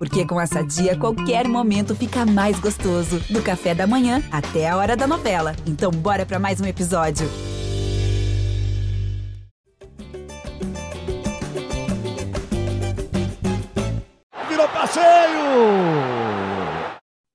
[0.00, 3.20] Porque com essa dia, qualquer momento fica mais gostoso.
[3.28, 5.54] Do café da manhã até a hora da novela.
[5.66, 7.28] Então, bora para mais um episódio.
[14.48, 15.10] Virou passeio!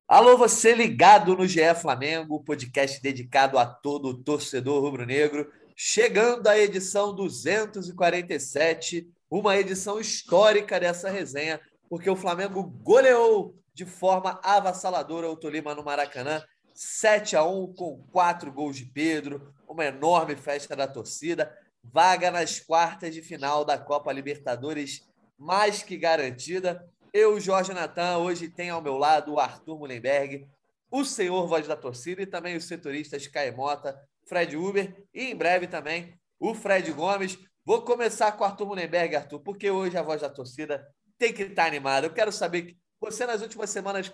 [0.08, 5.52] Alô, você ligado no GE Flamengo, podcast dedicado a todo o torcedor rubro-negro.
[5.76, 14.40] Chegando à edição 247, uma edição histórica dessa resenha porque o Flamengo goleou de forma
[14.44, 20.36] avassaladora o Tolima no Maracanã, 7 a 1 com quatro gols de Pedro, uma enorme
[20.36, 26.88] festa da torcida, vaga nas quartas de final da Copa Libertadores mais que garantida.
[27.14, 30.48] Eu, Jorge Natan, hoje tenho ao meu lado o Arthur Mullenberg,
[30.92, 35.68] o senhor voz da torcida e também os setoristas Caemota, Fred Uber e em breve
[35.68, 37.38] também o Fred Gomes.
[37.66, 40.86] Vou começar com o Arthur Mullenberg, Arthur, porque hoje a voz da torcida
[41.18, 42.06] tem que estar animado.
[42.06, 44.12] Eu quero saber que você, nas últimas semanas,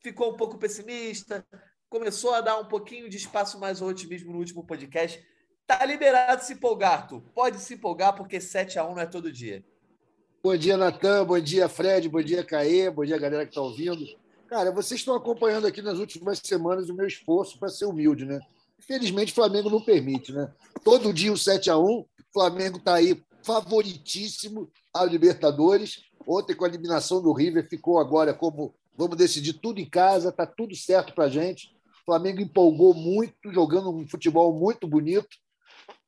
[0.00, 1.44] ficou um pouco pessimista,
[1.88, 5.22] começou a dar um pouquinho de espaço mais ao otimismo no último podcast.
[5.66, 7.22] Tá liberado se empolgar, Arthur.
[7.34, 9.64] Pode se empolgar, porque 7 a 1 não é todo dia.
[10.42, 11.24] Bom dia, Natan.
[11.24, 12.08] Bom dia, Fred.
[12.08, 12.90] Bom dia, Caê.
[12.90, 14.04] Bom dia, galera que está ouvindo.
[14.48, 18.40] Cara, vocês estão acompanhando aqui nas últimas semanas o meu esforço para ser humilde, né?
[18.78, 20.52] Infelizmente, o Flamengo não permite, né?
[20.82, 26.09] Todo dia o 7 a 1 o Flamengo está aí favoritíssimo a Libertadores.
[26.26, 30.46] Ontem, com a eliminação do River, ficou agora como vamos decidir tudo em casa, está
[30.46, 31.74] tudo certo para a gente.
[32.02, 35.28] O Flamengo empolgou muito, jogando um futebol muito bonito.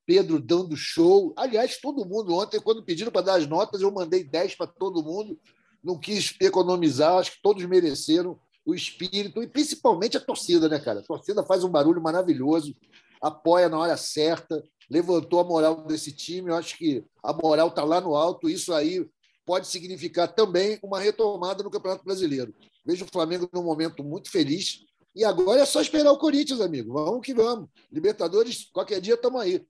[0.04, 1.32] Pedro dando show.
[1.36, 5.02] Aliás, todo mundo ontem, quando pediram para dar as notas, eu mandei 10 para todo
[5.02, 5.38] mundo.
[5.82, 11.00] Não quis economizar, acho que todos mereceram o espírito e principalmente a torcida, né, cara?
[11.00, 12.74] A torcida faz um barulho maravilhoso,
[13.20, 16.50] apoia na hora certa, levantou a moral desse time.
[16.50, 18.48] Eu acho que a moral está lá no alto.
[18.48, 19.04] Isso aí
[19.44, 22.54] pode significar também uma retomada no Campeonato Brasileiro.
[22.84, 24.84] Vejo o Flamengo num momento muito feliz.
[25.14, 26.92] E agora é só esperar o Corinthians, amigo.
[26.92, 27.68] Vamos que vamos.
[27.90, 29.64] Libertadores, qualquer dia estamos aí.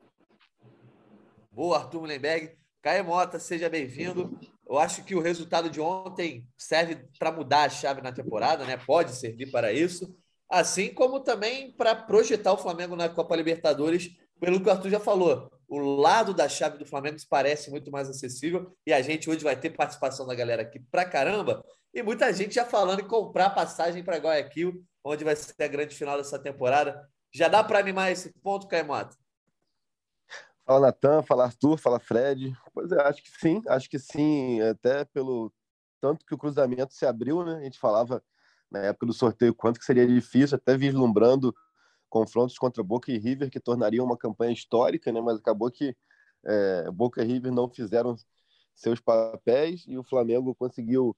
[1.51, 2.57] Boa, Arthur Mullenberg.
[2.81, 4.39] Caio Mota, seja bem-vindo.
[4.69, 8.77] Eu acho que o resultado de ontem serve para mudar a chave na temporada, né?
[8.77, 10.15] Pode servir para isso.
[10.49, 15.01] Assim como também para projetar o Flamengo na Copa Libertadores, pelo que o Arthur já
[15.01, 19.43] falou o lado da chave do Flamengo parece muito mais acessível e a gente hoje
[19.43, 23.49] vai ter participação da galera aqui pra caramba e muita gente já falando em comprar
[23.51, 27.09] passagem para Guayaquil, onde vai ser a grande final dessa temporada.
[27.33, 29.17] Já dá para animar esse ponto, Caimota?
[30.67, 32.55] Fala Natan, fala Arthur, fala Fred.
[32.75, 35.51] Pois é, acho que sim, acho que sim, até pelo
[36.03, 37.57] tanto que o cruzamento se abriu, né?
[37.57, 38.23] A gente falava
[38.71, 41.55] na época do sorteio quanto que seria difícil, até vislumbrando
[42.13, 45.19] confrontos contra Boca e River que tornariam uma campanha histórica, né?
[45.23, 45.97] Mas acabou que
[46.45, 48.15] é, Boca e River não fizeram
[48.75, 51.17] seus papéis e o Flamengo conseguiu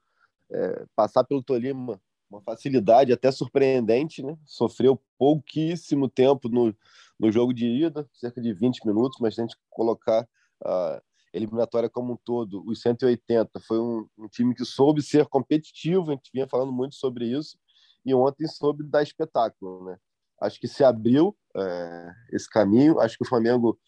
[0.52, 2.00] é, passar pelo Tolima
[2.30, 4.38] uma facilidade até surpreendente, né?
[4.44, 6.72] Sofreu pouquíssimo tempo no,
[7.18, 10.24] no jogo de ida, cerca de 20 minutos, mas se a gente colocar
[10.64, 16.12] a eliminatória como um todo, os 180, foi um, um time que soube ser competitivo,
[16.12, 17.58] a gente vinha falando muito sobre isso,
[18.06, 19.98] e ontem soube dar espetáculo, né?
[20.40, 23.00] Acho que se abriu é, esse caminho.
[23.00, 23.78] Acho que o Flamengo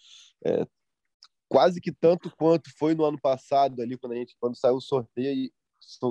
[0.44, 0.66] é,
[1.48, 4.80] quase que tanto quanto foi no ano passado ali quando a gente quando saiu o
[4.80, 5.50] sorteio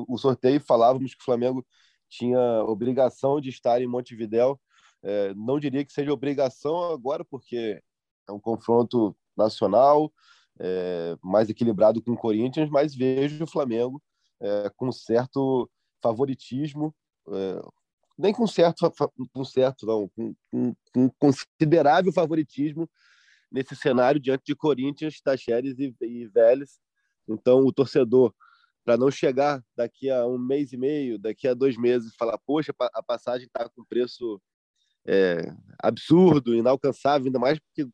[0.07, 1.65] o sorteio falávamos que o Flamengo
[2.09, 4.59] tinha obrigação de estar em Montevidéu.
[5.03, 7.81] É, não diria que seja obrigação agora porque
[8.27, 10.11] é um confronto nacional
[10.59, 14.01] é, mais equilibrado com o Corinthians, mas vejo o Flamengo
[14.39, 15.69] é, com certo
[16.01, 16.95] favoritismo,
[17.29, 17.61] é,
[18.17, 18.91] nem com certo,
[19.33, 22.89] com certo não, com, com, com considerável favoritismo
[23.51, 26.79] nesse cenário diante de Corinthians, Tacheres e, e Vélez.
[27.27, 28.33] Então, o torcedor,
[28.83, 32.37] para não chegar daqui a um mês e meio, daqui a dois meses, e falar,
[32.45, 34.41] poxa, a passagem está com preço
[35.07, 35.51] é,
[35.81, 37.89] absurdo, inalcançável, ainda mais porque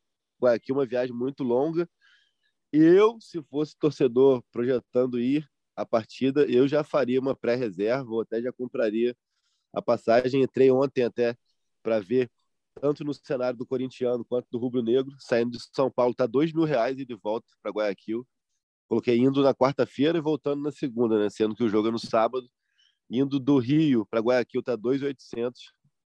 [0.46, 1.88] aqui uma viagem muito longa.
[2.72, 8.40] Eu, se fosse torcedor projetando ir a partida, eu já faria uma pré-reserva, ou até
[8.40, 9.16] já compraria
[9.72, 10.42] a passagem.
[10.42, 11.36] Entrei ontem até
[11.82, 12.30] para ver
[12.80, 15.14] tanto no cenário do corintiano quanto do rubro-negro.
[15.18, 18.26] Saindo de São Paulo está dois mil reais e de volta para Guayaquil.
[18.88, 21.30] Coloquei indo na quarta-feira e voltando na segunda, né?
[21.30, 22.48] Sendo que o jogo é no sábado.
[23.10, 25.52] Indo do Rio para Guayaquil está 2.800.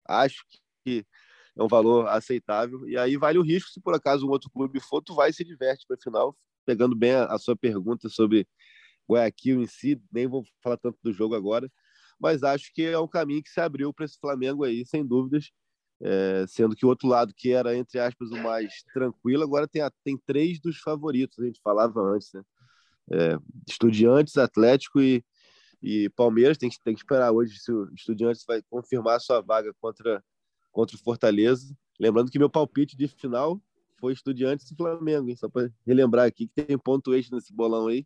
[0.07, 0.43] Acho
[0.83, 1.05] que
[1.55, 2.87] é um valor aceitável.
[2.87, 5.33] E aí vale o risco se por acaso um outro clube for, tu vai e
[5.33, 6.35] se diverte para final.
[6.65, 8.47] Pegando bem a sua pergunta sobre
[9.09, 11.69] Guayaquil em si, nem vou falar tanto do jogo agora
[12.21, 15.51] mas acho que é um caminho que se abriu para esse Flamengo aí, sem dúvidas.
[16.03, 19.81] É, sendo que o outro lado, que era, entre aspas, o mais tranquilo, agora tem,
[20.03, 22.41] tem três dos favoritos, a gente falava antes, né?
[23.11, 23.37] É,
[23.67, 25.23] estudiantes, Atlético e,
[25.81, 29.73] E Palmeiras tem que, tem que esperar hoje se o Estudiantes vai confirmar sua vaga
[29.81, 30.23] contra,
[30.71, 31.75] contra o Fortaleza.
[31.99, 33.61] Lembrando que meu palpite de final
[33.99, 35.35] foi Estudiantes e Flamengo, hein?
[35.35, 38.05] só para relembrar aqui que tem ponto extra nesse bolão aí.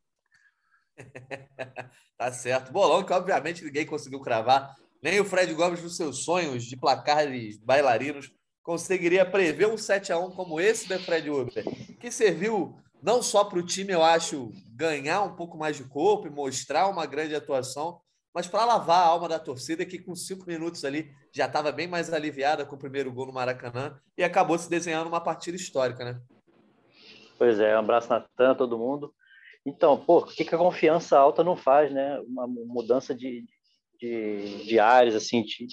[2.18, 2.72] tá certo.
[2.72, 4.76] Bolão que obviamente ninguém conseguiu cravar.
[5.02, 8.32] Nem o Fred Gomes, nos seus sonhos de placares bailarinos,
[8.64, 11.64] conseguiria prever um 7 a 1 como esse da Fred Uber,
[12.00, 16.26] que serviu não só para o time, eu acho, ganhar um pouco mais de corpo
[16.26, 18.02] e mostrar uma grande atuação,
[18.34, 21.88] mas para lavar a alma da torcida, que com cinco minutos ali já estava bem
[21.88, 26.04] mais aliviada com o primeiro gol no Maracanã e acabou se desenhando uma partida histórica,
[26.04, 26.20] né?
[27.38, 29.14] Pois é, um abraço, Natan, todo mundo.
[29.66, 32.20] Então, pô, o que, que a confiança alta não faz, né?
[32.22, 33.44] Uma mudança de,
[34.00, 35.66] de, de áreas, assim, de,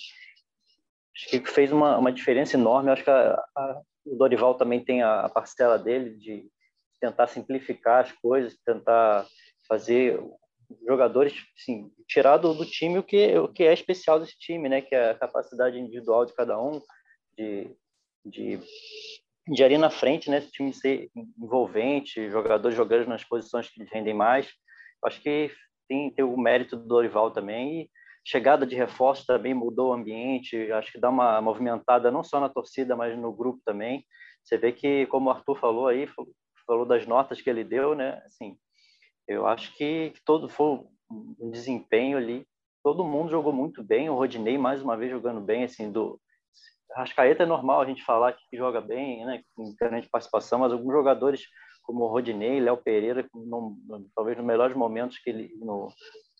[1.15, 2.91] acho que fez uma, uma diferença enorme.
[2.91, 6.51] acho que a, a, o Dorival também tem a, a parcela dele de
[7.01, 9.27] tentar simplificar as coisas, tentar
[9.69, 10.19] fazer
[10.87, 14.81] jogadores, assim, tirar do, do, time o que, o que é especial desse time, né?
[14.81, 16.81] Que é a capacidade individual de cada um,
[17.37, 17.71] de,
[18.25, 18.59] de,
[19.49, 20.39] de ali na frente, né?
[20.39, 24.49] Esse time ser envolvente, jogadores jogando nas posições que rendem mais.
[25.05, 25.51] Acho que
[25.89, 27.91] tem, tem o mérito do Dorival também e
[28.25, 32.49] chegada de reforço também mudou o ambiente, acho que dá uma movimentada não só na
[32.49, 34.05] torcida, mas no grupo também.
[34.43, 36.09] Você vê que, como o Arthur falou aí,
[36.67, 38.23] falou das notas que ele deu, né?
[38.25, 38.57] Assim,
[39.27, 40.81] eu acho que, todo foi
[41.11, 42.47] um desempenho ali.
[42.83, 44.09] Todo mundo jogou muito bem.
[44.09, 46.21] O Rodinei mais uma vez jogando bem, assim, do
[46.95, 49.43] Rascaeta é normal a gente falar que joga bem, né?
[49.55, 51.47] Com grande participação, mas alguns jogadores
[51.83, 53.77] como Rodinei, Léo Pereira, no,
[54.15, 55.89] talvez nos melhores momentos que ele no,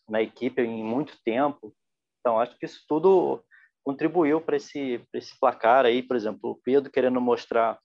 [0.09, 1.75] na equipe em muito tempo.
[2.21, 3.43] Então acho que isso tudo
[3.85, 7.81] contribuiu para esse, esse placar aí, por exemplo, o Pedro querendo mostrar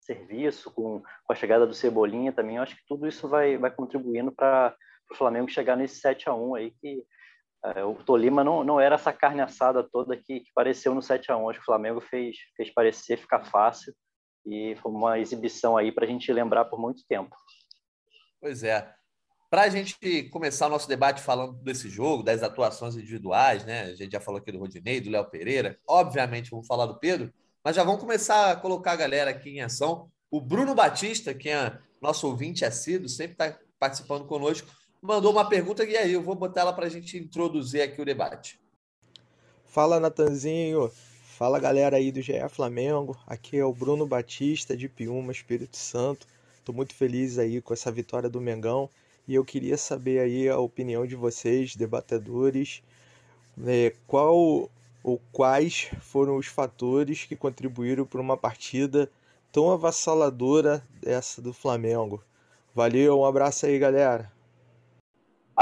[0.00, 4.32] serviço, com, com a chegada do Cebolinha também, acho que tudo isso vai, vai contribuindo
[4.32, 4.76] para
[5.10, 7.02] o Flamengo chegar nesse 7 a 1 aí, que
[7.86, 11.36] o Tolima não, não era essa carne assada toda que, que pareceu no 7 a
[11.36, 13.94] 1 acho que o Flamengo fez, fez parecer ficar fácil
[14.44, 17.36] e foi uma exibição aí para a gente lembrar por muito tempo.
[18.40, 18.92] Pois é.
[19.48, 23.82] Para a gente começar o nosso debate falando desse jogo, das atuações individuais, né?
[23.82, 25.78] A gente já falou aqui do Rodinei, do Léo Pereira.
[25.86, 27.32] Obviamente, vamos falar do Pedro,
[27.62, 30.10] mas já vamos começar a colocar a galera aqui em ação.
[30.30, 34.68] O Bruno Batista, que é nosso ouvinte assíduo, sempre está participando conosco,
[35.02, 38.04] mandou uma pergunta e aí eu vou botar ela para a gente introduzir aqui o
[38.04, 38.60] debate.
[39.66, 40.90] Fala, Natanzinho.
[41.24, 43.18] Fala, galera aí do GE Flamengo.
[43.26, 46.26] Aqui é o Bruno Batista, de Piuma, Espírito Santo.
[46.56, 48.88] Estou muito feliz aí com essa vitória do Mengão
[49.26, 52.82] e eu queria saber aí a opinião de vocês, debatedores,
[53.56, 54.70] né, qual
[55.02, 59.10] ou quais foram os fatores que contribuíram para uma partida
[59.50, 62.22] tão avassaladora dessa do Flamengo.
[62.74, 64.30] Valeu, um abraço aí, galera.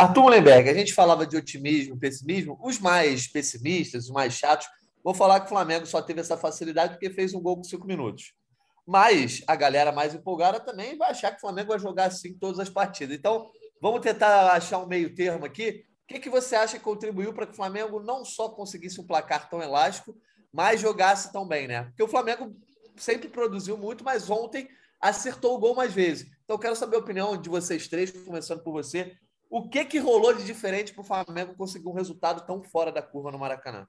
[0.01, 2.59] Arthur Mullenberg, a gente falava de otimismo, pessimismo.
[2.63, 4.67] Os mais pessimistas, os mais chatos,
[5.05, 7.87] vão falar que o Flamengo só teve essa facilidade porque fez um gol com cinco
[7.87, 8.33] minutos.
[8.87, 12.59] Mas a galera mais empolgada também vai achar que o Flamengo vai jogar assim todas
[12.59, 13.17] as partidas.
[13.17, 13.51] Então,
[13.81, 17.53] vamos tentar achar um meio termo aqui que, que você acha que contribuiu para que
[17.53, 20.17] o Flamengo não só conseguisse um placar tão elástico,
[20.53, 21.85] mas jogasse tão bem, né?
[21.85, 22.53] Porque o Flamengo
[22.97, 24.69] sempre produziu muito, mas ontem
[25.01, 26.29] acertou o gol mais vezes.
[26.45, 29.17] Então, quero saber a opinião de vocês três, começando por você.
[29.51, 33.03] O que, que rolou de diferente para o Flamengo conseguir um resultado tão fora da
[33.03, 33.87] curva no Maracanã?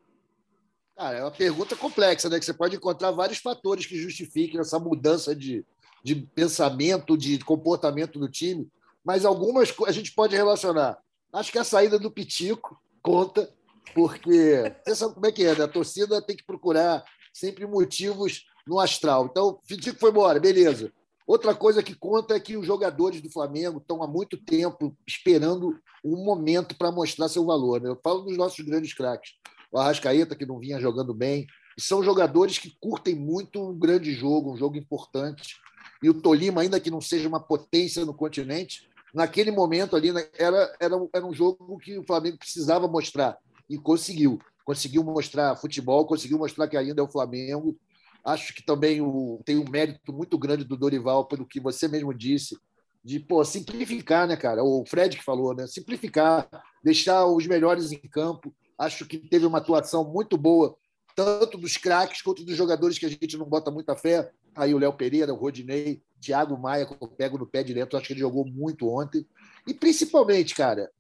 [0.97, 2.39] Cara, é uma pergunta complexa, né?
[2.39, 5.63] Que você pode encontrar vários fatores que justifiquem essa mudança de,
[6.03, 8.67] de pensamento, de comportamento do time,
[9.03, 10.97] mas algumas a gente pode relacionar
[11.33, 13.49] Acho que a saída do Pitico conta,
[13.93, 15.63] porque você sabe como é que é, né?
[15.63, 17.03] A torcida tem que procurar
[17.33, 19.27] sempre motivos no astral.
[19.31, 20.91] Então, o Pitico foi embora, beleza.
[21.31, 25.79] Outra coisa que conta é que os jogadores do Flamengo estão há muito tempo esperando
[26.03, 27.79] um momento para mostrar seu valor.
[27.79, 27.89] Né?
[27.89, 29.35] Eu falo dos nossos grandes craques.
[29.71, 31.47] O Arrascaeta, que não vinha jogando bem.
[31.79, 35.55] São jogadores que curtem muito um grande jogo, um jogo importante.
[36.03, 40.27] E o Tolima, ainda que não seja uma potência no continente, naquele momento ali né,
[40.37, 43.37] era, era, era um jogo que o Flamengo precisava mostrar
[43.69, 44.37] e conseguiu.
[44.65, 47.79] Conseguiu mostrar futebol, conseguiu mostrar que ainda é o Flamengo.
[48.23, 52.13] Acho que também o, tem um mérito muito grande do Dorival, pelo que você mesmo
[52.13, 52.57] disse,
[53.03, 54.63] de pô, simplificar, né, cara?
[54.63, 55.65] O Fred que falou, né?
[55.67, 56.47] Simplificar,
[56.83, 58.53] deixar os melhores em campo.
[58.77, 60.75] Acho que teve uma atuação muito boa,
[61.15, 64.31] tanto dos craques quanto dos jogadores que a gente não bota muita fé.
[64.55, 68.07] Aí o Léo Pereira, o Rodinei, Thiago Maia, que eu pego no pé direto, acho
[68.07, 69.25] que ele jogou muito ontem.
[69.65, 70.91] E principalmente, cara,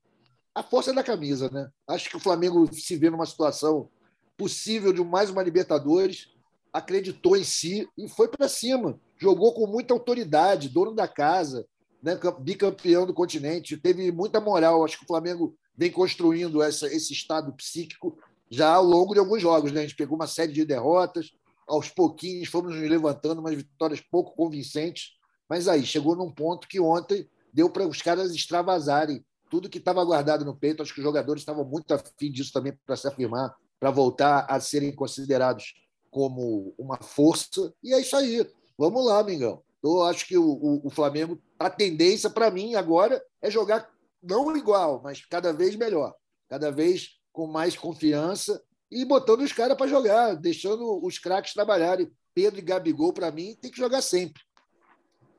[0.55, 1.69] a força da camisa, né?
[1.87, 3.89] Acho que o Flamengo se vê numa situação
[4.37, 6.30] possível de mais uma Libertadores,
[6.73, 8.99] acreditou em si e foi para cima.
[9.17, 11.65] Jogou com muita autoridade, dono da casa,
[12.01, 12.17] né?
[12.39, 14.83] bicampeão do continente, teve muita moral.
[14.83, 18.17] Acho que o Flamengo vem construindo essa, esse estado psíquico
[18.49, 19.71] já ao longo de alguns jogos.
[19.71, 19.81] Né?
[19.81, 21.31] A gente pegou uma série de derrotas,
[21.67, 25.11] aos pouquinhos fomos nos levantando, umas vitórias pouco convincentes,
[25.49, 30.03] mas aí chegou num ponto que ontem deu para os caras extravasarem tudo que estava
[30.03, 30.81] guardado no peito.
[30.81, 34.59] Acho que os jogadores estavam muito afim disso também para se afirmar, para voltar a
[34.59, 35.73] serem considerados
[36.11, 37.73] como uma força.
[37.81, 38.47] E é isso aí.
[38.77, 39.63] Vamos lá, Mingão.
[39.83, 43.89] Eu acho que o, o, o Flamengo, a tendência para mim agora é jogar
[44.21, 46.13] não igual, mas cada vez melhor,
[46.47, 52.11] cada vez com mais confiança e botando os caras para jogar, deixando os craques trabalharem.
[52.33, 54.41] Pedro e Gabigol, para mim, tem que jogar sempre.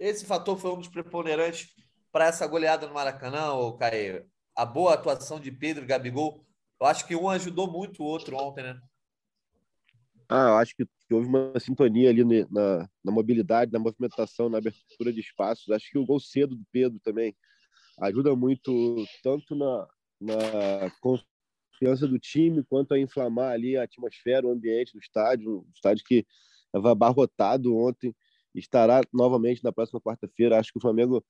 [0.01, 1.69] Esse fator foi um dos preponderantes
[2.11, 4.27] para essa goleada no Maracanã, ô Caio?
[4.55, 6.45] A boa atuação de Pedro e Gabigol.
[6.81, 8.79] Eu acho que um ajudou muito o outro ontem, né?
[10.35, 15.13] Ah, eu acho que, houve uma sintonia ali na, na, mobilidade, na movimentação, na abertura
[15.13, 15.69] de espaços.
[15.71, 17.37] Acho que o gol cedo do Pedro também
[18.01, 19.87] ajuda muito, tanto na,
[20.19, 25.59] na confiança do time, quanto a inflamar ali a atmosfera, o ambiente do estádio.
[25.59, 26.25] Um estádio que
[26.65, 28.15] estava abarrotado ontem,
[28.55, 30.59] estará novamente na próxima quarta-feira.
[30.59, 31.23] Acho que o Flamengo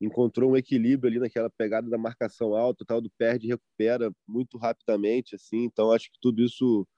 [0.00, 4.58] encontrou um equilíbrio ali naquela pegada da marcação alta, tal do perde e recupera muito
[4.58, 5.62] rapidamente, assim.
[5.62, 6.88] Então acho que tudo isso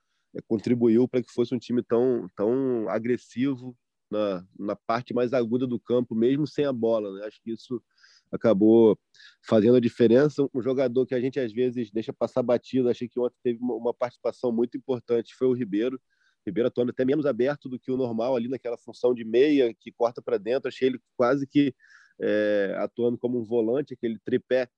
[0.46, 3.76] contribuiu para que fosse um time tão tão agressivo
[4.10, 7.12] na, na parte mais aguda do campo, mesmo sem a bola.
[7.12, 7.26] Né?
[7.26, 7.82] Acho que isso
[8.30, 8.98] acabou
[9.46, 10.46] fazendo a diferença.
[10.54, 13.94] Um jogador que a gente às vezes deixa passar batido, achei que ontem teve uma,
[13.94, 16.00] participação muito importante, foi o Ribeiro.
[16.46, 19.92] Ribeiro atuando até menos aberto do que o normal ali naquela função de meia que
[19.92, 20.68] corta para dentro.
[20.68, 21.74] Achei ele quase que
[22.20, 24.68] é, atuando como um volante, aquele tripé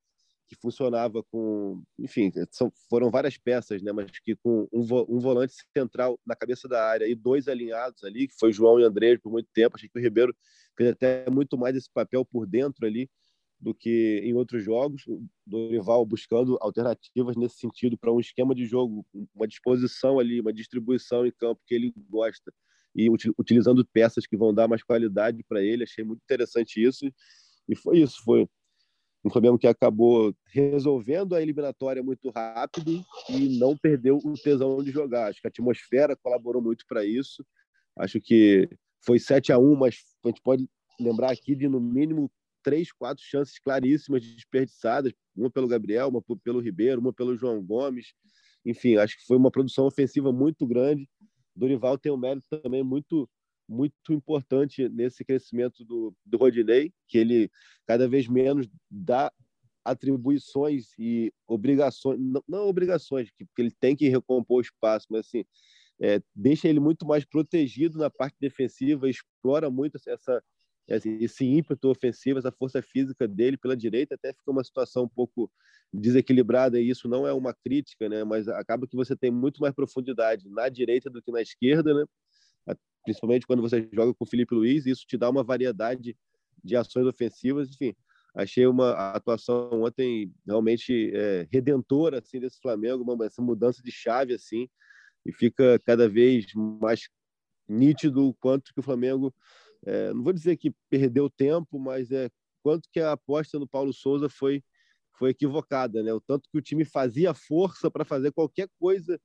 [0.48, 5.18] que funcionava com, enfim, são, foram várias peças, né, mas que com um, vo, um,
[5.18, 9.16] volante central na cabeça da área e dois alinhados ali, que foi João e André
[9.18, 9.76] por muito tempo.
[9.76, 10.34] Achei que o Ribeiro
[10.76, 13.08] fez até muito mais esse papel por dentro ali
[13.62, 15.06] do que em outros jogos.
[15.06, 20.52] O Dorival buscando alternativas nesse sentido para um esquema de jogo, uma disposição ali, uma
[20.52, 22.52] distribuição em campo que ele gosta
[22.94, 23.08] e
[23.38, 25.84] utilizando peças que vão dar mais qualidade para ele.
[25.84, 27.06] Achei muito interessante isso.
[27.68, 28.46] E foi isso, foi
[29.24, 34.90] um Flamengo que acabou resolvendo a eliminatória muito rápido e não perdeu o tesão de
[34.90, 35.30] jogar.
[35.30, 37.44] Acho que a atmosfera colaborou muito para isso.
[37.96, 38.68] Acho que
[39.04, 40.68] foi 7 a 1 mas a gente pode
[41.00, 42.30] lembrar aqui de no mínimo
[42.62, 48.14] três, quatro chances claríssimas desperdiçadas, uma pelo Gabriel, uma pelo Ribeiro, uma pelo João Gomes.
[48.64, 51.08] Enfim, acho que foi uma produção ofensiva muito grande
[51.54, 53.28] Dorival tem um mérito também muito
[53.72, 57.50] muito importante nesse crescimento do, do Rodinei, que ele
[57.86, 59.32] cada vez menos dá
[59.84, 65.26] atribuições e obrigações, não, não obrigações, que, porque ele tem que recompor o espaço, mas
[65.26, 65.44] assim,
[66.00, 70.42] é, deixa ele muito mais protegido na parte defensiva, explora muito essa,
[70.88, 75.50] esse ímpeto ofensivo, essa força física dele pela direita, até fica uma situação um pouco
[75.92, 78.24] desequilibrada, e isso não é uma crítica, né?
[78.24, 82.04] mas acaba que você tem muito mais profundidade na direita do que na esquerda, né?
[83.02, 86.16] Principalmente quando você joga com o Felipe Luiz, isso te dá uma variedade
[86.62, 87.94] de ações ofensivas, enfim.
[88.34, 94.32] Achei uma atuação ontem realmente é, redentora assim desse Flamengo, uma essa mudança de chave
[94.34, 94.68] assim,
[95.24, 97.08] e fica cada vez mais
[97.68, 99.34] nítido o quanto que o Flamengo
[99.84, 102.30] é, não vou dizer que perdeu tempo, mas é
[102.62, 104.62] quanto que a aposta no Paulo Souza foi
[105.18, 106.12] foi equivocada, né?
[106.12, 109.18] O tanto que o time fazia força para fazer qualquer coisa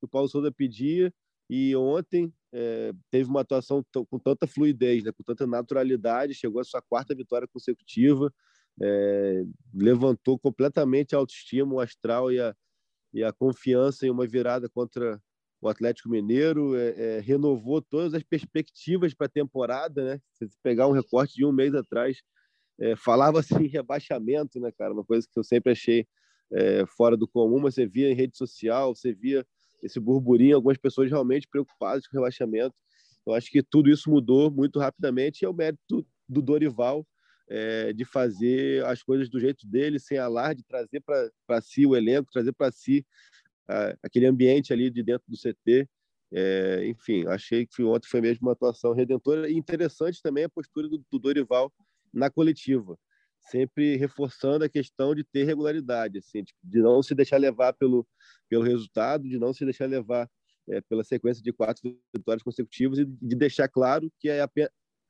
[0.00, 1.12] que o Paulo Souza pedia
[1.48, 5.12] e ontem é, teve uma atuação com tanta fluidez, né?
[5.12, 8.32] Com tanta naturalidade, chegou à sua quarta vitória consecutiva,
[8.80, 12.54] é, levantou completamente a autoestima, o astral e a,
[13.12, 15.20] e a confiança em uma virada contra
[15.60, 20.20] o Atlético Mineiro é, renovou todas as perspectivas para a temporada, né?
[20.32, 22.22] Se pegar um recorte de um mês atrás,
[22.78, 24.92] é, falava assim rebaixamento, né, cara?
[24.92, 26.06] Uma coisa que eu sempre achei
[26.96, 29.44] fora do comum, mas você via em rede social, você via
[29.84, 32.74] esse burburinho, algumas pessoas realmente preocupadas com o rebaixamento.
[33.26, 37.06] Eu acho que tudo isso mudou muito rapidamente e é o mérito do Dorival
[37.48, 42.32] é, de fazer as coisas do jeito dele, sem alarde, trazer para si o elenco,
[42.32, 43.06] trazer para si
[44.02, 45.88] aquele ambiente ali de dentro do CT.
[46.32, 50.88] É, enfim, achei que ontem foi mesmo uma atuação redentora e interessante também a postura
[50.88, 51.72] do, do Dorival
[52.12, 52.98] na coletiva,
[53.46, 58.06] sempre reforçando a questão de ter regularidade, assim, de, não se deixar levar pelo,
[58.48, 60.30] pelo resultado, de não se deixar levar
[60.68, 64.46] é, pela sequência de quatro vitórias consecutivas e de deixar claro que é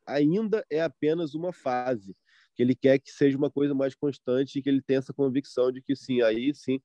[0.06, 2.14] ainda é apenas uma fase,
[2.54, 5.72] que ele quer que seja uma coisa mais constante e que ele tenha essa convicção
[5.72, 6.80] de que sim, aí sim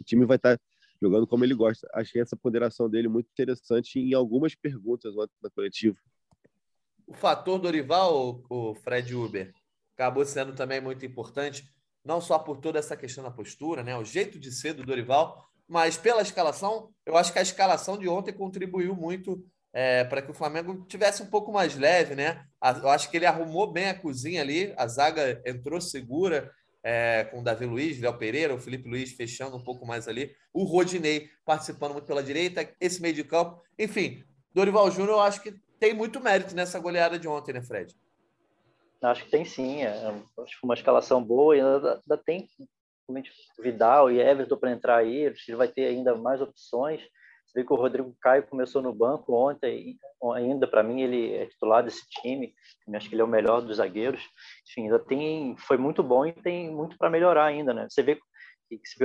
[0.00, 0.58] o time vai estar
[1.00, 1.86] jogando como ele gosta.
[1.92, 5.96] Achei essa ponderação dele muito interessante em algumas perguntas na coletiva.
[7.06, 9.52] O fator Dorival, o Fred Uber,
[9.96, 11.64] acabou sendo também muito importante.
[12.04, 15.44] não só por toda essa questão da postura, né, o jeito de ser do Dorival,
[15.66, 20.30] mas pela escalação, eu acho que a escalação de ontem contribuiu muito é, para que
[20.30, 22.46] o Flamengo tivesse um pouco mais leve, né?
[22.80, 26.50] Eu acho que ele arrumou bem a cozinha ali, a zaga entrou segura,
[26.82, 30.32] é, com o Davi Luiz, Léo Pereira, o Felipe Luiz fechando um pouco mais ali,
[30.52, 33.60] o Rodinei participando muito pela direita, esse meio de campo.
[33.76, 34.22] Enfim,
[34.54, 37.92] Dorival Júnior, eu acho que tem muito mérito nessa goleada de ontem, né, Fred?
[39.02, 39.82] Acho que tem sim.
[39.82, 39.90] É,
[40.42, 42.48] acho que uma escalação boa e ainda, ainda tem
[43.58, 45.24] Vidal e Everton para entrar aí.
[45.24, 47.00] Ele vai ter ainda mais opções.
[47.46, 49.96] Você vê que o Rodrigo Caio começou no banco ontem,
[50.34, 52.52] ainda para mim ele é titular desse time.
[52.92, 54.20] Acho que ele é o melhor dos zagueiros.
[54.68, 57.86] Enfim, ainda tem, foi muito bom e tem muito para melhorar ainda, né?
[57.88, 58.18] Você vê
[58.68, 58.98] que se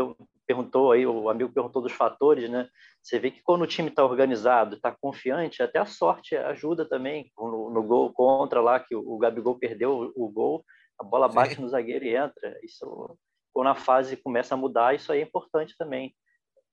[0.45, 2.67] perguntou aí, o amigo perguntou dos fatores, né?
[3.01, 7.31] Você vê que quando o time está organizado, está confiante, até a sorte ajuda também.
[7.37, 10.63] No, no, gol contra lá, que o, Gabigol perdeu o, o gol,
[10.99, 11.61] a bola bate Sim.
[11.61, 12.59] no zagueiro e entra.
[12.63, 13.17] Isso,
[13.53, 16.13] quando a fase começa a mudar, isso aí é importante também.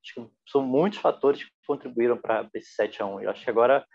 [0.02, 3.50] Acho que são muitos fatores que contribuíram para esse 7 a 1 Eu acho que
[3.50, 3.86] agora,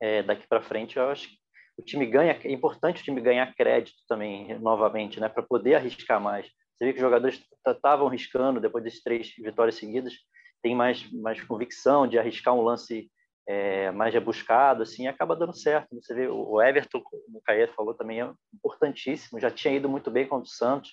[0.00, 1.42] é, daqui para frente, eu acho que
[1.78, 6.20] o time ganha, é importante o time ganhar crédito também, novamente, né, para poder arriscar
[6.20, 6.46] mais.
[6.82, 10.14] Você vê que os jogadores estavam arriscando depois desses três vitórias seguidas,
[10.60, 13.08] tem mais, mais convicção de arriscar um lance
[13.46, 15.94] é, mais rebuscado, assim, acaba dando certo.
[15.94, 20.10] Você vê o Everton, como o Caio falou, também é importantíssimo, já tinha ido muito
[20.10, 20.90] bem contra o Santos,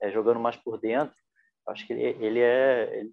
[0.00, 1.16] é, jogando mais por dentro.
[1.66, 3.12] Acho que ele, ele é ele,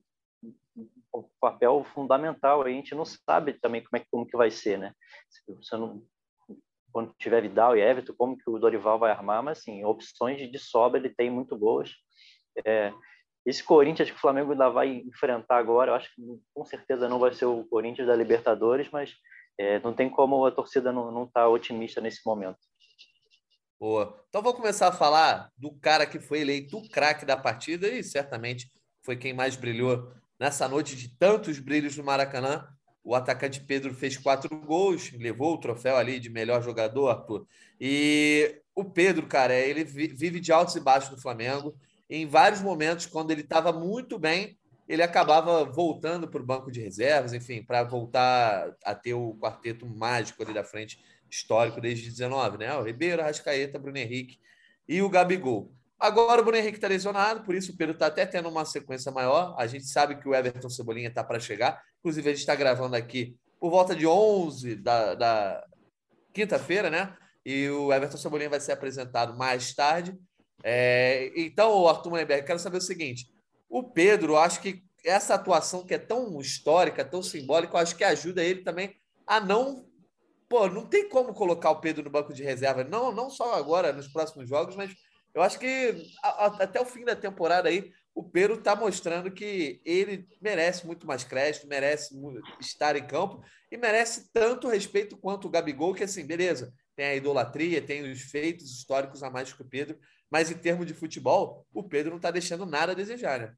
[1.12, 2.62] um papel fundamental.
[2.62, 4.94] A gente não sabe também como é como que vai ser, né?
[5.48, 6.06] Você não,
[6.92, 10.60] quando tiver Vidal e Everton, como que o Dorival vai armar, mas assim, opções de
[10.60, 11.92] sobra ele tem muito boas.
[12.66, 12.92] É,
[13.46, 16.22] esse Corinthians que o Flamengo ainda vai enfrentar agora, eu acho que
[16.54, 19.16] com certeza não vai ser o Corinthians da Libertadores, mas
[19.58, 22.58] é, não tem como a torcida não estar tá otimista nesse momento.
[23.80, 24.22] Boa.
[24.28, 28.04] Então vou começar a falar do cara que foi eleito o craque da partida e
[28.04, 28.70] certamente
[29.02, 32.68] foi quem mais brilhou nessa noite de tantos brilhos no Maracanã.
[33.02, 37.48] O atacante Pedro fez quatro gols, levou o troféu ali de melhor jogador, Arthur.
[37.80, 41.74] E o Pedro, cara, ele vive de altos e baixos no Flamengo
[42.10, 46.82] em vários momentos, quando ele estava muito bem, ele acabava voltando para o banco de
[46.82, 52.58] reservas, enfim, para voltar a ter o quarteto mágico ali da frente, histórico desde 19,
[52.58, 52.76] né?
[52.76, 54.40] O Ribeiro, Rascaeta, Bruno Henrique
[54.88, 55.72] e o Gabigol.
[56.00, 59.12] Agora o Bruno Henrique está lesionado, por isso o Pedro está até tendo uma sequência
[59.12, 59.54] maior.
[59.60, 61.84] A gente sabe que o Everton Cebolinha está para chegar.
[62.00, 65.64] Inclusive, a gente está gravando aqui por volta de 11 da, da
[66.34, 67.16] quinta-feira, né?
[67.46, 70.18] E o Everton Cebolinha vai ser apresentado mais tarde.
[70.64, 73.28] É, então, Arthur Mullenberg, quero saber o seguinte:
[73.70, 78.44] o Pedro, acho que essa atuação que é tão histórica, tão simbólica, acho que ajuda
[78.44, 78.96] ele também
[79.26, 79.88] a não.
[80.48, 83.94] Pô, não tem como colocar o Pedro no banco de reserva, não, não só agora,
[83.94, 84.92] nos próximos jogos, mas
[85.34, 89.32] eu acho que a, a, até o fim da temporada aí, o Pedro está mostrando
[89.32, 92.16] que ele merece muito mais crédito, merece
[92.60, 97.16] estar em campo e merece tanto respeito quanto o Gabigol, que assim, beleza, tem a
[97.16, 101.66] idolatria, tem os feitos históricos a mais que o Pedro, mas em termos de futebol,
[101.74, 103.54] o Pedro não está deixando nada a desejar, né?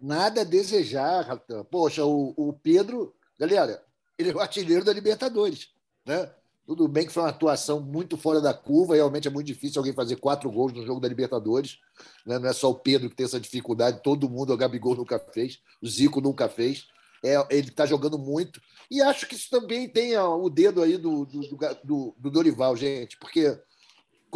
[0.00, 1.40] Nada a desejar.
[1.70, 3.84] Poxa, o, o Pedro, galera,
[4.16, 5.68] ele é o artilheiro da Libertadores,
[6.06, 6.30] né?
[6.68, 9.94] Tudo bem que foi uma atuação muito fora da curva, realmente é muito difícil alguém
[9.94, 11.78] fazer quatro gols no jogo da Libertadores.
[12.26, 12.38] Né?
[12.38, 15.60] Não é só o Pedro que tem essa dificuldade, todo mundo, o Gabigol nunca fez,
[15.80, 16.86] o Zico nunca fez.
[17.24, 18.60] É, ele está jogando muito.
[18.90, 21.40] E acho que isso também tem o dedo aí do, do,
[21.82, 23.58] do, do Dorival, gente, porque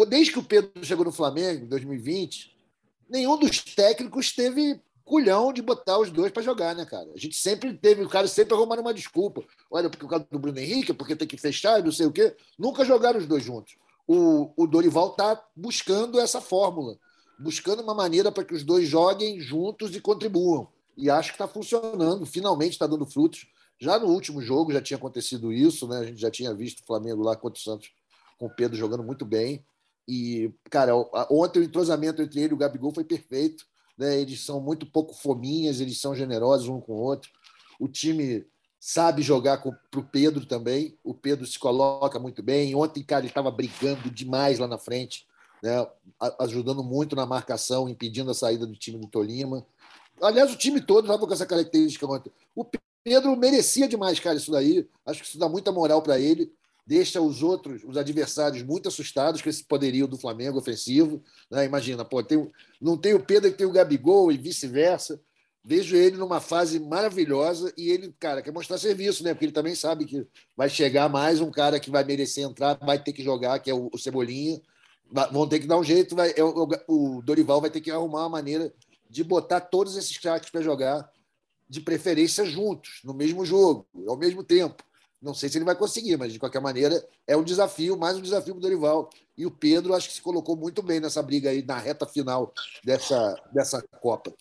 [0.09, 2.57] desde que o Pedro chegou no Flamengo, em 2020,
[3.09, 7.11] nenhum dos técnicos teve culhão de botar os dois para jogar, né, cara?
[7.15, 9.45] A gente sempre teve, o cara sempre arrumando uma desculpa.
[9.71, 12.35] Olha, porque o caso do Bruno Henrique, porque tem que fechar, não sei o quê.
[12.59, 13.75] Nunca jogaram os dois juntos.
[14.07, 16.97] O, o Dorival está buscando essa fórmula,
[17.39, 20.69] buscando uma maneira para que os dois joguem juntos e contribuam.
[20.97, 23.47] E acho que está funcionando, finalmente está dando frutos.
[23.79, 25.99] Já no último jogo já tinha acontecido isso, né?
[25.99, 27.91] A gente já tinha visto o Flamengo lá contra o Santos
[28.39, 29.65] com o Pedro jogando muito bem.
[30.07, 30.95] E, cara,
[31.31, 33.65] ontem o entrosamento entre ele e o Gabigol foi perfeito.
[33.97, 34.21] Né?
[34.21, 37.31] Eles são muito pouco fominhas, eles são generosos um com o outro.
[37.79, 38.47] O time
[38.79, 40.99] sabe jogar para o Pedro também.
[41.05, 42.75] O Pedro se coloca muito bem.
[42.75, 45.27] Ontem, cara, ele estava brigando demais lá na frente,
[45.63, 45.87] né?
[46.41, 49.65] ajudando muito na marcação, impedindo a saída do time do Tolima.
[50.21, 52.33] Aliás, o time todo estava com essa característica ontem.
[52.55, 52.65] O
[53.05, 54.87] Pedro merecia demais, cara, isso daí.
[55.07, 56.53] Acho que isso dá muita moral para ele
[56.87, 61.23] deixa os outros, os adversários, muito assustados com esse poderio do Flamengo ofensivo.
[61.51, 61.65] Né?
[61.65, 65.21] Imagina, pô, tem, não tem o Pedro que tem o Gabigol e vice-versa.
[65.65, 69.33] Vejo ele numa fase maravilhosa e ele, cara, quer mostrar serviço, né?
[69.33, 73.01] Porque ele também sabe que vai chegar mais um cara que vai merecer entrar, vai
[73.01, 74.61] ter que jogar, que é o, o Cebolinha.
[75.31, 76.17] vão ter que dar um jeito.
[76.17, 76.35] Vai,
[76.89, 78.75] o Dorival vai ter que arrumar uma maneira
[79.09, 81.09] de botar todos esses craques para jogar,
[81.69, 84.83] de preferência juntos, no mesmo jogo, ao mesmo tempo.
[85.23, 88.23] Não sei se ele vai conseguir, mas de qualquer maneira é um desafio, mais um
[88.23, 89.09] desafio para o Dorival.
[89.39, 92.53] E o Pedro acho que se colocou muito bem nessa briga aí na reta final
[92.85, 94.35] dessa, dessa Copa.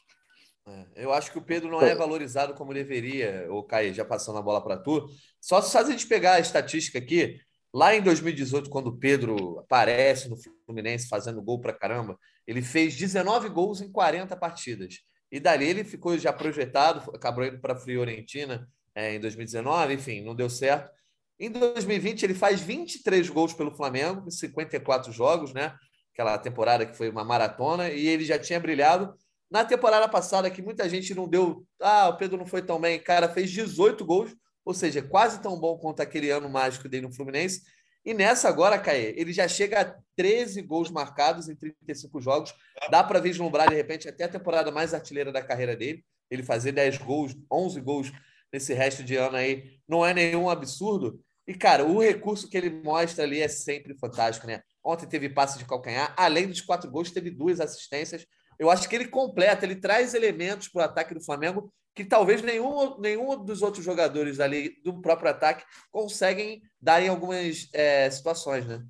[0.65, 4.39] É, eu acho que o Pedro não é valorizado como deveria, o Caio, já passando
[4.39, 5.07] a bola para tu.
[5.39, 7.39] Só se a gente pegar a estatística aqui,
[7.71, 12.17] lá em 2018, quando o Pedro aparece no Fluminense fazendo gol para caramba,
[12.47, 14.95] ele fez 19 gols em 40 partidas.
[15.31, 20.21] E dali ele ficou já projetado, acabou indo para a Fiorentina é, em 2019, enfim,
[20.21, 20.91] não deu certo.
[21.39, 25.75] Em 2020, ele faz 23 gols pelo Flamengo, em 54 jogos, né?
[26.13, 29.15] Aquela temporada que foi uma maratona, e ele já tinha brilhado
[29.49, 31.65] na temporada passada, que muita gente não deu.
[31.82, 32.99] Ah, o Pedro não foi tão bem.
[32.99, 37.13] Cara, fez 18 gols, ou seja, quase tão bom quanto aquele ano mágico dele no
[37.13, 37.62] Fluminense.
[38.06, 42.54] E nessa agora, Caê, ele já chega a 13 gols marcados em 35 jogos.
[42.89, 46.04] Dá para vislumbrar, de repente, até a temporada mais artilheira da carreira dele.
[46.30, 48.12] Ele fazer 10 gols, 11 gols
[48.51, 51.19] nesse resto de ano aí, não é nenhum absurdo.
[51.47, 54.61] E, cara, o recurso que ele mostra ali é sempre fantástico, né?
[54.83, 58.25] Ontem teve passe de calcanhar, além dos quatro gols, teve duas assistências
[58.61, 62.43] eu acho que ele completa, ele traz elementos para o ataque do Flamengo que talvez
[62.43, 68.67] nenhum, nenhum dos outros jogadores ali do próprio ataque conseguem dar em algumas é, situações,
[68.67, 68.85] né?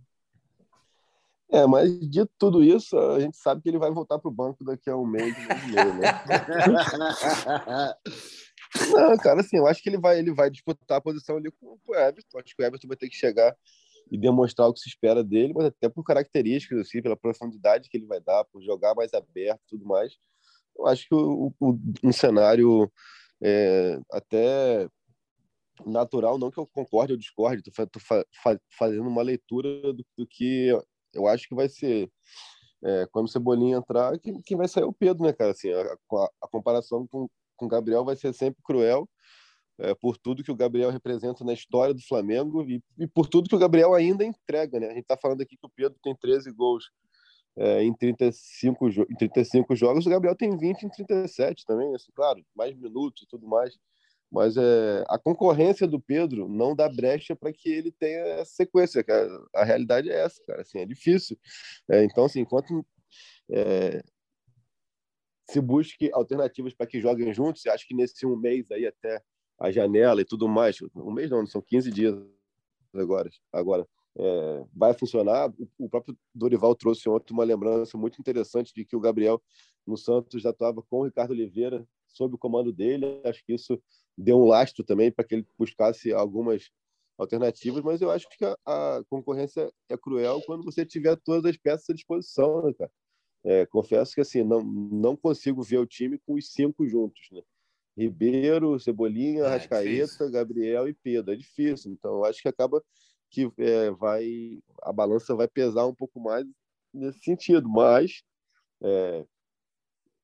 [1.49, 4.61] É, mas de tudo isso, a gente sabe que ele vai voltar para o banco
[4.65, 6.21] daqui a um mês, um mês né?
[8.91, 11.77] Não, cara, assim, eu acho que ele vai, ele vai disputar a posição ali com
[11.85, 12.39] o Everton.
[12.39, 13.55] Acho que o Everton vai ter que chegar
[14.09, 17.97] e demonstrar o que se espera dele, mas até por características, assim, pela profundidade que
[17.97, 20.13] ele vai dar, por jogar mais aberto tudo mais.
[20.77, 22.91] Eu acho que o, o, um cenário
[23.41, 24.87] é, até
[25.85, 30.27] natural, não que eu concorde ou discorde, estou fa fa fazendo uma leitura do, do,
[30.27, 30.67] que
[31.13, 32.09] eu acho que vai ser.
[32.83, 35.51] É, quando o Cebolinha entrar, quem, quem vai sair é o Pedro, né, cara?
[35.51, 37.29] Assim, a, a, a comparação com,
[37.61, 39.07] com o Gabriel vai ser sempre cruel,
[39.79, 43.47] é, por tudo que o Gabriel representa na história do Flamengo e, e por tudo
[43.47, 44.79] que o Gabriel ainda entrega.
[44.79, 44.87] Né?
[44.87, 46.85] A gente está falando aqui que o Pedro tem 13 gols
[47.55, 52.43] é, em, 35 em 35 jogos, o Gabriel tem 20 em 37 também, assim, claro,
[52.55, 53.77] mais minutos e tudo mais.
[54.31, 59.03] Mas é, a concorrência do Pedro não dá brecha para que ele tenha sequência.
[59.03, 59.29] Cara.
[59.53, 60.61] A realidade é essa, cara.
[60.61, 61.37] Assim, é difícil.
[61.89, 62.85] É, então, assim, enquanto
[63.51, 64.01] é,
[65.51, 69.21] se busque alternativas para que joguem juntos, acho que nesse um mês aí até
[69.59, 70.77] a janela e tudo mais.
[70.95, 72.15] Um mês não, são 15 dias
[72.93, 73.29] agora.
[73.51, 73.87] Agora,
[74.17, 75.53] é, vai funcionar.
[75.77, 79.41] O próprio Dorival trouxe ontem uma lembrança muito interessante de que o Gabriel
[79.85, 83.21] no Santos já estava com o Ricardo Oliveira sob o comando dele.
[83.25, 83.81] Acho que isso
[84.17, 86.71] deu um lastro também para que ele buscasse algumas
[87.17, 91.57] alternativas, mas eu acho que a, a, concorrência é cruel quando você tiver todas as
[91.57, 92.91] peças à disposição, né, cara?
[93.43, 97.41] É, confesso que assim não não consigo ver o time com os cinco juntos, né?
[97.97, 101.33] Ribeiro, Cebolinha, é, Rascaeta, Gabriel e Pedro.
[101.33, 101.91] É difícil.
[101.91, 102.83] Então, acho que acaba
[103.29, 106.45] que é, vai a balança vai pesar um pouco mais
[106.93, 107.67] nesse sentido.
[107.69, 108.23] Mas
[108.83, 109.25] é,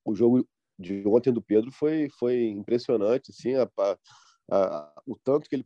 [0.06, 0.48] o jogo
[0.80, 3.32] de ontem do Pedro foi, foi impressionante.
[3.32, 3.98] Assim, a, a,
[4.52, 5.66] a, o tanto que ele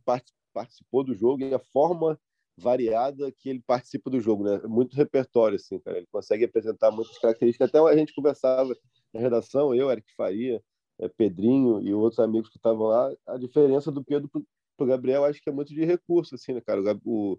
[0.52, 2.18] participou do jogo e a forma
[2.62, 4.60] variada que ele participa do jogo, né?
[4.64, 5.98] Muito repertório, assim, cara.
[5.98, 7.68] Ele consegue apresentar muitas características.
[7.68, 8.74] Até a gente conversava
[9.12, 10.62] na redação, eu, Eric Faria,
[11.00, 14.30] é, Pedrinho e outros amigos que estavam lá, a diferença do Pedro
[14.76, 16.80] para o Gabriel acho que é muito de recurso, assim, né, cara?
[17.04, 17.38] O,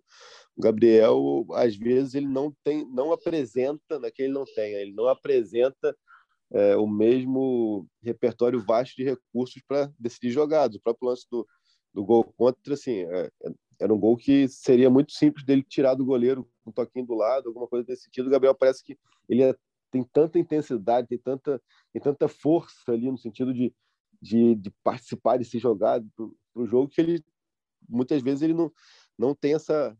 [0.55, 4.79] o Gabriel, às vezes, ele não tem, não apresenta, não é que ele não tenha,
[4.79, 5.95] ele não apresenta
[6.51, 10.75] é, o mesmo repertório vasto de recursos para decidir jogadas.
[10.75, 11.47] O próprio lance do,
[11.93, 13.51] do gol contra, assim, é, é,
[13.83, 17.49] era um gol que seria muito simples dele tirar do goleiro um toquinho do lado,
[17.49, 18.27] alguma coisa nesse sentido.
[18.27, 19.53] O Gabriel parece que ele é
[19.91, 23.71] tem tanta intensidade, tem tanta, tem tanta força ali no sentido de,
[24.19, 27.23] de, de participar, de se jogar para o jogo, que ele
[27.87, 28.71] muitas vezes ele não,
[29.17, 29.95] não tem essa.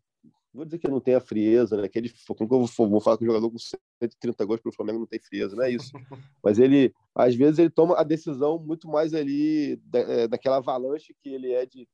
[0.54, 1.88] Vou dizer que não tem a frieza, né?
[1.90, 4.74] Que ele, como eu vou, vou falar que o jogador com 130 gols para o
[4.74, 5.92] Flamengo não tem frieza, não é isso.
[6.44, 11.16] Mas ele, às vezes, ele toma a decisão muito mais ali da, é, daquela avalanche
[11.22, 11.88] que ele é de,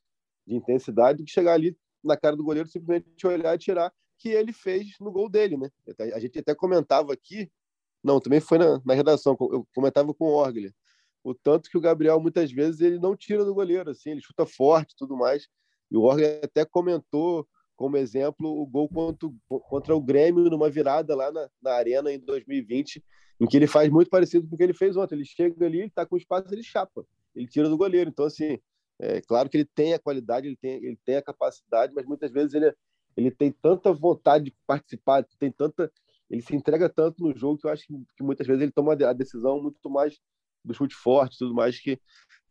[0.49, 4.29] de intensidade, do que chegar ali na cara do goleiro simplesmente olhar e tirar, que
[4.29, 5.69] ele fez no gol dele, né?
[6.13, 7.49] A gente até comentava aqui
[8.03, 9.37] não, também foi na, na redação.
[9.39, 10.73] Eu comentava com o Orgler.
[11.23, 14.45] O tanto que o Gabriel, muitas vezes, ele não tira do goleiro, assim, ele chuta
[14.45, 15.47] forte tudo mais.
[15.91, 21.15] E o Orgler até comentou, como exemplo, o gol contra, contra o Grêmio numa virada
[21.15, 23.03] lá na, na Arena em 2020,
[23.41, 25.15] em que ele faz muito parecido com o que ele fez ontem.
[25.15, 28.09] Ele chega ali, ele está com espaço, ele chapa, ele tira do goleiro.
[28.09, 28.57] Então, assim,
[28.99, 32.31] é claro que ele tem a qualidade, ele tem, ele tem a capacidade, mas muitas
[32.31, 32.73] vezes ele,
[33.15, 35.91] ele tem tanta vontade de participar, tem tanta
[36.29, 38.93] ele se entrega tanto no jogo que eu acho que, que muitas vezes ele toma
[38.93, 40.19] a decisão muito mais
[40.63, 41.99] do chute forte, tudo mais que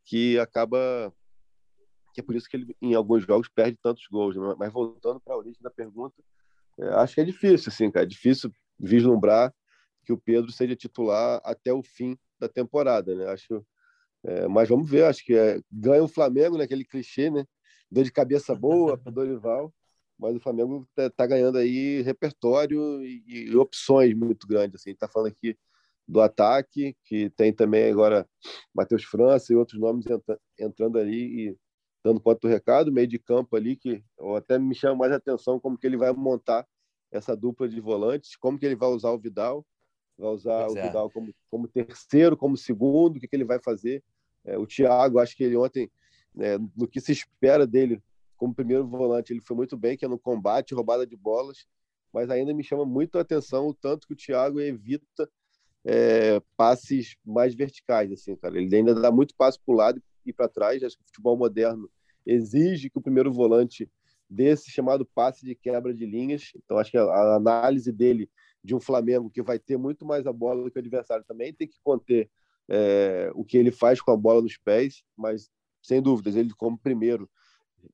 [0.05, 1.13] que acaba
[2.15, 4.35] que é por isso que ele em alguns jogos perde tantos gols.
[4.35, 4.55] Né?
[4.59, 6.17] Mas voltando para a origem da pergunta,
[6.79, 9.55] é, acho que é difícil, assim, cara, é difícil vislumbrar
[10.05, 13.27] que o Pedro seja titular até o fim da temporada, né?
[13.27, 13.65] Acho,
[14.29, 17.45] é, mas vamos ver, acho que é, ganha o Flamengo, naquele né, clichê, né?
[17.91, 19.73] Dor de cabeça boa para Dorival
[20.19, 24.81] mas o Flamengo está tá ganhando aí repertório e, e, opções muito grandes.
[24.81, 25.57] Assim, está falando aqui
[26.07, 28.29] do ataque, que tem também agora
[28.75, 31.57] Matheus França e outros nomes entra, entrando ali e
[32.03, 34.03] dando conta do recado, meio de campo ali, que
[34.37, 36.67] até me chama mais atenção como que ele vai montar
[37.13, 39.65] essa dupla de volantes, como que ele vai usar o Vidal,
[40.17, 40.83] vai usar pois o é.
[40.83, 44.03] Vidal como, como terceiro, como segundo, o que, que ele vai fazer.
[44.49, 45.91] É, o Thiago, acho que ele ontem,
[46.39, 48.03] é, no que se espera dele,
[48.37, 51.67] como primeiro volante, ele foi muito bem, que é no combate, roubada de bolas,
[52.13, 55.29] mas ainda me chama muito a atenção o tanto que o Thiago evita
[55.85, 58.59] é, passes mais verticais, assim, cara.
[58.59, 60.83] Ele ainda dá muito passo para o lado e para trás.
[60.83, 61.91] Acho que o futebol moderno
[62.25, 63.91] exige que o primeiro volante
[64.29, 66.53] dê esse chamado passe de quebra de linhas.
[66.57, 68.31] Então, acho que a análise dele
[68.63, 71.53] de um Flamengo que vai ter muito mais a bola do que o adversário também
[71.53, 72.31] tem que conter
[72.69, 75.49] é, o que ele faz com a bola nos pés, mas
[75.83, 77.29] sem dúvidas, ele como primeiro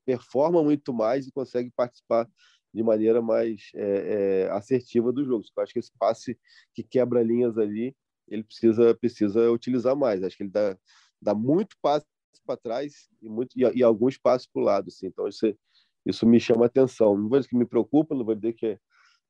[0.04, 2.28] performa muito mais e consegue participar
[2.72, 5.44] de maneira mais é, é, assertiva do jogo.
[5.56, 6.38] Eu acho que esse passe
[6.74, 7.94] que quebra linhas ali,
[8.26, 10.22] ele precisa precisa utilizar mais.
[10.22, 10.76] Acho que ele dá,
[11.22, 12.04] dá muito passe
[12.44, 14.88] para trás e, muito, e, e alguns passos para o lado.
[14.88, 15.06] Assim.
[15.06, 15.54] Então, isso,
[16.04, 17.16] isso me chama atenção.
[17.16, 18.78] Não vou dizer que me preocupa, não vou dizer que,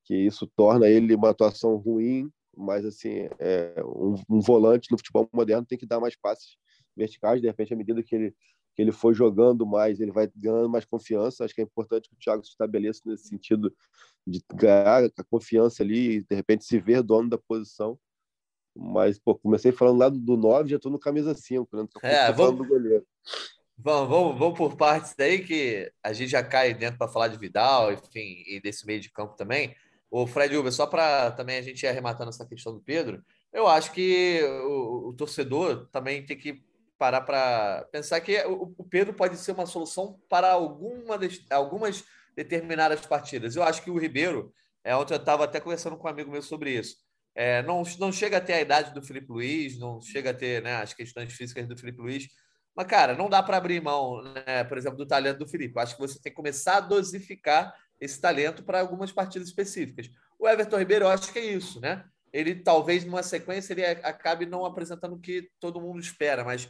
[0.04, 5.28] que isso torna ele uma atuação ruim, mas assim é, um, um volante no futebol
[5.32, 6.56] moderno tem que dar mais passes
[6.96, 7.40] verticais.
[7.40, 8.34] De repente, à medida que ele
[8.74, 11.44] que ele foi jogando mais, ele vai ganhando mais confiança.
[11.44, 13.72] Acho que é importante que o Thiago se estabeleça nesse sentido
[14.26, 17.98] de ganhar a confiança ali e, de repente, se ver dono da posição.
[18.76, 21.86] Mas, pô, comecei falando lá do 9, já estou no camisa 5, né?
[22.02, 23.06] é, vamos, do goleiro.
[23.78, 27.38] Vamos, vamos, vamos por partes daí, que a gente já cai dentro para falar de
[27.38, 29.76] Vidal, enfim, e desse meio de campo também.
[30.16, 33.20] O Fred Uber, só para também a gente ir arrematando essa questão do Pedro,
[33.52, 36.62] eu acho que o, o torcedor também tem que
[36.96, 41.18] parar para pensar que o, o Pedro pode ser uma solução para alguma
[41.50, 42.04] algumas
[42.36, 43.56] determinadas partidas.
[43.56, 44.52] Eu acho que o Ribeiro,
[44.84, 46.94] é, ontem eu estava até conversando com um amigo meu sobre isso,
[47.34, 50.62] é, não, não chega a ter a idade do Felipe Luiz, não chega a ter
[50.62, 52.28] né, as questões físicas do Felipe Luiz,
[52.76, 55.74] mas, cara, não dá para abrir mão, né, por exemplo, do talento do Felipe.
[55.74, 60.10] Eu acho que você tem que começar a dosificar esse talento para algumas partidas específicas.
[60.38, 62.04] O Everton Ribeiro, eu acho que é isso, né?
[62.32, 66.68] Ele talvez numa sequência ele acabe não apresentando o que todo mundo espera, mas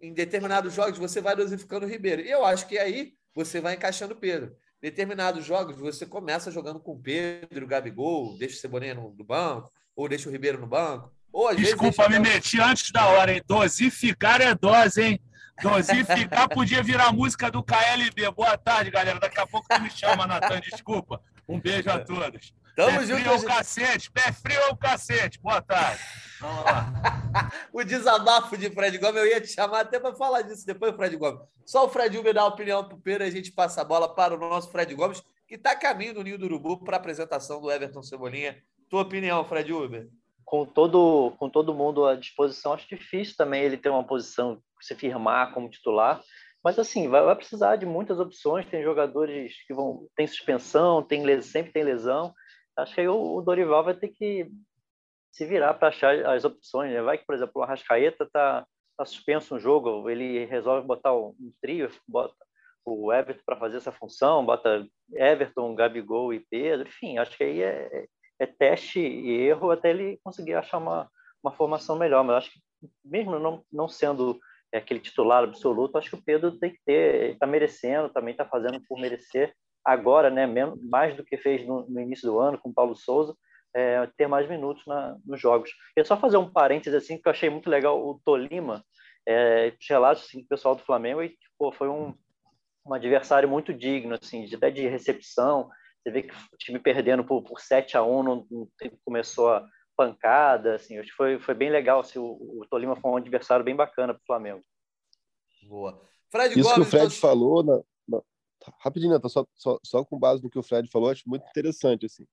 [0.00, 2.22] em determinados jogos você vai dosificando o Ribeiro.
[2.22, 4.56] E eu acho que aí você vai encaixando o Pedro.
[4.80, 9.24] Determinados jogos você começa jogando com o Pedro, o Gabigol, deixa o Cebolinha no, no
[9.24, 11.12] banco, ou deixa o Ribeiro no banco.
[11.32, 13.42] Ou, Desculpa, me meti antes da hora, hein?
[13.46, 15.20] Dosificar é dose, hein?
[15.62, 18.30] Dosificar podia virar música do KLB.
[18.30, 19.18] Boa tarde, galera.
[19.18, 20.60] Daqui a pouco tu me chama, Natan.
[20.60, 21.20] Desculpa.
[21.48, 22.52] Um beijo a todos.
[22.78, 23.20] Tamo pé junto.
[23.22, 25.40] Frio é o cacete, pé frio é o cacete.
[25.40, 26.00] Boa tarde.
[26.40, 26.86] Vamos lá.
[27.72, 31.16] o desabafo de Fred Gomes, eu ia te chamar até para falar disso depois, Fred
[31.16, 31.40] Gomes.
[31.66, 34.14] Só o Fred Uber dá a opinião pro Pedro e a gente passa a bola
[34.14, 37.60] para o nosso Fred Gomes, que está caminho do Ninho do Urubu para a apresentação
[37.60, 38.62] do Everton Cebolinha.
[38.88, 40.08] Tua opinião, Fred Uber?
[40.44, 44.94] Com todo, com todo mundo à disposição, acho difícil também ele ter uma posição, se
[44.94, 46.22] firmar como titular.
[46.64, 48.66] Mas assim, vai, vai, precisar de muitas opções.
[48.66, 50.06] Tem jogadores que vão.
[50.16, 52.34] Tem suspensão, tem, sempre tem lesão
[52.78, 54.48] acho que aí o, Dorival vai ter que
[55.32, 56.92] se virar para achar as opções.
[56.92, 57.02] Né?
[57.02, 61.52] Vai que, por exemplo, o Arrascaeta está tá suspenso um jogo, ele resolve botar um
[61.60, 62.34] trio, bota
[62.84, 67.62] o Everton para fazer essa função, bota Everton, Gabigol e Pedro, enfim, acho que aí
[67.62, 68.06] é,
[68.40, 71.08] é teste e erro até ele conseguir achar uma,
[71.42, 72.24] uma formação melhor.
[72.24, 72.60] Mas acho que,
[73.04, 74.40] mesmo não, não sendo
[74.72, 78.80] aquele titular absoluto, acho que o Pedro tem que ter, está merecendo, também está fazendo
[78.86, 79.54] por merecer
[79.84, 80.46] agora, né,
[80.82, 83.34] mais do que fez no, no início do ano com o Paulo Souza,
[83.74, 85.70] é, ter mais minutos na, nos jogos.
[85.96, 88.84] Eu só fazer um parênteses assim que eu achei muito legal o Tolima,
[89.26, 92.14] é, relatos assim, do pessoal do Flamengo e tipo, foi um,
[92.86, 95.68] um adversário muito digno, assim, de, até de recepção.
[96.02, 99.50] Você vê que o time perdendo por, por 7 a 1 no, no tempo começou
[99.50, 99.66] a
[99.98, 101.98] pancada, assim, acho que foi, foi bem legal.
[101.98, 104.62] Assim, o, o Tolima foi um adversário bem bacana para o Flamengo.
[105.64, 106.00] Boa.
[106.30, 108.22] Fred Isso Gomes, que o Fred falou, na,
[108.80, 112.06] rapidinho, tá só, só, só com base no que o Fred falou, acho muito interessante,
[112.06, 112.24] assim,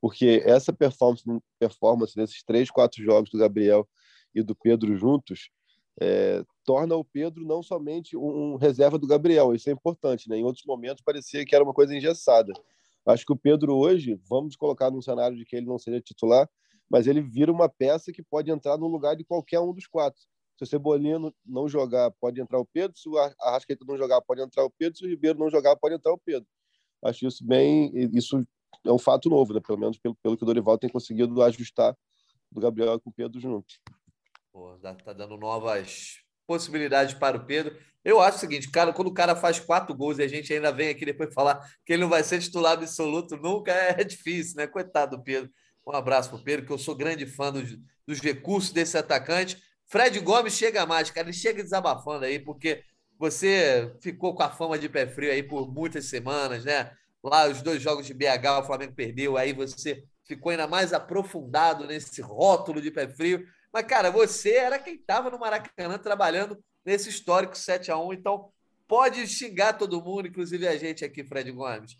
[0.00, 1.24] porque essa performance,
[1.58, 3.88] performance desses três, quatro jogos do Gabriel
[4.34, 5.50] e do Pedro juntos
[6.00, 10.36] é, torna o Pedro não somente um, um, reserva do Gabriel, isso é importante, né?
[10.36, 12.52] Em outros momentos parecia que era uma coisa engessada,
[13.04, 16.48] Acho que o Pedro hoje, vamos colocar num cenário de que ele não seja titular,
[16.92, 20.20] mas ele vira uma peça que pode entrar no lugar de qualquer um dos quatro.
[20.58, 22.98] Se o Cebolinha não jogar, pode entrar o Pedro.
[22.98, 24.98] Se o Arrascaeta não jogar, pode entrar o Pedro.
[24.98, 26.46] Se o Ribeiro não jogar, pode entrar o Pedro.
[27.02, 27.90] Acho isso bem.
[28.12, 28.46] Isso
[28.84, 29.60] é um fato novo, né?
[29.60, 31.96] pelo menos pelo, pelo que o Dorival tem conseguido ajustar
[32.50, 33.80] do Gabriel com o Pedro juntos.
[34.52, 37.74] Pô, tá dando novas possibilidades para o Pedro.
[38.04, 40.70] Eu acho o seguinte, cara, quando o cara faz quatro gols e a gente ainda
[40.70, 44.66] vem aqui depois falar que ele não vai ser titular absoluto nunca, é difícil, né?
[44.66, 45.50] Coitado do Pedro.
[45.86, 49.62] Um abraço para o Pedro, que eu sou grande fã dos, dos recursos desse atacante.
[49.86, 52.82] Fred Gomes chega mais, cara, ele chega desabafando aí, porque
[53.18, 56.92] você ficou com a fama de pé frio aí por muitas semanas, né?
[57.22, 61.86] Lá os dois jogos de BH, o Flamengo perdeu, aí você ficou ainda mais aprofundado
[61.86, 63.46] nesse rótulo de pé frio.
[63.72, 68.50] Mas, cara, você era quem estava no Maracanã trabalhando nesse histórico 7 a 1 então
[68.88, 71.96] pode xingar todo mundo, inclusive a gente aqui, Fred Gomes.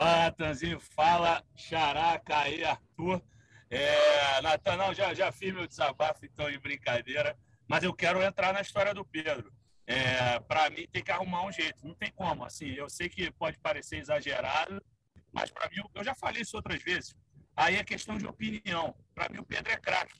[0.00, 3.22] Fala, Tanzinho, fala, Xará, Caê, Arthur.
[3.68, 7.36] É, Natan, não, já, já fiz meu desabafo, então, em brincadeira,
[7.68, 9.52] mas eu quero entrar na história do Pedro.
[9.86, 12.46] É, para mim, tem que arrumar um jeito, não tem como.
[12.46, 14.82] Assim, eu sei que pode parecer exagerado,
[15.30, 17.14] mas para mim, eu já falei isso outras vezes.
[17.54, 18.96] Aí é questão de opinião.
[19.14, 20.18] Para mim, o Pedro é craque.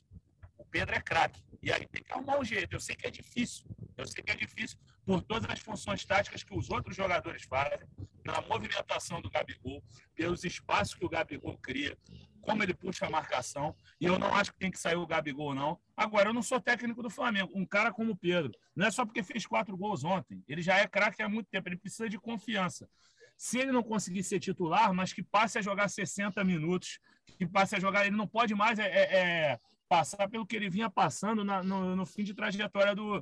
[0.71, 1.43] Pedro é craque.
[1.61, 2.73] E aí tem que arrumar um jeito.
[2.73, 3.65] Eu sei que é difícil.
[3.97, 4.79] Eu sei que é difícil
[5.11, 7.79] por todas as funções táticas que os outros jogadores fazem,
[8.23, 9.83] pela movimentação do Gabigol,
[10.15, 11.97] pelos espaços que o Gabigol cria,
[12.39, 13.75] como ele puxa a marcação.
[13.99, 15.77] E eu não acho que tem que sair o Gabigol, não.
[15.97, 17.51] Agora, eu não sou técnico do Flamengo.
[17.53, 20.41] Um cara como o Pedro, não é só porque fez quatro gols ontem.
[20.47, 21.67] Ele já é craque há muito tempo.
[21.67, 22.89] Ele precisa de confiança.
[23.35, 27.01] Se ele não conseguir ser titular, mas que passe a jogar 60 minutos,
[27.37, 28.05] que passe a jogar.
[28.05, 31.97] Ele não pode mais é, é, é passar pelo que ele vinha passando na, no,
[31.97, 33.21] no, fim de trajetória do,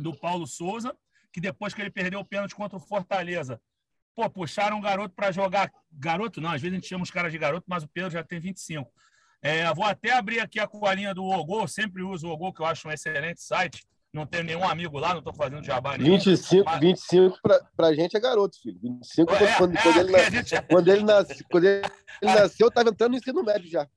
[0.00, 0.96] do Paulo Souza,
[1.32, 3.60] que depois que ele perdeu o pênalti contra o Fortaleza,
[4.14, 5.70] pô, puxaram um garoto para jogar.
[5.92, 8.24] Garoto não, às vezes a gente chama os caras de garoto, mas o Pedro já
[8.24, 8.90] tem 25.
[9.42, 12.66] É, vou até abrir aqui a colinha do Ogol, sempre uso o Ogol, que eu
[12.66, 13.86] acho um excelente site.
[14.12, 16.16] Não tenho nenhum amigo lá, não estou fazendo jabá nenhum.
[16.16, 16.80] 25, mas...
[16.80, 18.78] 25 para a gente é garoto, filho.
[18.82, 20.32] 25 é, quando, é, quando, ele, nas...
[20.32, 20.62] gente...
[20.62, 23.88] quando, ele, nasce, quando ele nasceu, estava entrando no ensino médio já.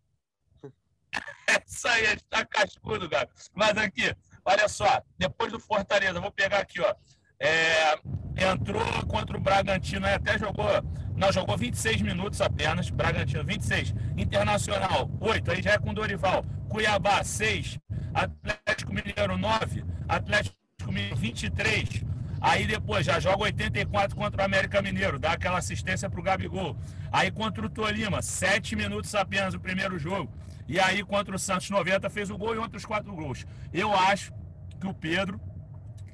[1.68, 3.28] Isso aí, a gente tá cascudo, cara.
[3.56, 6.94] Mas aqui, olha só, depois do Fortaleza, vou pegar aqui, ó.
[7.40, 7.98] É,
[8.38, 10.68] entrou contra o Bragantino, até jogou,
[11.16, 17.24] não, jogou 26 minutos apenas, Bragantino 26, Internacional 8, aí já é com Dorival, Cuiabá
[17.24, 17.80] 6,
[18.14, 20.56] Atlético Mineiro 9, Atlético
[20.88, 22.04] Mineiro 23,
[22.42, 26.76] aí depois já joga 84 contra o América Mineiro, dá aquela assistência pro Gabigol,
[27.12, 30.32] aí contra o Tolima, 7 minutos apenas o primeiro jogo,
[30.68, 33.46] e aí, contra o Santos 90, fez o gol e outros quatro gols.
[33.72, 34.34] Eu acho
[34.80, 35.40] que o Pedro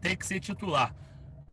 [0.01, 0.93] tem que ser titular.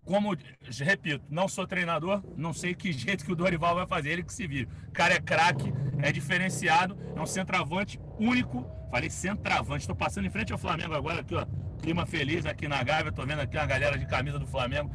[0.05, 0.37] Como,
[0.81, 4.33] repito, não sou treinador, não sei que jeito que o Dorival vai fazer, ele que
[4.33, 4.69] se vira.
[4.89, 8.67] O cara é craque, é diferenciado, é um centroavante único.
[8.91, 11.45] Falei centroavante, estou passando em frente ao Flamengo agora, aqui, ó.
[11.83, 14.91] Clima feliz aqui na Gávea, tô vendo aqui uma galera de camisa do Flamengo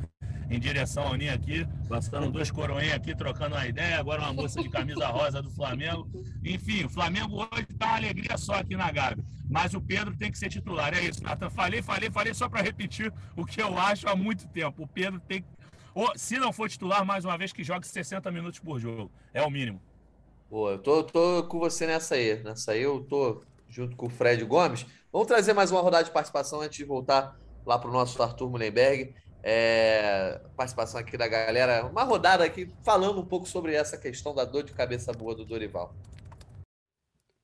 [0.52, 4.62] em direção ao Ninho aqui, passando dois coroinhas aqui, trocando uma ideia, agora uma moça
[4.62, 6.10] de camisa rosa do Flamengo.
[6.44, 9.24] Enfim, o Flamengo hoje tá uma alegria só aqui na Gávea.
[9.50, 10.94] Mas o Pedro tem que ser titular.
[10.94, 11.50] É isso, Nathan.
[11.50, 14.84] Falei, falei, falei só para repetir o que eu acho há muito tempo.
[14.84, 15.48] O Pedro tem que.
[15.94, 19.10] Ou, se não for titular, mais uma vez que jogue 60 minutos por jogo.
[19.34, 19.82] É o mínimo.
[20.50, 22.44] Pô, eu tô, tô com você nessa aí.
[22.44, 24.86] Nessa aí eu tô junto com o Fred Gomes.
[25.14, 28.50] Vamos trazer mais uma rodada de participação antes de voltar lá para o nosso Arthur
[28.50, 34.36] Mullenberg é, participação aqui da galera, uma rodada aqui falando um pouco sobre essa questão
[34.36, 35.94] da dor de cabeça boa do Dorival.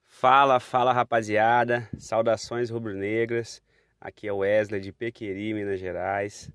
[0.05, 3.61] Fala, fala rapaziada, saudações rubro-negras,
[3.99, 6.51] aqui é o Wesley de Pequeri, Minas Gerais.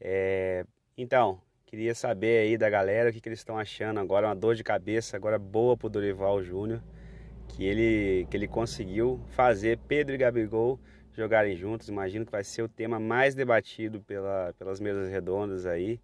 [0.00, 0.64] É,
[0.96, 4.54] então, queria saber aí da galera o que, que eles estão achando agora, uma dor
[4.54, 6.82] de cabeça agora boa pro Dorival Júnior,
[7.48, 10.80] que ele, que ele conseguiu fazer Pedro e Gabigol
[11.16, 11.88] jogarem juntos.
[11.88, 15.98] Imagino que vai ser o tema mais debatido pela, pelas mesas redondas aí.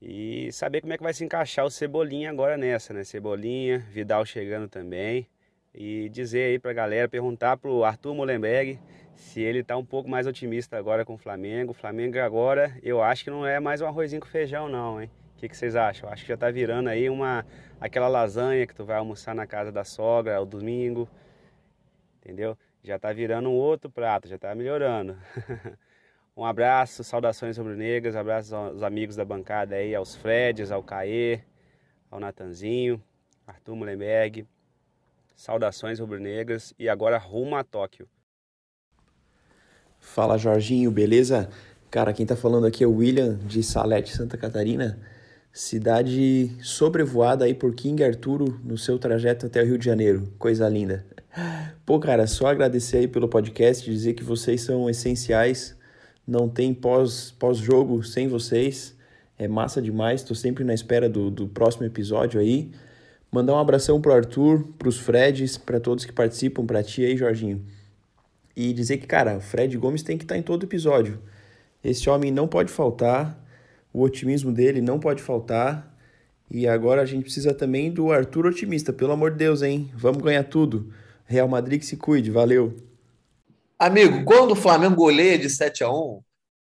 [0.00, 3.04] E saber como é que vai se encaixar o Cebolinha agora nessa, né?
[3.04, 5.28] Cebolinha, Vidal chegando também.
[5.74, 8.78] E dizer aí pra galera, perguntar pro Arthur Mullenberg
[9.14, 11.72] se ele tá um pouco mais otimista agora com o Flamengo.
[11.72, 15.10] O Flamengo agora, eu acho que não é mais um arrozinho com feijão não, hein?
[15.36, 16.08] O que, que vocês acham?
[16.08, 17.46] Eu acho que já tá virando aí uma
[17.80, 21.08] aquela lasanha que tu vai almoçar na casa da sogra ao domingo.
[22.20, 22.56] Entendeu?
[22.82, 25.16] Já está virando um outro prato, já está melhorando.
[26.36, 31.40] um abraço, saudações rubro-negras, abraços aos amigos da bancada aí, aos Freds, ao Caê,
[32.10, 33.02] ao Natanzinho,
[33.46, 34.46] Arthur Mullenberg.
[35.36, 38.06] Saudações rubro-negras e agora rumo a Tóquio.
[39.98, 41.50] Fala Jorginho, beleza?
[41.90, 44.98] Cara, quem tá falando aqui é o William de Salete, Santa Catarina.
[45.52, 50.32] Cidade sobrevoada aí por King Arturo no seu trajeto até o Rio de Janeiro.
[50.38, 51.04] Coisa linda.
[51.84, 55.76] Pô, cara, só agradecer aí pelo podcast, dizer que vocês são essenciais.
[56.26, 58.96] Não tem pós, pós-jogo sem vocês.
[59.38, 60.22] É massa demais.
[60.22, 62.70] Tô sempre na espera do, do próximo episódio aí.
[63.32, 67.64] Mandar um abração pro Arthur, pros Freds, para todos que participam, pra ti aí, Jorginho.
[68.56, 71.20] E dizer que, cara, o Fred Gomes tem que estar tá em todo episódio.
[71.82, 73.40] Esse homem não pode faltar,
[73.92, 75.96] o otimismo dele não pode faltar.
[76.50, 79.90] E agora a gente precisa também do Arthur otimista, pelo amor de Deus, hein?
[79.94, 80.92] Vamos ganhar tudo.
[81.24, 82.76] Real Madrid que se cuide, valeu.
[83.78, 86.20] Amigo, quando o Flamengo goleia de 7 a 1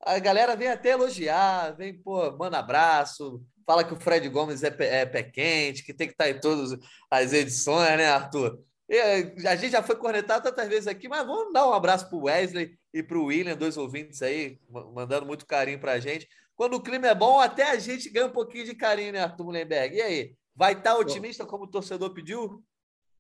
[0.07, 4.71] a galera vem até elogiar, vem, pô, manda abraço, fala que o Fred Gomes é
[4.71, 6.79] pé, é pé quente, que tem que estar em todas
[7.11, 8.57] as edições, né, Arthur?
[8.89, 8.97] E
[9.49, 12.23] a gente já foi cornetado tantas vezes aqui, mas vamos dar um abraço para o
[12.23, 14.61] Wesley e para o William, dois ouvintes aí,
[14.95, 16.29] mandando muito carinho para a gente.
[16.57, 19.45] Quando o clima é bom, até a gente ganha um pouquinho de carinho, né, Arthur
[19.45, 19.95] Mullenberg?
[19.95, 22.65] E aí, vai estar tá otimista como o torcedor pediu?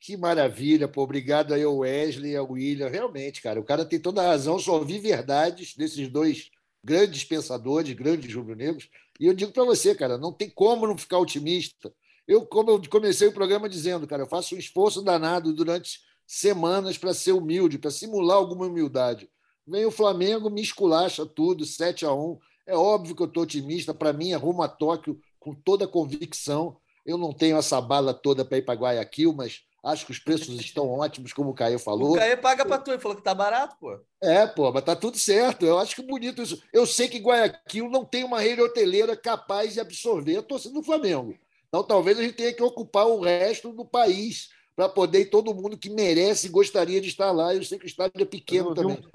[0.00, 1.02] Que maravilha, pô.
[1.02, 2.88] Obrigado aí ao Wesley e ao William.
[2.88, 4.58] Realmente, cara, o cara tem toda a razão.
[4.58, 6.50] Só ouvi verdades desses dois
[6.82, 8.88] grandes pensadores, grandes rubro-negros.
[9.20, 11.92] E eu digo para você, cara, não tem como não ficar otimista.
[12.26, 16.96] Eu, como eu comecei o programa dizendo, cara, eu faço um esforço danado durante semanas
[16.96, 19.28] para ser humilde, para simular alguma humildade.
[19.66, 23.94] Vem o Flamengo, me esculacha tudo, 7 a 1 É óbvio que eu estou otimista.
[23.94, 26.76] Para mim, arrumo a Tóquio com toda a convicção.
[27.04, 30.58] Eu não tenho essa bala toda para ir para Guayaquil, mas Acho que os preços
[30.58, 32.14] estão ótimos, como o Caio falou.
[32.14, 33.96] O Caio paga para tu, ele falou que tá barato, pô.
[34.20, 35.64] É, pô, mas tá tudo certo.
[35.64, 36.60] Eu acho que bonito isso.
[36.72, 40.82] Eu sei que Guayaquil não tem uma rede hoteleira capaz de absorver a torcida do
[40.82, 41.36] Flamengo.
[41.68, 45.54] Então talvez a gente tenha que ocupar o resto do país para poder ir todo
[45.54, 47.54] mundo que merece e gostaria de estar lá.
[47.54, 48.96] Eu sei que o estádio é pequeno também.
[48.96, 49.10] Um,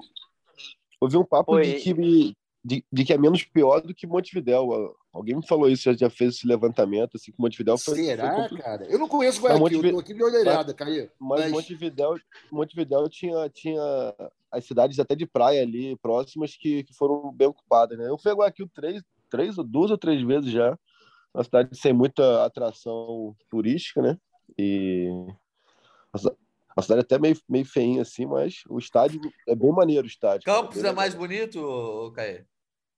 [1.02, 2.34] ouvi um papo de que,
[2.64, 4.96] de, de, que é menos pior do que Montevidéu.
[5.12, 7.96] Alguém me falou isso, já, já fez esse levantamento, assim, que Montevidéu foi.
[7.96, 8.84] Será, foi cara?
[8.86, 11.10] Eu não conheço Guayaquil, eu tô aqui de olhada, Caio.
[11.18, 11.52] Mas, mas...
[11.52, 12.16] Montevidéu,
[12.50, 13.82] Montevidéu tinha, tinha
[14.50, 18.08] as cidades até de praia ali, próximas, que, que foram bem ocupadas, né?
[18.08, 20.78] Eu fui a Guayaquil três, três, duas ou três vezes já.
[21.34, 24.18] Uma cidade sem muita atração turística, né?
[24.56, 25.08] E
[26.76, 30.10] a cidade é até meio, meio feinha assim, mas o estádio é bem maneiro o
[30.10, 30.44] estádio.
[30.44, 32.46] Campos é, é mais bonito, Caio?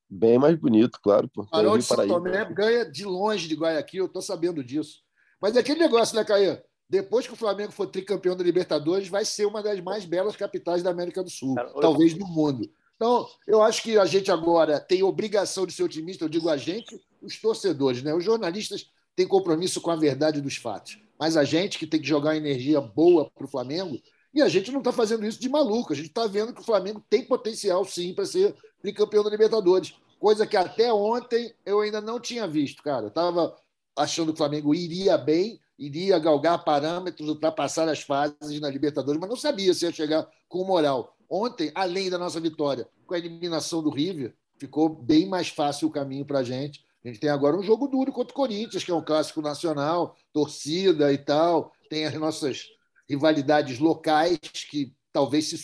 [0.09, 1.28] Bem mais bonito, claro.
[1.28, 1.44] Pô.
[1.44, 5.02] Farol de São Tomé ganha de longe de Guayaquil, eu estou sabendo disso.
[5.40, 6.59] Mas é aquele negócio, né, Caio?
[6.88, 10.82] Depois que o Flamengo for tricampeão da Libertadores, vai ser uma das mais belas capitais
[10.82, 12.70] da América do Sul, Cara, talvez do mundo.
[12.96, 16.57] Então, eu acho que a gente agora tem obrigação de ser otimista, eu digo a
[16.57, 18.14] gente, os torcedores, né?
[18.14, 20.98] Os jornalistas têm compromisso com a verdade dos fatos.
[21.18, 23.98] Mas a gente que tem que jogar energia boa para o Flamengo,
[24.35, 26.64] e a gente não está fazendo isso de maluco, a gente está vendo que o
[26.64, 29.95] Flamengo tem potencial sim para ser tricampeão da Libertadores.
[30.18, 33.05] Coisa que até ontem eu ainda não tinha visto, cara.
[33.05, 33.55] Eu estava
[33.97, 39.30] achando que o Flamengo iria bem, iria galgar parâmetros, ultrapassar as fases na Libertadores, mas
[39.30, 41.14] não sabia se ia chegar com moral.
[41.30, 45.91] Ontem, além da nossa vitória, com a eliminação do River, ficou bem mais fácil o
[45.91, 46.85] caminho para a gente.
[47.05, 50.16] A gente tem agora um jogo duro contra o Corinthians, que é um clássico nacional,
[50.32, 51.72] torcida e tal.
[51.89, 52.74] Tem as nossas
[53.09, 54.38] rivalidades locais
[54.70, 55.59] que talvez se,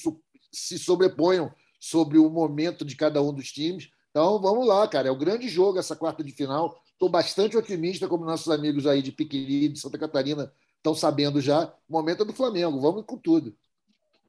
[0.53, 3.89] se sobreponham sobre o momento de cada um dos times.
[4.11, 5.09] Então, vamos lá, cara.
[5.09, 6.81] É o grande jogo essa quarta de final.
[6.93, 11.73] Estou bastante otimista, como nossos amigos aí de Piquiri, de Santa Catarina, estão sabendo já.
[11.89, 12.81] O momento é do Flamengo.
[12.81, 13.57] Vamos com tudo.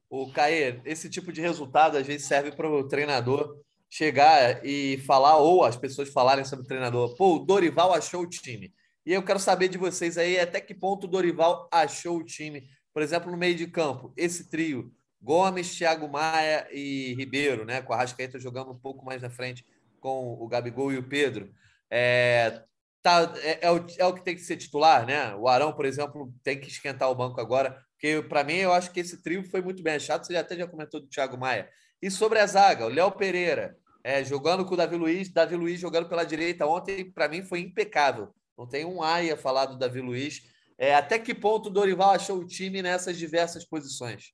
[0.08, 3.56] O Caê, esse tipo de resultado às vezes serve para o treinador
[3.88, 7.14] chegar e falar, ou as pessoas falarem sobre o treinador.
[7.16, 8.72] Pô, o Dorival achou o time.
[9.04, 12.66] E eu quero saber de vocês aí até que ponto o Dorival achou o time.
[12.92, 17.80] Por exemplo, no meio de campo, esse trio Gomes, Thiago Maia e Ribeiro, né?
[17.80, 19.64] Com a Rascaeta jogando um pouco mais na frente
[20.00, 21.54] com o Gabigol e o Pedro.
[21.88, 22.62] É,
[23.00, 25.34] tá, é, é, o, é o que tem que ser titular, né?
[25.36, 28.90] O Arão, por exemplo, tem que esquentar o banco agora, porque para mim eu acho
[28.90, 30.26] que esse trio foi muito bem achado.
[30.26, 31.68] Você até já comentou do Thiago Maia.
[32.00, 35.78] E sobre a zaga, o Léo Pereira é, jogando com o Davi Luiz, Davi Luiz
[35.78, 38.34] jogando pela direita ontem, para mim foi impecável.
[38.58, 40.42] Não tem um aia falar do Davi Luiz.
[40.78, 44.32] É, até que ponto o Dorival achou o time nessas diversas posições?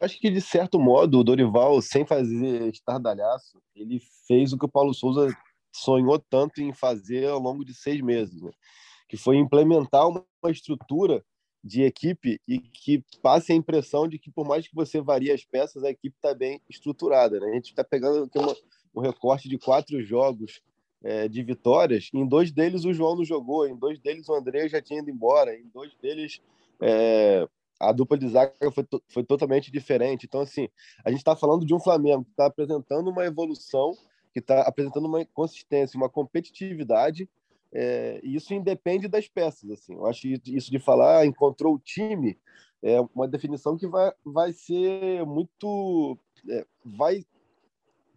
[0.00, 4.70] Acho que, de certo modo, o Dorival, sem fazer estardalhaço, ele fez o que o
[4.70, 5.28] Paulo Souza
[5.74, 8.50] sonhou tanto em fazer ao longo de seis meses, né?
[9.08, 11.24] que foi implementar uma estrutura
[11.62, 15.44] de equipe e que passe a impressão de que, por mais que você varie as
[15.44, 17.38] peças, a equipe está bem estruturada.
[17.38, 17.50] Né?
[17.50, 18.56] A gente está pegando uma,
[18.94, 20.62] um recorte de quatro jogos
[21.02, 22.10] é, de vitórias.
[22.12, 25.10] Em dois deles, o João não jogou, em dois deles, o André já tinha ido
[25.10, 26.40] embora, em dois deles,
[26.80, 27.46] é,
[27.78, 30.26] a dupla de zaga foi, foi totalmente diferente.
[30.26, 30.68] Então, assim,
[31.04, 33.92] a gente está falando de um Flamengo que está apresentando uma evolução,
[34.32, 37.28] que está apresentando uma consistência, uma competitividade
[37.72, 39.70] É, e isso independe das peças.
[39.70, 39.94] Assim.
[39.94, 42.36] Eu acho isso de falar ah, encontrou o time
[42.82, 46.18] é uma definição que vai, vai ser muito.
[46.48, 47.24] É, vai,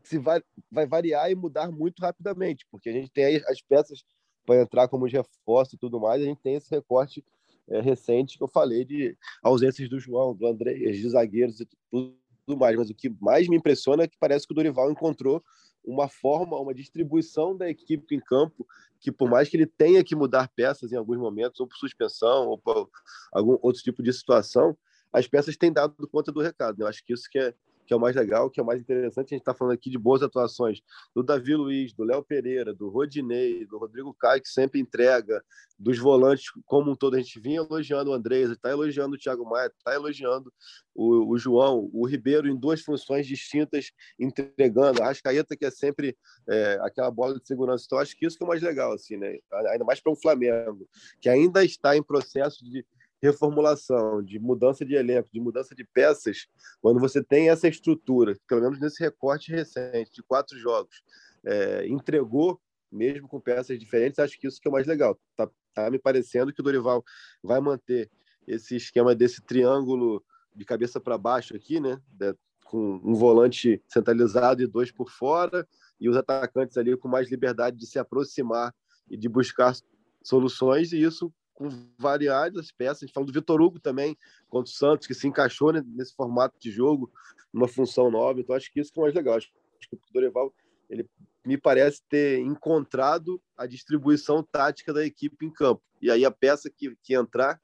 [0.03, 0.41] se vai,
[0.71, 4.03] vai variar e mudar muito rapidamente, porque a gente tem as peças
[4.45, 7.23] para entrar como reforço e tudo mais, a gente tem esse recorte
[7.69, 12.17] é, recente que eu falei de ausências do João, do André, de zagueiros e tudo,
[12.45, 12.75] tudo mais.
[12.75, 15.41] Mas o que mais me impressiona é que parece que o Dorival encontrou
[15.83, 18.65] uma forma, uma distribuição da equipe em campo
[18.99, 22.47] que por mais que ele tenha que mudar peças em alguns momentos, ou por suspensão,
[22.47, 22.89] ou por
[23.33, 24.77] algum outro tipo de situação,
[25.11, 26.77] as peças têm dado conta do recado.
[26.77, 26.85] Né?
[26.85, 27.53] Eu acho que isso que é,
[27.85, 29.27] que é o mais legal, que é o mais interessante.
[29.27, 30.81] A gente está falando aqui de boas atuações
[31.13, 35.43] do Davi Luiz, do Léo Pereira, do Rodinei, do Rodrigo Caio, que sempre entrega,
[35.77, 37.15] dos volantes como um todo.
[37.15, 40.51] A gente vinha elogiando o Andrés, está elogiando o Thiago Maia, está elogiando
[40.95, 45.01] o, o, João, o Ribeiro em duas funções distintas, entregando.
[45.01, 46.15] A Rascaeta, que é sempre
[46.47, 47.83] é, aquela bola de segurança.
[47.85, 49.37] Então, acho que isso que é o mais legal, assim, né?
[49.69, 50.87] ainda mais para um Flamengo,
[51.19, 52.85] que ainda está em processo de
[53.23, 56.45] reformulação, de mudança de elenco, de mudança de peças,
[56.81, 61.01] quando você tem essa estrutura, pelo menos nesse recorte recente de quatro jogos,
[61.45, 62.59] é, entregou
[62.91, 65.17] mesmo com peças diferentes, acho que isso que é o mais legal.
[65.37, 67.03] Tá, tá me parecendo que o Dorival
[67.41, 68.11] vai manter
[68.45, 71.99] esse esquema desse triângulo de cabeça para baixo aqui, né?
[72.09, 75.67] De, com um volante centralizado e dois por fora,
[75.99, 78.73] e os atacantes ali com mais liberdade de se aproximar
[79.09, 79.73] e de buscar
[80.21, 83.03] soluções, e isso com variadas peças.
[83.03, 84.17] A gente falou do Vitor Hugo também,
[84.49, 87.11] contra o Santos, que se encaixou né, nesse formato de jogo,
[87.53, 88.39] numa função nova.
[88.39, 89.35] Então, acho que isso que é mais legal.
[89.35, 89.51] Acho
[89.89, 90.53] que o Dorival
[90.89, 91.09] ele
[91.45, 95.81] me parece ter encontrado a distribuição tática da equipe em campo.
[96.01, 97.59] E aí a peça que, que entrar,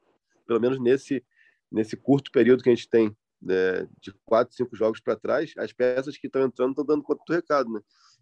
[0.46, 1.24] pelo menos nesse,
[1.70, 5.72] nesse curto período que a gente tem, né, de quatro, cinco jogos para trás, as
[5.72, 7.72] peças que estão entrando estão dando conta do recado.
[7.72, 7.80] Né?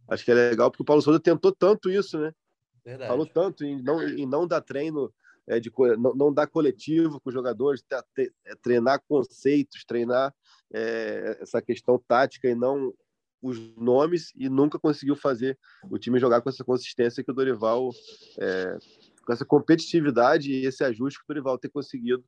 [0.08, 2.32] Acho que é legal, porque o Paulo Souza tentou tanto isso, né?
[2.84, 3.08] Verdade.
[3.08, 5.12] Falou tanto em não, em não dar treino
[5.48, 7.82] é, de, não, não dar coletivo com os jogadores,
[8.18, 10.32] é, treinar conceitos, treinar
[10.72, 12.92] é, essa questão tática e não
[13.40, 17.90] os nomes e nunca conseguiu fazer o time jogar com essa consistência que o Dorival,
[18.38, 18.76] é,
[19.24, 22.24] com essa competitividade e esse ajuste que o Dorival tem conseguido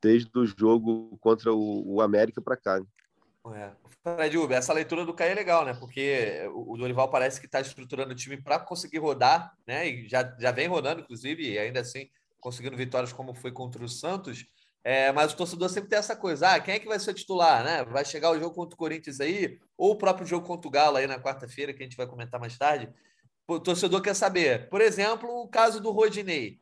[0.00, 2.80] desde o jogo contra o, o América para cá.
[2.80, 2.86] Né?
[3.54, 3.72] É.
[4.02, 5.74] Fred Uber, essa leitura do Caio é legal, né?
[5.74, 9.88] Porque o Dorival parece que está estruturando o time para conseguir rodar, né?
[9.88, 12.08] E já, já vem rodando, inclusive, e ainda assim
[12.40, 14.46] conseguindo vitórias como foi contra o Santos.
[14.82, 17.62] É, mas o torcedor sempre tem essa coisa: ah, quem é que vai ser titular,
[17.62, 17.84] né?
[17.84, 20.96] Vai chegar o jogo contra o Corinthians aí, ou o próprio jogo contra o Galo
[20.96, 22.88] aí na quarta-feira, que a gente vai comentar mais tarde.
[23.46, 24.68] O torcedor quer saber.
[24.70, 26.58] Por exemplo, o caso do Rodinei,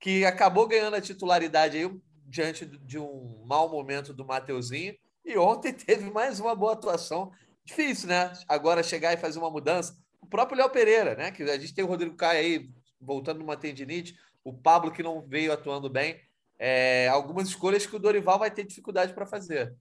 [0.00, 1.90] que acabou ganhando a titularidade aí
[2.26, 7.30] diante de um mau momento do Mateuzinho, e ontem teve mais uma boa atuação.
[7.64, 8.32] Difícil, né?
[8.48, 9.96] Agora chegar e fazer uma mudança.
[10.20, 11.30] O próprio Léo Pereira, né?
[11.30, 12.70] Que a gente tem o Rodrigo Caio aí
[13.00, 14.14] voltando numa tendinite
[14.44, 16.20] o Pablo que não veio atuando bem.
[16.58, 19.74] É, algumas escolhas que o Dorival vai ter dificuldade para fazer.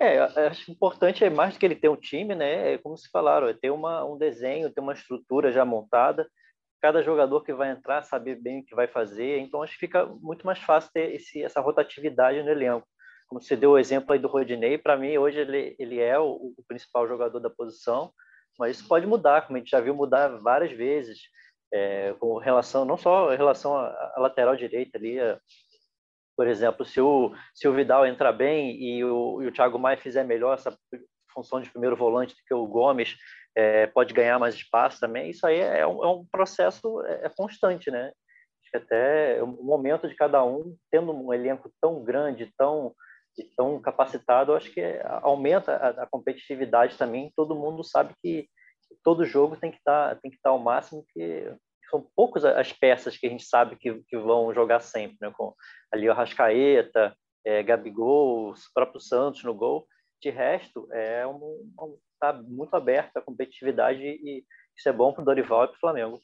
[0.00, 2.74] É, acho importante é mais do que ele ter um time, né?
[2.74, 6.28] É como se falaram, é ter uma, um desenho, ter uma estrutura já montada.
[6.80, 9.38] Cada jogador que vai entrar saber bem o que vai fazer.
[9.38, 12.84] Então acho que fica muito mais fácil ter esse, essa rotatividade no elenco.
[13.28, 16.52] Como você deu o exemplo aí do Rodinei, para mim hoje ele, ele é o,
[16.58, 18.12] o principal jogador da posição,
[18.58, 21.20] mas isso pode mudar, como a gente já viu mudar várias vezes
[21.72, 25.38] é, com relação não só em relação à, lateral direita ali, a,
[26.36, 29.96] por exemplo, se o se o Vidal entrar bem e o, e o Thiago Maia
[29.96, 30.76] fizer melhor essa
[31.32, 33.16] função de primeiro volante do que o Gomes,
[33.56, 35.30] é, pode ganhar mais espaço também.
[35.30, 38.12] Isso aí é um, é um processo é, é constante, né?
[38.62, 42.94] Acho que até o momento de cada um, tendo um elenco tão grande, tão
[43.56, 44.82] tão capacitado, acho que
[45.22, 47.32] aumenta a, a competitividade também.
[47.34, 48.46] Todo mundo sabe que
[49.02, 51.54] todo jogo tem que estar tá, tem que estar tá ao máximo que
[51.90, 55.30] são poucas as peças que a gente sabe que, que vão jogar sempre, né?
[55.36, 55.54] Com
[55.92, 57.14] ali o Rascaeta,
[57.44, 59.86] é, Gabigol, o próprio Santos no gol.
[60.20, 61.72] De resto, é um,
[62.20, 64.44] tá muito aberto a competitividade e
[64.76, 66.20] isso é bom para o Dorival e para o Flamengo.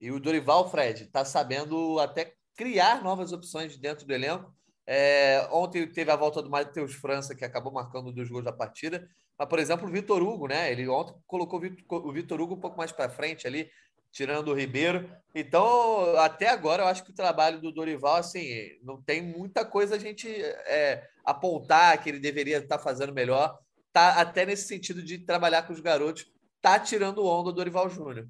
[0.00, 4.52] E o Dorival, Fred, está sabendo até criar novas opções dentro do elenco.
[4.86, 9.08] É, ontem teve a volta do Matheus França, que acabou marcando dois gols da partida.
[9.40, 10.70] Mas, por exemplo, o Vitor Hugo, né?
[10.70, 13.70] Ele ontem colocou o Vitor Hugo um pouco mais para frente ali,
[14.12, 15.10] tirando o Ribeiro.
[15.34, 18.44] Então, até agora, eu acho que o trabalho do Dorival, assim,
[18.82, 23.58] não tem muita coisa a gente é, apontar que ele deveria estar tá fazendo melhor.
[23.94, 26.30] Tá até nesse sentido de trabalhar com os garotos,
[26.60, 28.28] tá tirando onda do Dorival Júnior.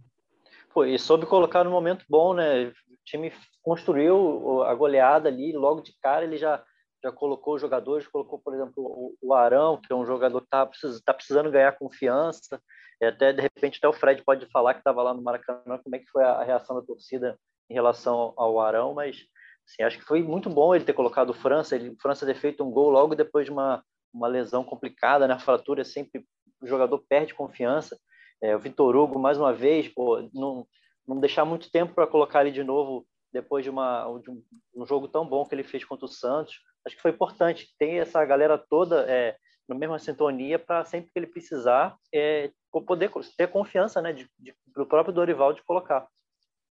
[0.72, 2.66] Pô, e soube colocar no momento bom, né?
[2.66, 2.72] O
[3.04, 6.62] time construiu a goleada ali, logo de cara ele já
[7.02, 11.02] já colocou jogadores, colocou, por exemplo, o, Arão, que é um jogador que está precisando,
[11.02, 12.60] tá precisando ganhar confiança,
[13.00, 15.96] e até, de repente, até o Fred pode falar que estava lá no Maracanã, como
[15.96, 17.38] é que foi a reação da torcida
[17.70, 19.24] em relação ao Arão, mas
[19.66, 22.34] assim, acho que foi muito bom ele ter colocado o França, ele, o França ter
[22.34, 23.82] feito um gol logo depois de uma,
[24.12, 25.34] uma lesão complicada, né?
[25.34, 26.24] A fratura sempre
[26.60, 27.98] o jogador perde confiança.
[28.42, 30.66] É, o Vitor Hugo, mais uma vez, pô, não,
[31.06, 34.42] não deixar muito tempo para colocar ele de novo depois de, uma, de um,
[34.74, 36.58] um, jogo tão bom que ele fez contra o Santos.
[36.86, 39.36] Acho que foi importante ter essa galera toda é,
[39.68, 42.50] na mesma sintonia para sempre que ele precisar é,
[42.86, 46.06] poder ter confiança né, de, de, do próprio Dorival de colocar.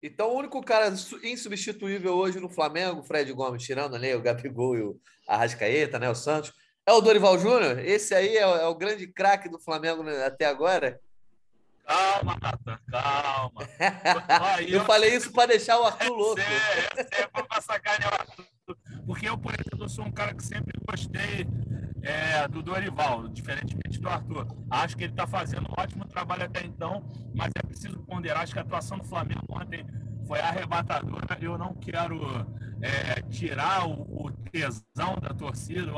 [0.02, 0.92] Então, o único cara
[1.22, 6.14] insubstituível hoje no Flamengo, Fred Gomes, tirando ali o Gabigol e o Arrascaeta, né, o
[6.14, 6.52] Santos,
[6.86, 7.78] é o Dorival Júnior?
[7.78, 11.00] Esse aí é, é o grande craque do Flamengo até agora?
[11.86, 13.68] Calma, Natan, calma.
[14.60, 16.40] eu, eu falei isso para deixar o Arthur louco.
[16.40, 18.53] É, é, é para sacanear o Arthur.
[19.06, 21.46] Porque eu, por exemplo, sou um cara que sempre gostei
[22.02, 24.46] é, do Dorival, diferentemente do Arthur.
[24.70, 27.04] Acho que ele está fazendo um ótimo trabalho até então,
[27.34, 28.42] mas é preciso ponderar.
[28.42, 29.84] Acho que a atuação do Flamengo ontem
[30.26, 31.38] foi arrebatadora.
[31.40, 32.46] Eu não quero
[32.80, 35.90] é, tirar o, o, tesão da torcida,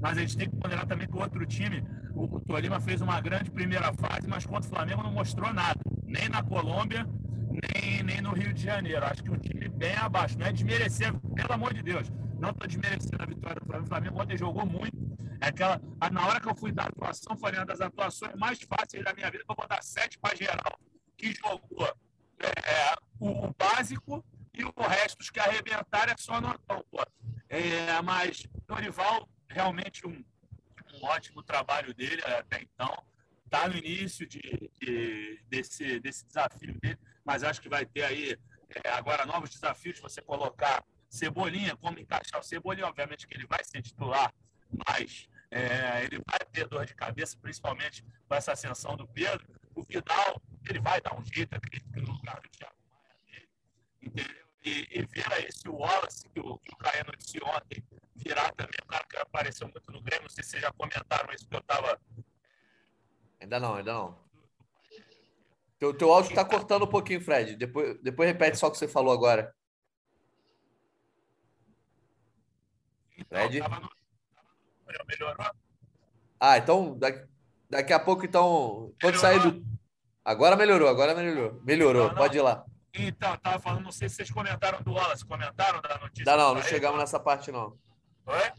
[0.00, 3.00] mas a gente tem que ponderar também que o outro time, o, o Tolima fez
[3.00, 7.06] uma grande primeira fase, mas contra o Flamengo não mostrou nada, nem na Colômbia,
[7.52, 9.04] nem, nem no Rio de Janeiro.
[9.04, 10.38] Acho que um time bem abaixo.
[10.38, 12.10] Não é desmerecer, pelo amor de Deus.
[12.38, 13.84] Não estou desmerecendo a vitória do Flamengo.
[13.84, 14.96] O Flamengo ontem jogou muito.
[15.40, 15.80] É aquela,
[16.12, 19.28] na hora que eu fui dar atuação, foi uma das atuações mais fáceis da minha
[19.28, 20.78] vida, vou dar sete para geral,
[21.16, 21.92] que jogou
[22.38, 24.24] é, o, o básico
[24.54, 27.04] e o resto, os que arrebentaram é só notão, pô.
[27.48, 30.12] É, mas Dorival, realmente um,
[30.94, 33.02] um, ótimo trabalho dele até então.
[33.44, 34.40] Está no início de,
[34.80, 38.36] de, desse, desse desafio dele, mas acho que vai ter aí
[38.84, 40.00] é, agora novos desafios.
[40.00, 44.32] Você colocar Cebolinha, como encaixar o Cebolinha, obviamente que ele vai ser titular,
[44.88, 49.46] mas é, ele vai ter dor de cabeça, principalmente com essa ascensão do Pedro.
[49.74, 53.48] O Vidal, ele vai dar um jeito, acredito que no lugar do Thiago Maia dele,
[54.02, 54.42] entendeu?
[54.64, 57.82] e, e ver aí se o Wallace, que o, que o Caio noticiou ontem,
[58.14, 60.24] virar também um cara que apareceu muito no Grêmio.
[60.24, 62.00] Não sei se vocês já comentaram isso que eu estava.
[63.40, 64.18] Ainda não, ainda não.
[65.82, 67.56] Teu, teu áudio está cortando um pouquinho, Fred.
[67.56, 69.52] Depois, depois repete só o que você falou agora.
[73.28, 73.60] Fred?
[75.08, 75.50] Melhorou?
[76.38, 77.26] Ah, então daqui,
[77.68, 78.94] daqui a pouco, então.
[79.00, 79.60] Quando sair do.
[80.24, 81.60] Agora melhorou, agora melhorou.
[81.64, 82.16] Melhorou, não, não.
[82.16, 82.64] pode ir lá.
[82.94, 86.24] Então, estava falando, não sei se vocês comentaram do Wallace, comentaram da notícia?
[86.24, 87.76] Não, não, não chegamos nessa parte, não.
[88.26, 88.52] Oi?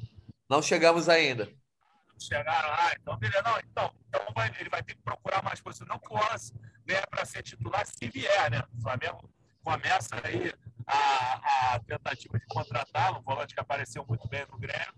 [0.50, 1.46] Não chegamos ainda.
[1.46, 3.44] Não chegaram, ah, então beleza.
[3.44, 5.88] Não, então, então vai, ele vai ter que procurar mais coisas.
[5.88, 6.54] Não que o Wallace
[6.86, 8.64] venha para ser titular se vier, né?
[8.78, 9.30] O Flamengo
[9.64, 10.54] começa aí
[10.86, 14.94] a, a tentativa de contratá-lo, um volante que apareceu muito bem no Grêmio.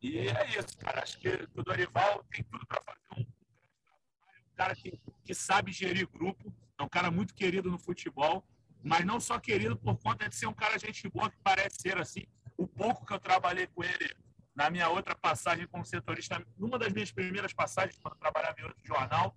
[0.00, 1.02] E é isso, cara.
[1.02, 6.08] Acho que o Dorival tem tudo para fazer um, um cara que, que sabe gerir
[6.08, 8.46] grupo, é um cara muito querido no futebol
[8.82, 11.98] mas não só querido por conta de ser um cara gente boa, que parece ser
[11.98, 12.24] assim.
[12.56, 14.14] O pouco que eu trabalhei com ele
[14.54, 18.64] na minha outra passagem como setorista, numa das minhas primeiras passagens, quando eu trabalhava em
[18.64, 19.34] outro jornal,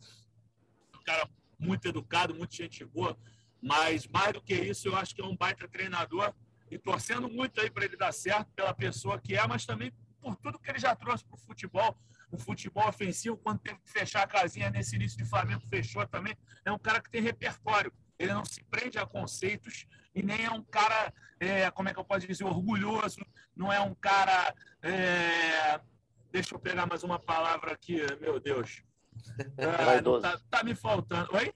[0.96, 1.30] um cara
[1.62, 3.18] muito educado, muito gente boa,
[3.62, 6.34] mas mais do que isso, eu acho que é um baita treinador
[6.70, 10.36] e torcendo muito aí para ele dar certo pela pessoa que é, mas também por
[10.36, 11.98] tudo que ele já trouxe para o futebol,
[12.32, 16.36] o futebol ofensivo, quando teve que fechar a casinha nesse início de Flamengo, fechou também.
[16.64, 17.92] É um cara que tem repertório
[18.22, 22.00] ele não se prende a conceitos e nem é um cara, é, como é que
[22.00, 24.54] eu posso dizer, orgulhoso, não é um cara.
[24.82, 25.80] É...
[26.32, 28.84] Deixa eu pegar mais uma palavra aqui, meu Deus.
[29.58, 30.22] Ah, vaidoso.
[30.22, 31.30] Tá, tá, me faltando.
[31.34, 31.54] Oi?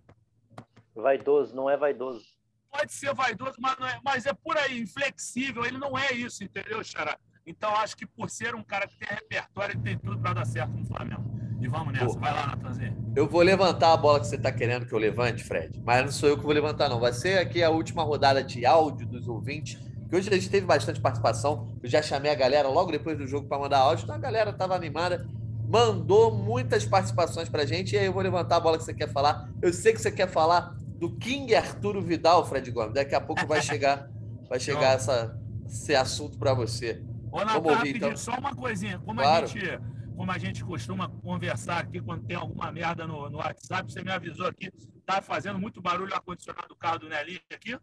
[0.96, 2.26] Vaidoso, não é vaidoso.
[2.72, 5.66] Pode ser vaidoso, mas, é, mas é por aí, inflexível.
[5.66, 7.18] Ele não é isso, entendeu, Xará?
[7.46, 10.46] Então, acho que por ser um cara que tem repertório, ele tem tudo para dar
[10.46, 11.24] certo no Flamengo.
[11.62, 12.06] E vamos nessa.
[12.06, 13.14] Pô, Vai lá, Natanzinho.
[13.16, 15.82] Eu vou levantar a bola que você está querendo que eu levante, Fred.
[15.84, 17.00] Mas não sou eu que vou levantar, não.
[17.00, 19.80] Vai ser aqui a última rodada de áudio dos ouvintes.
[20.10, 21.76] Que hoje a gente teve bastante participação.
[21.82, 24.04] Eu já chamei a galera logo depois do jogo para mandar áudio.
[24.04, 25.28] Então a galera estava animada.
[25.68, 27.96] Mandou muitas participações para a gente.
[27.96, 29.50] E aí eu vou levantar a bola que você quer falar.
[29.62, 32.94] Eu sei que você quer falar do King Arturo Vidal, Fred Gomes.
[32.94, 34.10] Daqui a pouco vai chegar,
[34.50, 37.04] vai chegar essa, esse assunto para você.
[37.32, 38.16] Ô, Natan, Vamos ouvir, então.
[38.16, 39.00] só uma coisinha.
[39.00, 39.46] Como claro.
[39.46, 39.80] a gente
[40.16, 44.12] como a gente costuma conversar aqui quando tem alguma merda no, no WhatsApp, você me
[44.12, 44.72] avisou aqui,
[45.06, 47.78] tá fazendo muito barulho o ar-condicionado do carro do Nelinho aqui?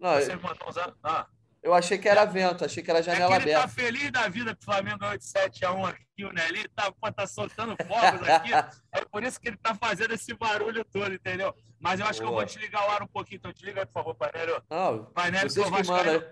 [0.00, 0.40] Não, você eu...
[0.40, 0.94] mandou usar.
[1.02, 1.26] Ah.
[1.66, 3.80] Eu achei que era vento, achei que era janela é que ele aberta.
[3.80, 6.32] Ele tá feliz da vida que o Flamengo ganhou de 7 a 1 aqui, o
[6.32, 8.52] Nelinho tá, tá soltando fogos aqui.
[8.92, 11.52] é por isso que ele tá fazendo esse barulho todo, entendeu?
[11.80, 12.30] Mas eu acho Boa.
[12.30, 14.62] que eu vou desligar o ar um pouquinho, então desliga, por favor, Painelio.
[14.70, 16.24] Não, Painelio, Vascaíno,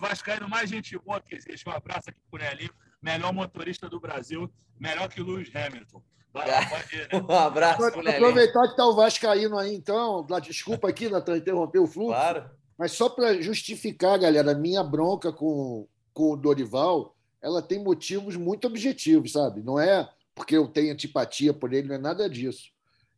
[0.00, 1.68] Vascaíno mais gente boa que existe.
[1.68, 2.72] Um abraço aqui pro Nelinho.
[3.02, 6.02] melhor motorista do Brasil, melhor que o Lewis Hamilton.
[6.32, 7.26] Vai, pode ir, né?
[7.28, 8.24] Um abraço pro Vou Lelinho.
[8.24, 10.26] aproveitar que está o Vascaíno aí, então.
[10.30, 12.14] Lá, Desculpa aqui, Natan, interromper o fluxo.
[12.14, 12.57] Claro.
[12.78, 18.36] Mas só para justificar, galera, a minha bronca com, com o Dorival, ela tem motivos
[18.36, 19.62] muito objetivos, sabe?
[19.62, 22.70] Não é porque eu tenho antipatia por ele, não é nada disso.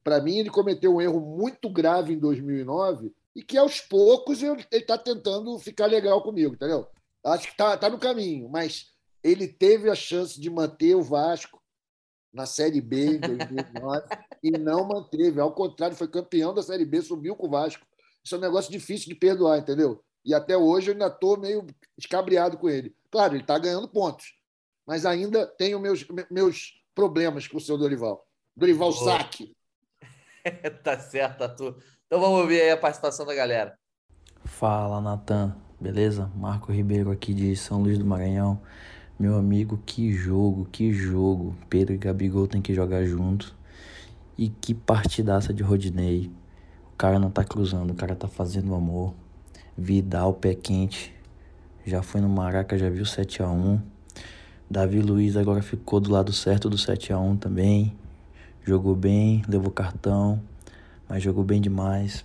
[0.03, 4.65] Para mim, ele cometeu um erro muito grave em 2009 e que aos poucos ele
[4.73, 6.89] está tentando ficar legal comigo, entendeu?
[7.23, 8.93] Acho que está tá no caminho, mas
[9.23, 11.61] ele teve a chance de manter o Vasco
[12.33, 14.07] na Série B em 2009
[14.43, 15.39] e não manteve.
[15.39, 17.87] Ao contrário, foi campeão da Série B, subiu com o Vasco.
[18.25, 20.03] Isso é um negócio difícil de perdoar, entendeu?
[20.25, 21.67] E até hoje eu ainda estou meio
[21.97, 22.95] escabriado com ele.
[23.11, 24.35] Claro, ele está ganhando pontos,
[24.87, 28.27] mas ainda tenho meus, meus problemas com o seu Dorival.
[28.57, 29.05] Dorival Boa.
[29.05, 29.57] Saque.
[30.85, 31.83] tá certo, Arthur.
[32.07, 33.79] Então vamos ouvir aí a participação da galera.
[34.45, 35.57] Fala, Natan.
[35.81, 36.31] Beleza?
[36.37, 38.61] Marco Ribeiro aqui de São Luís do Maranhão.
[39.19, 41.57] Meu amigo, que jogo, que jogo.
[41.69, 43.57] Pedro e Gabigol tem que jogar junto.
[44.37, 46.31] E que partidaça de Rodinei.
[47.01, 49.15] Cara não tá cruzando, o cara tá fazendo amor.
[49.75, 51.15] Vidal, pé quente.
[51.87, 53.81] Já foi no Maraca, já viu 7x1.
[54.69, 57.97] Davi Luiz agora ficou do lado certo do 7x1 também.
[58.63, 60.43] Jogou bem, levou cartão,
[61.09, 62.23] mas jogou bem demais.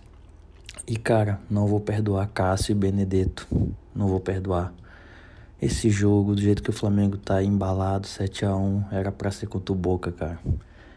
[0.86, 3.48] E cara, não vou perdoar Cássio e Benedetto.
[3.96, 4.74] Não vou perdoar.
[5.62, 9.48] Esse jogo, do jeito que o Flamengo tá embalado, 7 a 1 era pra ser
[9.48, 10.38] contra o Boca, cara.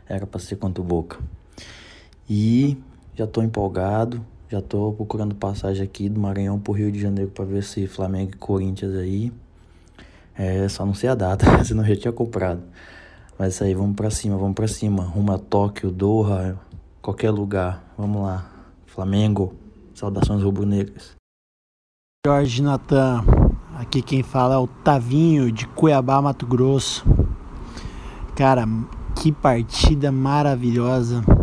[0.09, 1.21] Era pra ser contra o Boca.
[2.29, 2.77] E
[3.19, 7.45] já tô empolgado, já tô procurando passagem aqui do Maranhão pro Rio de Janeiro pra
[7.45, 9.33] ver se Flamengo e Corinthians aí.
[10.37, 12.63] É, só não sei a data, senão eu já tinha comprado.
[13.37, 15.03] Mas isso aí, vamos pra cima, vamos pra cima.
[15.03, 16.57] Rumo a Tóquio, Doha,
[17.03, 17.93] qualquer lugar.
[17.99, 18.49] Vamos lá.
[18.87, 19.53] Flamengo.
[19.95, 21.17] Saudações rubro-negras.
[22.25, 23.25] Jorge Natan,
[23.77, 27.05] aqui quem fala é o Tavinho de Cuiabá, Mato Grosso.
[28.37, 28.65] Cara,
[29.17, 31.38] que partida maravilhosa.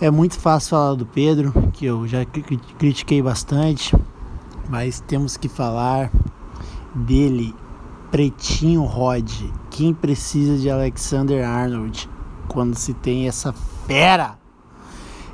[0.00, 2.42] É muito fácil falar do Pedro, que eu já cri-
[2.78, 3.96] critiquei bastante,
[4.68, 6.10] mas temos que falar
[6.94, 7.54] dele,
[8.10, 9.28] Pretinho Rod.
[9.70, 12.08] Quem precisa de Alexander Arnold
[12.46, 14.38] quando se tem essa fera,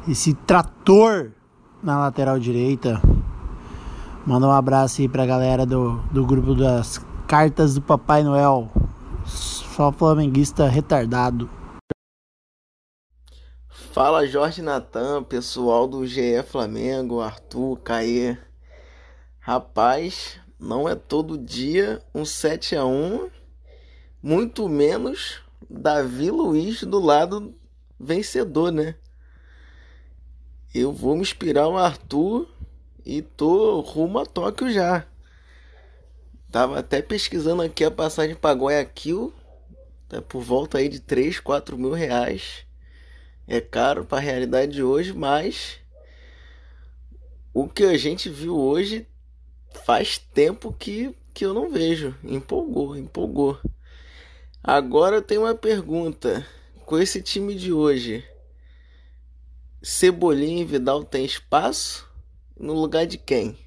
[0.08, 1.32] esse trator
[1.82, 3.00] na lateral direita?
[4.26, 8.70] Manda um abraço aí pra galera do, do grupo das cartas do Papai Noel.
[9.26, 11.50] Só flamenguista retardado.
[13.94, 18.36] Fala Jorge Natan, pessoal do GE Flamengo, Arthur, Caê.
[19.38, 23.30] Rapaz, não é todo dia um 7 a 1
[24.20, 25.40] muito menos
[25.70, 27.54] Davi Luiz do lado
[27.96, 28.96] vencedor, né?
[30.74, 32.48] Eu vou me inspirar o Arthur
[33.06, 35.06] e tô rumo a Tóquio já.
[36.50, 39.32] Tava até pesquisando aqui a passagem para Guayaquil,
[40.08, 42.63] tá por volta aí de 3, 4 mil reais.
[43.46, 45.78] É caro para a realidade de hoje, mas
[47.52, 49.06] o que a gente viu hoje
[49.84, 52.16] faz tempo que, que eu não vejo.
[52.24, 53.58] Empolgou, empolgou.
[54.62, 56.46] Agora eu tenho uma pergunta.
[56.86, 58.22] Com esse time de hoje,
[59.82, 62.10] Cebolinha e Vidal tem espaço?
[62.58, 63.58] No lugar de quem?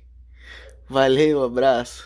[0.87, 2.05] Valeu, abraço.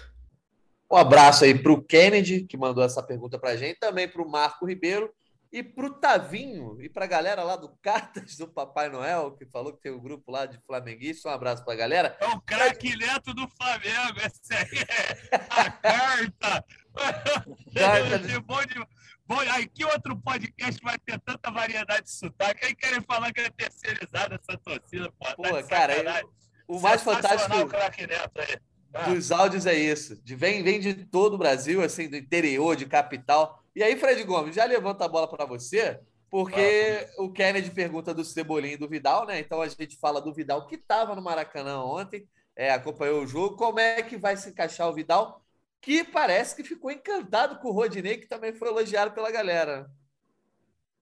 [0.89, 4.21] Um abraço aí para o Kennedy, que mandou essa pergunta para a gente, também para
[4.21, 5.09] o Marco Ribeiro
[5.51, 9.45] e para o Tavinho e para a galera lá do Cartas do Papai Noel, que
[9.45, 11.25] falou que tem um grupo lá de flamenguistas.
[11.29, 12.17] Um abraço para a galera.
[12.21, 14.19] É o craque neto do Flamengo.
[14.25, 14.85] Esse aí
[15.29, 16.65] é a carta.
[17.75, 18.75] Carta de- bom de...
[19.25, 22.65] Bom, aí que outro podcast vai ter tanta variedade de sotaque?
[22.65, 25.25] Aí querem falar que é terceirizada essa torcida, pô.
[25.25, 26.29] tá Pô, de cara, sacanagem.
[26.67, 28.57] O mais fantástico o craque neto aí.
[28.93, 29.09] Ah.
[29.09, 30.21] dos áudios é isso.
[30.23, 33.63] De, vem, vem de todo o Brasil, assim, do interior, de capital.
[33.75, 38.23] E aí, Fred Gomes, já levanta a bola para você, porque o Kennedy pergunta do
[38.23, 39.39] Cebolinha e do Vidal, né?
[39.39, 43.55] Então a gente fala do Vidal que estava no Maracanã ontem, é, acompanhou o jogo.
[43.55, 45.43] Como é que vai se encaixar o Vidal?
[45.81, 49.89] Que parece que ficou encantado com o Rodinei, que também foi elogiado pela galera.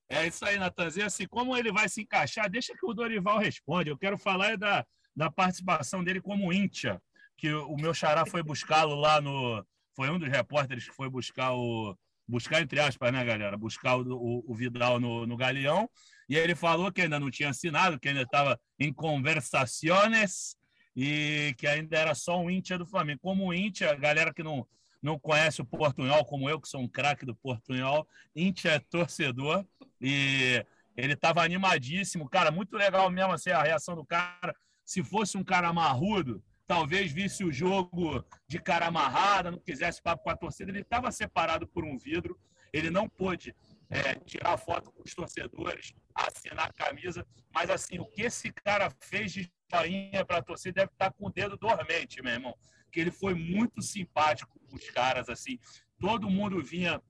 [0.08, 1.06] É isso aí, Natanzinho.
[1.06, 3.90] Assim, como ele vai se encaixar, deixa que o Dorival responde.
[3.90, 4.86] Eu quero falar é da,
[5.16, 7.00] da participação dele como íntia,
[7.40, 9.66] que o meu xará foi buscá-lo lá no.
[9.96, 11.98] Foi um dos repórteres que foi buscar o.
[12.28, 13.58] Buscar, entre aspas, né, galera?
[13.58, 15.90] Buscar o, o, o Vidal no, no Galeão.
[16.28, 20.56] E ele falou que ainda não tinha assinado, que ainda estava em conversações
[20.96, 23.20] e que ainda era só um íntia do Flamengo.
[23.22, 24.68] Como íntia, a galera que não,
[25.02, 29.66] não conhece o Portunhol, como eu, que sou um craque do Portunhol, íntia é torcedor.
[30.00, 30.64] E
[30.96, 34.54] ele estava animadíssimo, cara, muito legal mesmo assim, a reação do cara.
[34.86, 40.24] Se fosse um cara marrudo, talvez visse o jogo de cara amarrada, não quisesse papo
[40.24, 40.70] com a torcida.
[40.70, 42.40] Ele estava separado por um vidro,
[42.72, 43.56] ele não pôde
[43.90, 48.92] é, tirar foto com os torcedores, assinar a camisa, mas assim, o que esse cara
[49.00, 52.56] fez de joinha para a torcida deve estar com o dedo dormente, meu irmão.
[52.92, 55.58] Que ele foi muito simpático com os caras, assim.
[56.00, 57.02] Todo mundo vinha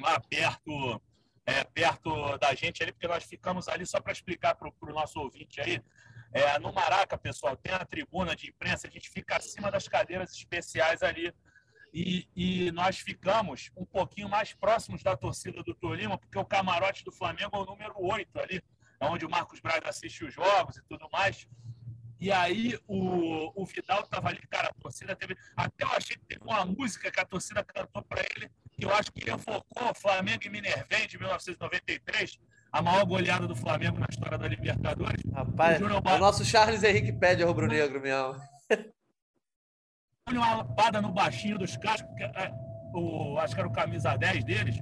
[0.00, 1.02] lá perto,
[1.44, 5.20] é, perto da gente ali, porque nós ficamos ali só para explicar para o nosso
[5.20, 5.82] ouvinte aí.
[6.36, 10.32] É, no Maraca, pessoal, tem a tribuna de imprensa, a gente fica acima das cadeiras
[10.32, 11.32] especiais ali.
[11.94, 17.02] E, e, nós ficamos um pouquinho mais próximos da torcida do Tolima, porque o camarote
[17.02, 18.62] do Flamengo é o número 8 ali,
[19.00, 21.48] é onde o Marcos Braga assiste os jogos e tudo mais.
[22.20, 25.34] E aí o, o Vidal estava ali, cara, a torcida teve.
[25.56, 28.94] Até eu achei que teve uma música que a torcida cantou para ele, que eu
[28.94, 32.38] acho que enfocou Flamengo e Minervém de 1993,
[32.76, 35.22] a maior goleada do Flamengo na história da Libertadores.
[35.32, 38.36] Rapaz, o, o nosso Charles Henrique pede a rubro-negro mesmo.
[40.28, 42.52] Uma lapada no baixinho dos caras, é,
[42.92, 44.76] o, acho que era o camisa 10 deles.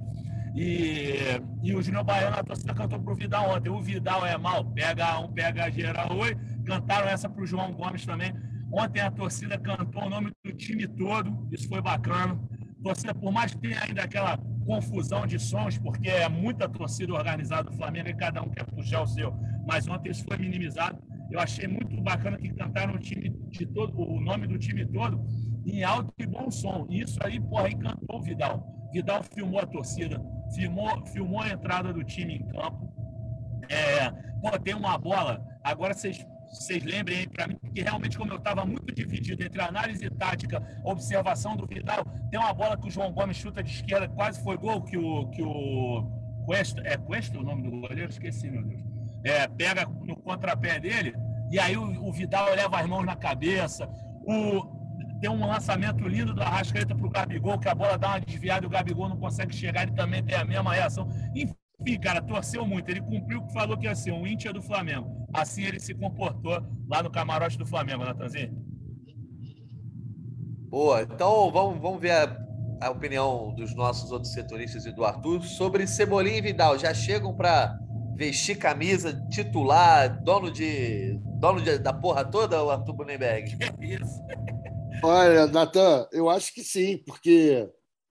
[0.55, 1.15] E,
[1.63, 3.69] e o Júnior Baiano, a torcida cantou pro Vidal ontem.
[3.69, 6.17] O Vidal é mal, pega um, pega geral.
[6.17, 6.35] Oi,
[6.65, 8.33] cantaram essa pro João Gomes também.
[8.73, 12.37] Ontem a torcida cantou o nome do time todo, isso foi bacana.
[12.83, 17.69] Torcida, por mais que tenha ainda aquela confusão de sons, porque é muita torcida organizada
[17.69, 19.33] do Flamengo e cada um quer puxar o seu,
[19.65, 20.97] mas ontem isso foi minimizado.
[21.31, 25.25] Eu achei muito bacana que cantaram o time de todo, o nome do time todo
[25.65, 26.85] em alto e bom som.
[26.89, 28.89] E isso aí, porra, encantou o Vidal.
[28.93, 30.21] Vidal filmou a torcida,
[30.53, 32.93] filmou, filmou a entrada do time em campo.
[33.69, 34.11] É,
[34.41, 35.43] pô, tem uma bola.
[35.63, 39.61] Agora vocês vocês lembrem aí para mim que realmente como eu estava muito dividido entre
[39.61, 44.07] análise tática, observação do Vidal, tem uma bola que o João Gomes chuta de esquerda,
[44.09, 46.03] quase foi gol que o que o
[46.45, 48.81] Cuesta, é Cuesta o nome do goleiro, esqueci meu Deus.
[49.23, 51.13] É, pega no contrapé dele
[51.51, 53.89] e aí o, o Vidal leva as mãos na cabeça.
[54.27, 54.75] O
[55.19, 58.65] tem um lançamento lindo do Arrascaeta para o Gabigol, que a bola dá uma desviada
[58.65, 61.07] e o Gabigol não consegue chegar, ele também tem a mesma reação.
[61.33, 61.55] Enfim,
[62.01, 62.89] cara, torceu muito.
[62.89, 65.27] Ele cumpriu o que falou que ia ser um íntia do Flamengo.
[65.33, 68.53] Assim ele se comportou lá no camarote do Flamengo, Natanzinho.
[70.69, 72.37] Boa, então vamos, vamos ver a,
[72.81, 76.77] a opinião dos nossos outros setoristas e do Arthur sobre Cebolinha e Vidal.
[76.77, 77.77] Já chegam para
[78.15, 83.57] vestir camisa, titular, dono de dono de, da porra toda, o Arthur Bunenberg?
[83.61, 84.21] É isso.
[85.03, 87.69] Olha, Natan, eu acho que sim, porque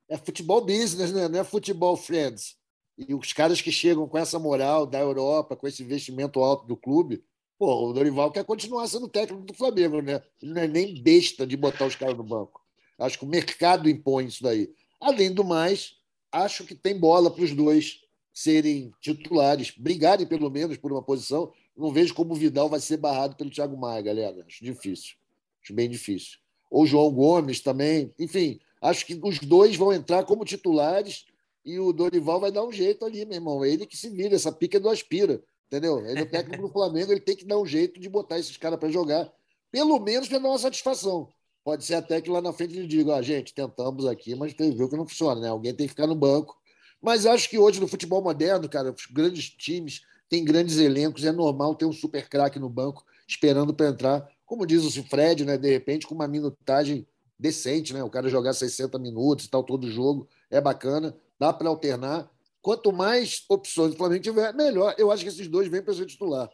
[0.08, 1.28] é futebol business, né?
[1.28, 2.56] não é futebol friends.
[2.96, 6.76] E os caras que chegam com essa moral da Europa, com esse investimento alto do
[6.76, 7.24] clube,
[7.58, 10.22] pô, o Dorival quer continuar sendo técnico do Flamengo, né?
[10.40, 12.60] Ele não é nem besta de botar os caras no banco.
[12.98, 14.72] Acho que o mercado impõe isso daí.
[15.00, 15.96] Além do mais,
[16.30, 18.00] acho que tem bola para os dois
[18.32, 21.52] serem titulares, brigarem pelo menos por uma posição.
[21.76, 24.44] Não vejo como o Vidal vai ser barrado pelo Thiago Maia, galera.
[24.46, 25.16] Acho difícil.
[25.60, 26.38] Acho bem difícil
[26.74, 28.12] ou João Gomes também.
[28.18, 31.24] Enfim, acho que os dois vão entrar como titulares
[31.64, 33.64] e o Dorival vai dar um jeito ali, meu irmão.
[33.64, 36.04] Ele que se vira, essa pica do aspira, entendeu?
[36.06, 38.78] Ele é técnico do Flamengo, ele tem que dar um jeito de botar esses caras
[38.78, 39.32] para jogar,
[39.70, 41.28] pelo menos para dar uma satisfação.
[41.64, 44.74] Pode ser até que lá na frente ele diga, ah, gente, tentamos aqui, mas tem
[44.76, 45.48] viu que não funciona, né?
[45.48, 46.56] Alguém tem que ficar no banco.
[47.00, 51.32] Mas acho que hoje no futebol moderno, cara, os grandes times têm grandes elencos, é
[51.32, 55.56] normal ter um super craque no banco esperando para entrar como diz o Fred, né,
[55.56, 57.06] de repente, com uma minutagem
[57.38, 58.02] decente, né?
[58.04, 62.30] O cara jogar 60 minutos e tal, todo jogo, é bacana, dá para alternar.
[62.62, 64.94] Quanto mais opções o Flamengo tiver, melhor.
[64.96, 66.48] Eu acho que esses dois vêm para ser titular.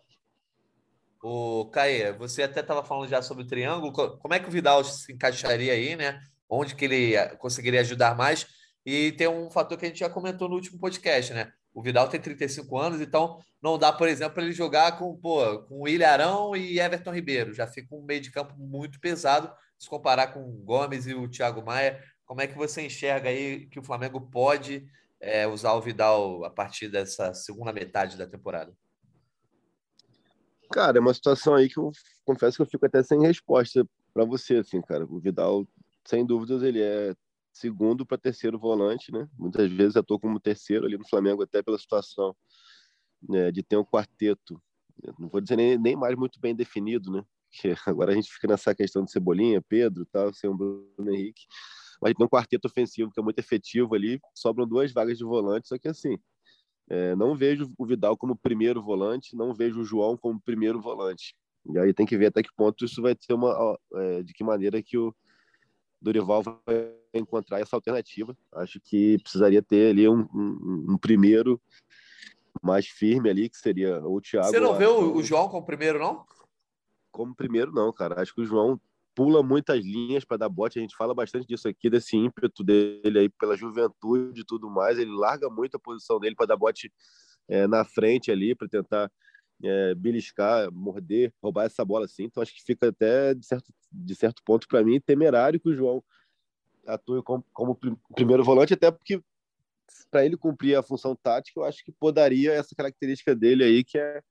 [1.23, 3.93] O Caê, você até estava falando já sobre o triângulo.
[3.93, 6.21] Como é que o Vidal se encaixaria aí, né?
[6.49, 8.47] Onde que ele eh, conseguiria ajudar mais?
[8.85, 11.53] E tem um fator que a gente já comentou no último podcast, né?
[11.73, 15.83] O Vidal tem 35 anos, então não dá, por exemplo, ele jogar com, pô, com
[15.83, 17.53] o Ilharão e Everton Ribeiro.
[17.55, 21.29] Já fica um meio de campo muito pesado se comparar com o Gomes e o
[21.29, 22.03] Thiago Maia.
[22.31, 24.87] Como é que você enxerga aí que o Flamengo pode
[25.19, 28.73] é, usar o Vidal a partir dessa segunda metade da temporada?
[30.71, 31.91] Cara, é uma situação aí que eu
[32.25, 35.05] confesso que eu fico até sem resposta para você, assim, cara.
[35.07, 35.67] O Vidal,
[36.07, 37.17] sem dúvidas, ele é
[37.53, 39.29] segundo para terceiro volante, né?
[39.37, 42.33] Muitas vezes eu estou como terceiro ali no Flamengo, até pela situação
[43.29, 44.63] né, de ter um quarteto,
[45.19, 47.25] não vou dizer nem, nem mais muito bem definido, né?
[47.51, 51.43] Porque agora a gente fica nessa questão de Cebolinha, Pedro, tal, sem o Bruno Henrique,
[52.01, 55.69] mas tem um quarteto ofensivo que é muito efetivo ali, sobram duas vagas de volante,
[55.69, 56.17] só que assim,
[56.89, 61.37] é, não vejo o Vidal como primeiro volante, não vejo o João como primeiro volante.
[61.73, 64.43] E aí tem que ver até que ponto isso vai ter uma, é, de que
[64.43, 65.15] maneira que o
[66.01, 68.37] Dorival vai encontrar essa alternativa.
[68.53, 71.61] Acho que precisaria ter ali um, um, um primeiro
[72.63, 74.49] mais firme ali, que seria o Thiago.
[74.49, 76.25] Você não vê o, o, João como primeiro, não?
[77.13, 78.21] Como primeiro, não, cara.
[78.21, 78.81] Acho que o João
[79.15, 80.79] pula muitas linhas para dar bote.
[80.79, 84.99] A gente fala bastante disso aqui, desse ímpeto dele aí pela juventude e tudo mais.
[84.99, 86.93] Ele larga muito a posição dele para dar bote
[87.49, 89.11] é, na frente ali, para tentar
[89.63, 92.25] é, beliscar, morder, roubar essa bola assim.
[92.25, 95.75] Então acho que fica até, de certo, de certo ponto, para mim, temerário que o
[95.75, 96.03] João
[96.87, 97.79] atue como, como
[98.15, 99.23] primeiro volante, até porque
[100.11, 103.99] para ele cumprir a função tática, eu acho que podaria essa característica dele aí, que
[103.99, 104.23] é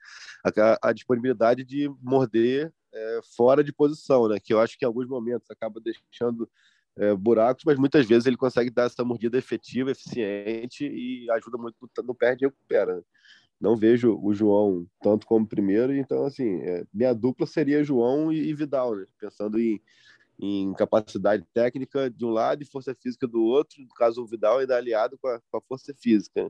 [0.44, 4.40] a, a disponibilidade de morder é, fora de posição, né?
[4.40, 6.50] Que eu acho que em alguns momentos acaba deixando
[6.98, 11.76] é, buracos, mas muitas vezes ele consegue dar essa mordida efetiva, eficiente e ajuda muito
[12.04, 12.98] no, perde e recupera.
[12.98, 13.02] Né?
[13.60, 18.50] Não vejo o João tanto como primeiro, então assim, é, minha dupla seria João e,
[18.50, 19.06] e Vidal, né?
[19.20, 19.82] Pensando em
[20.42, 24.60] em capacidade técnica de um lado e força física do outro, no caso o Vidal
[24.60, 26.50] ainda aliado com a, com a força física.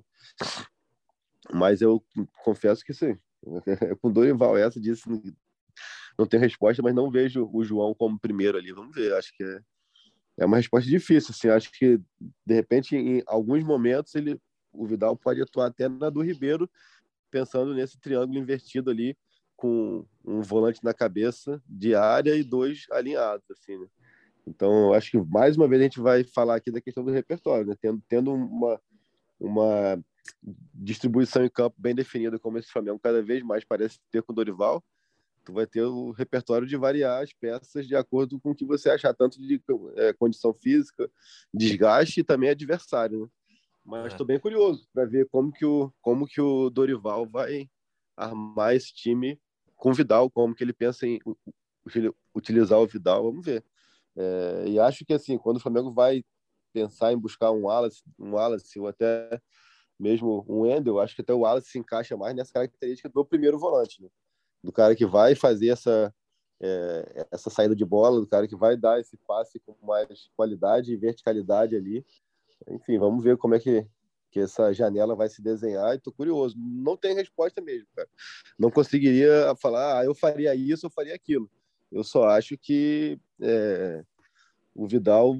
[1.52, 2.04] Mas eu
[2.44, 3.18] confesso que sim,
[4.00, 5.10] com Dorival essa disse
[6.20, 8.74] não tenho resposta, mas não vejo o João como primeiro ali.
[8.74, 9.62] Vamos ver, acho que é,
[10.40, 11.32] é uma resposta difícil.
[11.32, 11.98] Assim, acho que
[12.46, 14.38] de repente em alguns momentos ele,
[14.74, 16.70] o Vidal pode atuar até na do Ribeiro,
[17.32, 19.18] pensando nesse triângulo invertido ali
[19.56, 23.88] com um volante na cabeça de área e dois alinhados, assim, né?
[24.46, 27.66] Então, acho que mais uma vez a gente vai falar aqui da questão do repertório,
[27.66, 27.76] né?
[27.80, 28.82] Tendo, tendo uma,
[29.40, 30.04] uma
[30.74, 34.36] distribuição em campo bem definida, como esse Flamengo cada vez mais parece ter com o
[34.36, 34.84] Dorival,
[35.50, 38.89] tu vai ter o repertório de variar as peças de acordo com o que você
[38.89, 39.62] achar, tanto de
[39.95, 41.10] é, condição física,
[41.54, 43.28] desgaste e também adversário, né?
[43.84, 44.28] Mas estou é.
[44.28, 47.68] bem curioso para ver como que, o, como que o Dorival vai
[48.16, 49.39] armar esse time
[49.76, 51.20] com o Vidal, como que ele pensa em
[52.36, 53.64] utilizar o Vidal, vamos ver.
[54.16, 56.24] É, e acho que assim, quando o Flamengo vai
[56.72, 59.41] pensar em buscar um Wallace, um Wallace ou até
[59.97, 63.58] mesmo um Endel, acho que até o Wallace se encaixa mais nessa característica do primeiro
[63.58, 64.10] volante, né?
[64.64, 66.14] Do cara que vai fazer essa
[66.62, 70.91] é, essa saída de bola, do cara que vai dar esse passe com mais qualidade
[70.91, 72.05] e verticalidade ali.
[72.70, 73.88] Enfim, vamos ver como é que
[74.32, 76.55] que essa janela vai se desenhar e tô curioso.
[76.57, 78.07] Não tem resposta mesmo, cara.
[78.57, 81.49] Não conseguiria falar, ah, eu faria isso, eu faria aquilo.
[81.91, 84.03] Eu só acho que é,
[84.76, 85.36] o Vidal,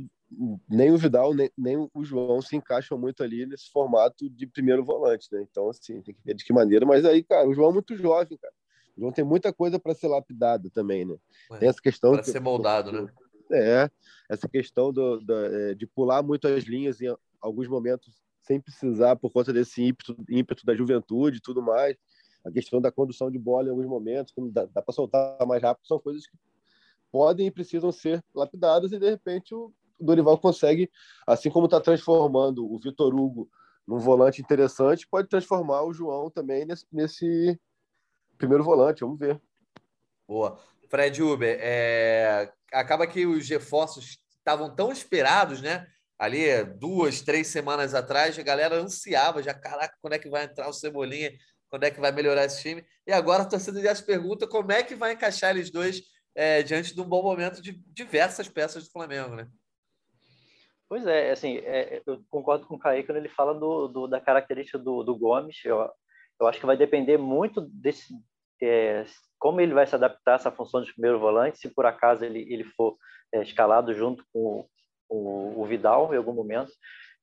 [0.68, 4.84] nem o Vidal, nem, nem, o João se encaixam muito ali nesse formato de primeiro
[4.84, 5.46] volante, né?
[5.50, 6.86] Então, assim, tem que ver de que maneira.
[6.86, 8.54] Mas aí, cara, o João é muito jovem, cara.
[9.00, 11.16] João tem muita coisa para ser lapidado também, né?
[11.52, 12.12] Ué, tem essa questão.
[12.12, 13.10] Para ser moldado, né?
[13.52, 13.90] É,
[14.30, 19.16] essa questão do, do, é, de pular muito as linhas em alguns momentos sem precisar,
[19.16, 21.96] por conta desse ímpeto, ímpeto da juventude e tudo mais.
[22.44, 25.88] A questão da condução de bola em alguns momentos, dá, dá para soltar mais rápido,
[25.88, 26.38] são coisas que
[27.12, 30.90] podem e precisam ser lapidadas, e de repente o Dorival consegue,
[31.28, 33.50] assim como está transformando o Vitor Hugo
[33.88, 37.60] num volante interessante, pode transformar o João também nesse, nesse
[38.40, 39.02] primeiro volante.
[39.02, 39.40] Vamos ver.
[40.28, 40.60] Boa.
[40.90, 42.52] Fred Uber, é...
[42.74, 45.86] acaba que os reforços estavam tão esperados, né?
[46.20, 50.68] ali duas, três semanas atrás, a galera ansiava já, caraca, quando é que vai entrar
[50.68, 51.32] o Cebolinha,
[51.70, 52.86] quando é que vai melhorar esse time?
[53.08, 56.02] E agora a torcida já se pergunta como é que vai encaixar eles dois
[56.36, 59.48] é, diante de um bom momento de diversas peças do Flamengo, né?
[60.90, 64.20] Pois é, assim, é, eu concordo com o Kaique quando ele fala do, do da
[64.20, 65.64] característica do, do Gomes.
[65.64, 65.90] Eu,
[66.40, 68.12] eu acho que vai depender muito desse,
[68.66, 69.06] é,
[69.38, 72.46] como ele vai se adaptar a essa função de primeiro volante, se por acaso ele,
[72.52, 72.98] ele for
[73.34, 74.66] é, escalado junto com,
[75.10, 76.72] o, o Vidal em algum momento.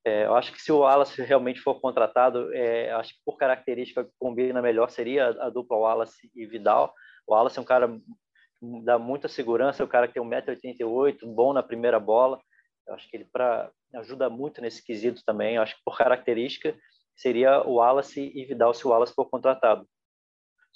[0.05, 4.03] É, eu acho que se o Wallace realmente for contratado, é, acho que por característica
[4.03, 6.93] que combina melhor seria a, a dupla Wallace e Vidal.
[7.27, 11.33] O Wallace é um cara que dá muita segurança, é um cara que tem 1,88m,
[11.33, 12.39] bom na primeira bola.
[12.87, 15.55] Eu acho que ele pra, ajuda muito nesse quesito também.
[15.55, 16.75] Eu acho que por característica
[17.15, 19.85] seria o Wallace e Vidal se o Wallace for contratado.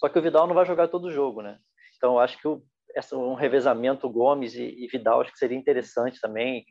[0.02, 1.60] Só que o Vidal não vai jogar todo o jogo, né?
[1.95, 2.64] Então, acho que o,
[2.95, 6.66] essa, um revezamento Gomes e, e Vidal acho que seria interessante também.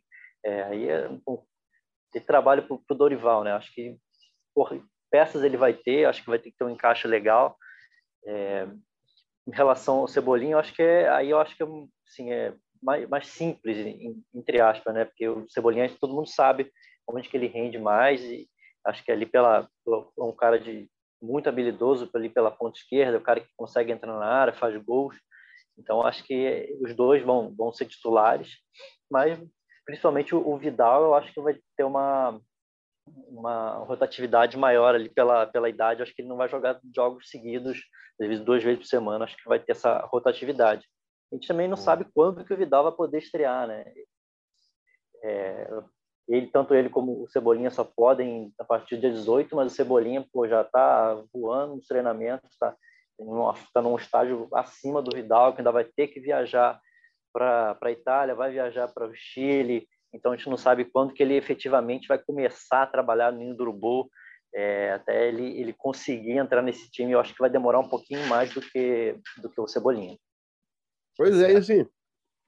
[0.44, 1.38] É, aí é um,
[2.26, 3.52] trabalho para o Dorival, né?
[3.52, 3.96] Acho que
[4.52, 7.56] por, peças ele vai ter, acho que vai ter que ter um encaixe legal.
[8.26, 8.66] É,
[9.46, 12.52] em relação ao Cebolinha, acho que é, aí eu acho que assim, é
[12.82, 13.78] mais, mais simples,
[14.34, 15.04] entre aspas, né?
[15.04, 16.68] Porque o Cebolinha todo mundo sabe
[17.06, 18.48] onde que ele rende mais e
[18.84, 20.90] acho que ali pela é um cara de
[21.20, 25.16] muito habilidoso ali pela ponta esquerda, o cara que consegue entrar na área, faz gols.
[25.78, 28.56] Então acho que os dois vão vão ser titulares,
[29.10, 29.38] mas
[29.84, 32.40] principalmente o, Vidal, eu acho que vai ter uma
[33.06, 36.00] uma rotatividade maior ali pela pela idade.
[36.00, 37.78] Eu acho que ele não vai jogar jogos seguidos,
[38.20, 39.24] às vezes duas vezes por semana.
[39.24, 40.86] Acho que vai ter essa rotatividade.
[41.32, 43.84] A gente também não sabe quando que o Vidal vai poder estrear, né?
[45.22, 45.68] É,
[46.30, 49.74] ele tanto ele como o Cebolinha só podem a partir do dia 18, mas o
[49.74, 52.76] Cebolinha pô, já está voando nos treinamentos, está
[53.74, 56.80] tá num estágio acima do Vidal, que ainda vai ter que viajar
[57.32, 61.22] para a Itália, vai viajar para o Chile, então a gente não sabe quando que
[61.22, 64.08] ele efetivamente vai começar a trabalhar no Ninho do Urubu,
[64.54, 68.24] é, até ele, ele conseguir entrar nesse time, eu acho que vai demorar um pouquinho
[68.26, 70.16] mais do que, do que o Cebolinha.
[71.16, 71.86] Pois é, assim,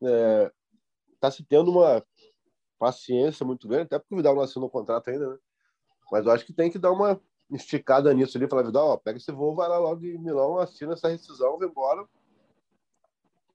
[0.04, 0.50] é,
[1.20, 2.02] tá se tendo uma
[2.82, 5.38] paciência muito grande, até porque o Vidal não assinou o contrato ainda, né?
[6.10, 9.18] Mas eu acho que tem que dar uma esticada nisso ali, falar, Vidal, ó, pega
[9.18, 12.04] esse voo, vai lá logo em Milão, assina essa rescisão, vai embora.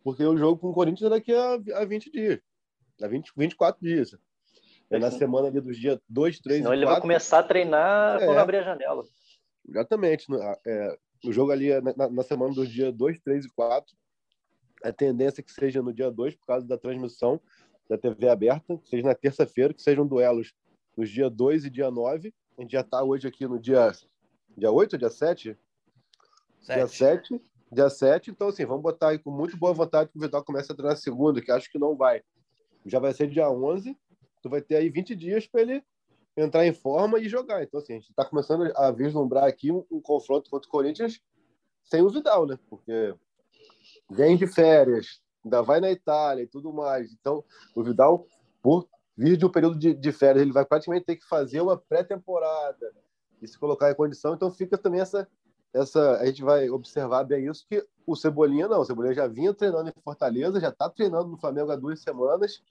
[0.01, 2.39] Porque o jogo com o Corinthians é daqui a, a 20 dias,
[3.01, 4.17] a 20, 24 dias.
[4.89, 6.93] É na semana ali dos dias 2, 3 Senão e ele 4.
[6.93, 8.25] vai começar a treinar É.
[8.25, 9.03] quando abrir a janela.
[9.67, 10.25] Exatamente.
[10.65, 13.93] é, o jogo ali é na, na semana dos dias 2, 3 e 4.
[14.85, 17.41] A tendência é que seja no dia 2, por causa da transmissão
[17.89, 20.53] da TV aberta, que seja na terça-feira, que sejam duelos
[20.95, 22.33] nos dia 2 e dia 9.
[22.57, 23.91] A gente já está hoje aqui no dia,
[24.57, 25.57] dia 8 ou dia 7?
[26.65, 27.41] Dia 7.
[27.71, 28.31] Dia 7.
[28.31, 30.97] Então, assim, vamos botar aí com muito boa vontade que o Vidal comece a treinar
[30.97, 32.21] segunda, que acho que não vai.
[32.85, 33.95] Já vai ser dia 11.
[34.41, 35.83] Tu vai ter aí 20 dias para ele
[36.35, 37.63] entrar em forma e jogar.
[37.63, 41.19] Então, assim, a gente está começando a vislumbrar aqui um, um confronto contra o Corinthians
[41.83, 42.59] sem o Vidal, né?
[42.69, 43.15] Porque
[44.09, 47.11] vem de férias, ainda vai na Itália e tudo mais.
[47.11, 47.43] Então,
[47.75, 48.27] o Vidal,
[48.61, 51.77] por vir de um período de, de férias, ele vai praticamente ter que fazer uma
[51.77, 52.91] pré-temporada
[53.41, 54.33] e se colocar em condição.
[54.33, 55.27] Então, fica também essa.
[55.73, 58.81] essa a gente vai observar bem isso, que o Cebolinha não.
[58.81, 62.61] O Cebolinha já vinha treinando em Fortaleza, já está treinando no Flamengo há duas semanas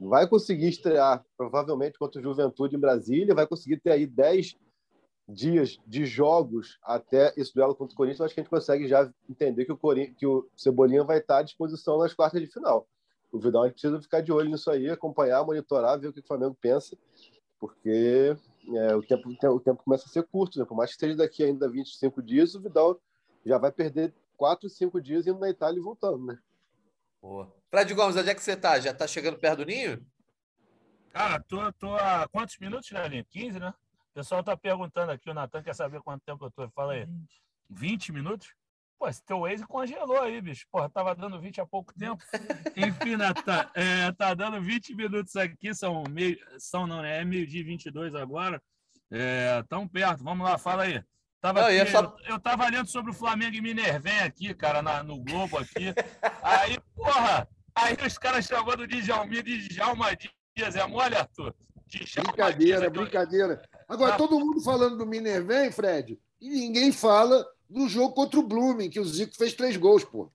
[0.00, 4.56] vai conseguir estrear provavelmente contra o Juventude em Brasília, vai conseguir ter aí 10
[5.28, 8.86] dias de jogos até esse duelo contra o Corinthians, eu acho que a gente consegue
[8.86, 10.12] já entender que o, Corin...
[10.14, 12.86] que o Cebolinha vai estar à disposição nas quartas de final.
[13.32, 16.20] O Vidal a gente precisa ficar de olho nisso aí, acompanhar, monitorar, ver o que
[16.20, 16.96] o Flamengo pensa,
[17.58, 18.36] porque
[18.76, 20.64] é, o, tempo, o tempo começa a ser curto, né?
[20.64, 23.00] por mais que esteja daqui ainda 25 dias, o Vidal
[23.44, 26.38] já vai perder 4, 5 dias indo na Itália e voltando, né?
[27.20, 27.52] Boa.
[27.70, 28.78] Fred Gomes, onde é que você tá?
[28.78, 30.04] Já tá chegando perto do ninho?
[31.10, 33.24] Cara, tô, tô há quantos minutos, Nelinho?
[33.24, 33.72] 15, né?
[34.14, 36.70] O pessoal tá perguntando aqui, o Natan quer saber quanto tempo eu tô.
[36.70, 37.04] Fala aí.
[37.68, 38.54] 20 minutos?
[38.96, 40.64] Pô, esse teu Waze congelou aí, bicho.
[40.70, 42.22] Porra, tava dando 20 há pouco tempo.
[42.76, 46.38] Enfim, Natan, é, tá dando 20 minutos aqui, são meio.
[46.60, 47.22] São não, né?
[47.22, 48.62] É meio-dia e 22 agora.
[49.10, 50.22] É, tão perto.
[50.22, 51.02] Vamos lá, fala aí.
[51.40, 54.54] Tava Não, aqui, eu só- eu, eu tava lendo sobre o Flamengo e Minervém aqui,
[54.54, 55.92] cara, na- no Globo aqui.
[56.40, 60.06] Aí, porra, aí os caras chamando de Djalmir de Djalma
[60.56, 60.76] Dias.
[60.76, 61.52] É mole, Arthur?
[61.88, 63.62] Djalma Brincadeira, Dias, brincadeira.
[63.88, 68.90] Agora, todo mundo falando do Minervém, Fred, e ninguém fala do jogo contra o Blooming,
[68.90, 70.32] que o Zico fez três gols, pô.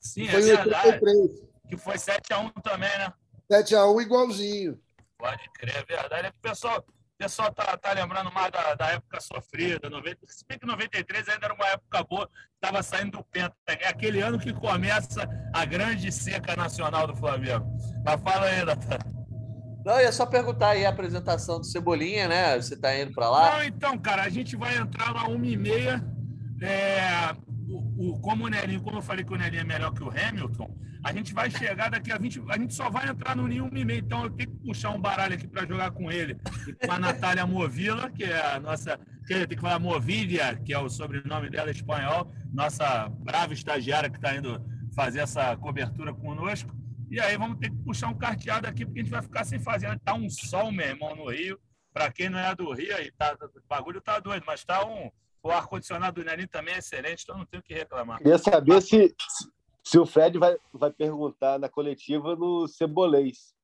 [0.00, 0.88] Sim, Foi é verdade.
[0.88, 1.46] 83.
[1.68, 3.12] Que foi 7x1 também, né?
[3.50, 4.80] 7x1 igualzinho.
[5.18, 6.26] Pode crer, é verdade.
[6.28, 9.90] É o pessoal, o pessoal tá, tá lembrando mais da, da época sofrida.
[9.90, 13.54] 90, se bem que 93 ainda era uma época boa, estava saindo do Penta.
[13.66, 17.66] É aquele ano que começa a grande seca nacional do Flamengo.
[18.04, 19.25] Mas fala aí, Natan.
[19.86, 22.56] Não, ia só perguntar aí a apresentação do Cebolinha, né?
[22.56, 23.52] Você tá indo para lá?
[23.52, 26.02] Não, então, cara, a gente vai entrar lá 1h30.
[26.60, 27.32] É,
[27.68, 30.10] o, o- como o Nelinho, como eu falei que o Nelinho é melhor que o
[30.10, 32.42] Hamilton, a gente vai chegar daqui a 20.
[32.48, 33.98] A gente só vai entrar no Ninho 1h30.
[33.98, 36.36] Então eu tenho que puxar um baralho aqui para jogar com ele.
[36.66, 38.98] E com a Natália Movila, que é a nossa.
[39.28, 44.34] Tenho que falar Movilia, que é o sobrenome dela espanhol, nossa brava estagiária que está
[44.36, 44.64] indo
[44.96, 46.74] fazer essa cobertura conosco.
[47.10, 49.60] E aí vamos ter que puxar um carteado aqui, porque a gente vai ficar sem
[49.60, 49.98] fazer.
[50.00, 51.58] Tá um sol, meu irmão, no Rio.
[51.92, 55.10] Para quem não é do Rio, aí tá, o bagulho tá doido, mas tá um.
[55.42, 58.18] O ar-condicionado do Nelinho também é excelente, então não tenho o que reclamar.
[58.18, 59.14] Queria saber se,
[59.82, 63.54] se o Fred vai, vai perguntar na coletiva no Cebolês.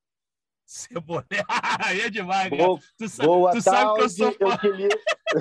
[0.64, 1.44] Cebolinha,
[1.84, 2.48] aí é demais.
[2.48, 4.88] Boa, Tu, sa- boa tu sabe que eu tarde, sou eu queria,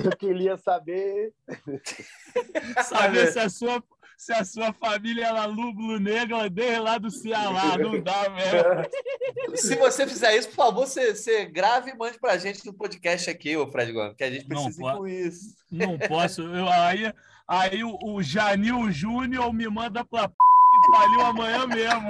[0.04, 1.32] eu queria saber.
[2.84, 3.82] saber se a sua,
[4.22, 7.74] se a sua família ela lúbulo negra desde lá do Ceará.
[7.76, 9.56] Não dá mesmo.
[9.56, 13.28] Se você fizer isso, por favor, você, você grave e mande pra gente no podcast
[13.28, 14.98] aqui, ô Fred Gomes, que a gente Não precisa pode.
[14.98, 15.56] com isso.
[15.68, 16.42] Não posso.
[16.42, 17.12] Eu, aí
[17.48, 20.34] aí o, o Janil Júnior me manda pra p...
[20.34, 22.08] que pariu amanhã mesmo.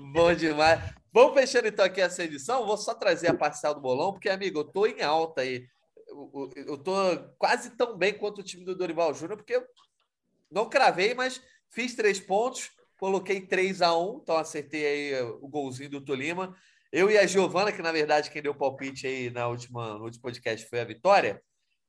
[0.14, 0.80] Bom demais.
[1.12, 2.64] Vamos fechando então aqui essa edição.
[2.64, 5.66] Vou só trazer a parcial do bolão, porque, amigo, eu tô em alta aí.
[6.54, 6.92] Eu, tô
[7.38, 9.64] quase tão bem quanto o time do Dorival Júnior, porque eu
[10.50, 15.90] não cravei, mas fiz três pontos, coloquei 3 a 1 então acertei aí o golzinho
[15.90, 16.54] do Tolima.
[16.92, 20.22] Eu e a Giovana, que na verdade quem deu palpite aí na última, no último
[20.22, 21.42] podcast foi a Vitória.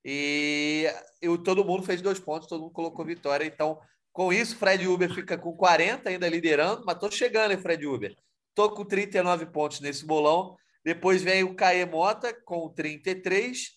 [0.04, 0.86] E
[1.22, 3.46] eu, todo mundo fez dois pontos, todo mundo colocou vitória.
[3.46, 3.80] Então,
[4.12, 8.16] com isso, Fred Uber fica com 40, ainda liderando, mas tô chegando, hein, Fred Uber?
[8.54, 10.56] Tô com 39 pontos nesse bolão.
[10.84, 13.72] Depois vem o Caê Mota com 33.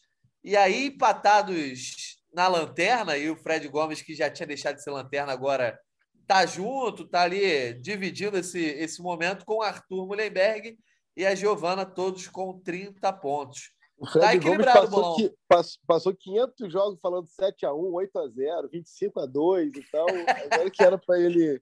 [0.47, 4.93] E aí, empatados na lanterna, e o Fred Gomes, que já tinha deixado de ser
[4.93, 5.77] lanterna, agora
[6.24, 10.78] tá junto, tá ali dividindo esse, esse momento com o Arthur Mullenberg
[11.16, 13.73] e a Giovana, todos com 30 pontos.
[13.98, 15.16] O Fred Tá Gomes equilibrado, passou, Bolão.
[15.16, 20.06] qui- pass- passou 500 jogos falando 7x1, 8x0, 25x2 e tal.
[20.52, 21.60] Agora que era para ele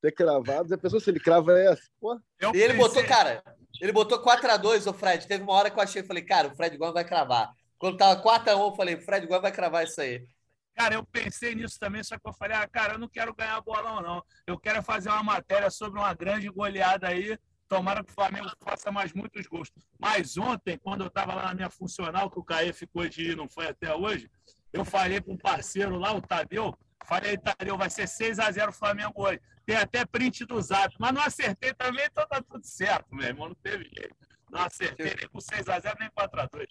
[0.00, 0.72] ter cravado.
[0.72, 2.18] A pessoa, se ele crava essa, pô,
[2.54, 3.42] E ele botou, cara,
[3.82, 5.26] ele botou 4x2, o Fred.
[5.26, 7.52] Teve uma hora que eu achei, falei, cara, o Fred Gomes vai cravar.
[7.78, 10.26] Quando tava 4x1, eu falei, Fred Gomes vai cravar isso aí.
[10.74, 13.60] Cara, eu pensei nisso também, só que eu falei, ah, cara, eu não quero ganhar
[13.60, 14.22] bolão, não.
[14.46, 17.38] Eu quero fazer uma matéria sobre uma grande goleada aí.
[17.68, 19.70] Tomara que o Flamengo faça mais muitos gols.
[19.98, 23.36] Mas ontem, quando eu estava lá na minha funcional, que o Caê ficou de ir,
[23.36, 24.28] não foi até hoje,
[24.72, 26.76] eu falei com um parceiro lá, o Tadeu,
[27.06, 29.40] falei, Tadeu, vai ser 6x0 Flamengo hoje.
[29.64, 33.48] Tem até print do zap, mas não acertei também, então tá tudo certo, meu irmão,
[33.48, 34.16] não teve jeito.
[34.50, 36.66] Não acertei nem com 6x0, nem 4x2.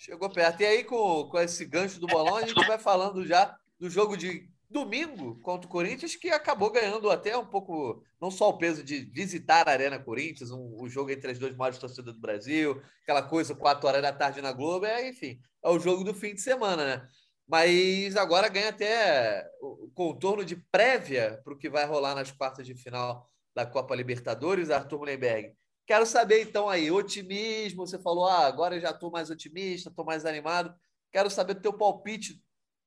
[0.00, 0.62] Chegou perto.
[0.62, 4.16] E aí, com, com esse gancho do bolão, a gente vai falando já do jogo
[4.16, 8.82] de domingo contra o Corinthians, que acabou ganhando até um pouco, não só o peso
[8.82, 12.80] de visitar a Arena Corinthians, um, o jogo entre as duas maiores torcidas do Brasil,
[13.02, 16.32] aquela coisa, 4 horas da tarde na Globo, é, enfim, é o jogo do fim
[16.32, 17.08] de semana, né?
[17.46, 22.66] Mas agora ganha até o contorno de prévia para o que vai rolar nas quartas
[22.66, 25.54] de final da Copa Libertadores, Arthur Mullenberg.
[25.90, 27.84] Quero saber, então, aí, otimismo.
[27.84, 30.72] Você falou, ah, agora eu já estou mais otimista, estou mais animado.
[31.10, 32.40] Quero saber do teu palpite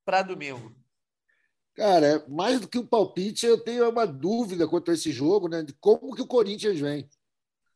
[0.05, 0.73] para domingo.
[1.75, 5.61] Cara, mais do que um palpite, eu tenho uma dúvida quanto a esse jogo, né?
[5.63, 7.09] De como que o Corinthians vem.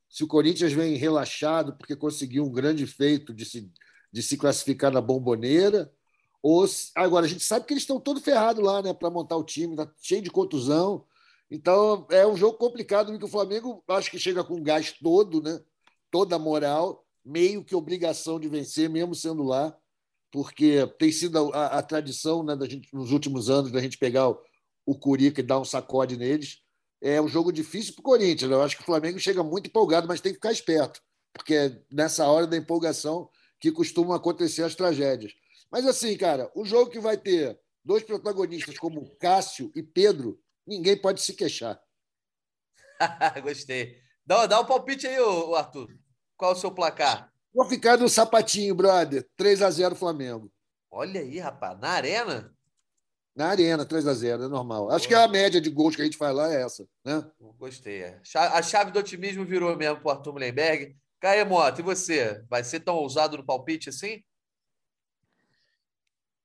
[0.09, 3.69] Se o Corinthians vem relaxado porque conseguiu um grande feito de se,
[4.09, 5.91] de se classificar na bomboneira,
[6.41, 9.35] ou se- agora a gente sabe que eles estão todos ferrados lá, né, para montar
[9.35, 11.05] o time, tá cheio de contusão.
[11.49, 15.41] Então é um jogo complicado, porque o Flamengo acho que chega com o gás todo,
[15.41, 15.59] né?
[16.11, 19.77] Toda a moral, meio que obrigação de vencer, mesmo sendo lá
[20.31, 24.29] porque tem sido a, a tradição né, da gente, nos últimos anos da gente pegar
[24.29, 24.39] o,
[24.85, 26.59] o Curica e dar um sacode neles.
[27.01, 28.49] É um jogo difícil para o Corinthians.
[28.49, 28.55] né?
[28.55, 31.01] Eu acho que o Flamengo chega muito empolgado, mas tem que ficar esperto,
[31.33, 33.29] porque é nessa hora da empolgação
[33.59, 35.33] que costumam acontecer as tragédias.
[35.71, 40.99] Mas assim, cara, o jogo que vai ter dois protagonistas como Cássio e Pedro, ninguém
[40.99, 41.79] pode se queixar.
[43.41, 43.97] Gostei.
[44.25, 45.87] Dá, dá um palpite aí, ô, Arthur.
[46.35, 47.31] Qual é o seu placar?
[47.53, 49.27] Vou ficar no sapatinho, brother.
[49.35, 50.51] 3 a 0 Flamengo.
[50.91, 51.79] Olha aí, rapaz.
[51.79, 52.53] Na arena?
[53.35, 54.91] Na arena, 3 a 0 é normal.
[54.91, 57.23] Acho que a média de gols que a gente faz lá é essa, né?
[57.57, 58.03] Gostei.
[58.35, 60.97] A chave do otimismo virou mesmo para o Arthur Mullenberg.
[61.19, 62.43] Caê Mota, e você?
[62.49, 64.23] Vai ser tão ousado no palpite assim?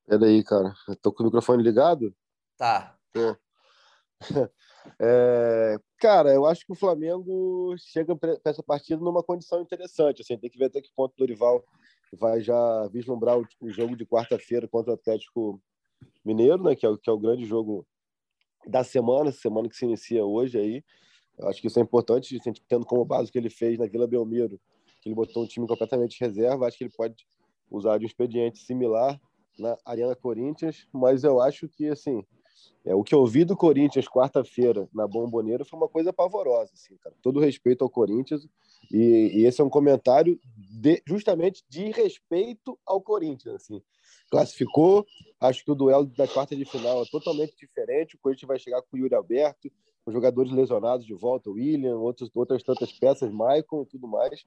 [0.07, 0.75] peraí, cara.
[0.87, 2.15] Eu tô com o microfone ligado?
[2.57, 2.97] Tá.
[3.13, 3.37] Tô.
[5.01, 10.23] É, cara, eu acho que o Flamengo chega para essa partida numa condição interessante.
[10.23, 11.65] Assim, tem que ver até que ponto o Dorival
[12.19, 15.63] vai já vislumbrar o, o jogo de quarta-feira contra o Atlético
[16.25, 16.75] Mineiro, né?
[16.75, 17.87] Que é, o- que é o grande jogo
[18.67, 20.85] da semana, semana que se inicia hoje aí.
[21.39, 22.39] Eu acho que isso é importante,
[22.69, 24.61] tendo como base o que ele fez na Vila Belmiro,
[25.01, 26.67] que ele botou um time completamente reserva.
[26.67, 27.25] Acho que ele pode
[27.71, 29.21] usar de um expediente similar
[29.59, 32.25] na Arena Corinthians, mas eu acho que assim
[32.85, 36.97] é, o que eu vi do Corinthians quarta-feira na Bomboneira foi uma coisa pavorosa, assim,
[36.97, 37.15] cara.
[37.23, 38.47] Todo respeito ao Corinthians
[38.91, 43.81] e, e esse é um comentário de- justamente de respeito ao Corinthians, assim.
[44.31, 45.07] Classificou,
[45.41, 48.17] acho que o duelo da quarta de final é totalmente diferente.
[48.17, 49.71] O Corinthians vai chegar com o Yuri Alberto,
[50.05, 54.45] com jogadores lesionados de volta, o William, outros, outras tantas peças, Maicon e tudo mais.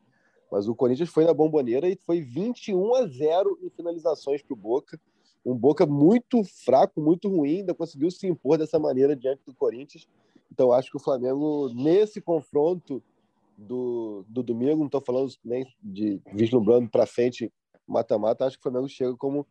[0.51, 4.57] Mas o Corinthians foi na Bomboneira e foi 21 a 0 em finalizações para o
[4.57, 4.99] Boca
[5.45, 10.07] um Boca muito fraco, muito ruim, ainda conseguiu se impor dessa maneira diante do Corinthians.
[10.51, 13.03] Então, acho que o Flamengo, nesse confronto
[13.55, 17.53] do, do domingo, não estou falando nem de vislumbrando para frente
[17.87, 19.45] mata-mata, acho que o Flamengo chega como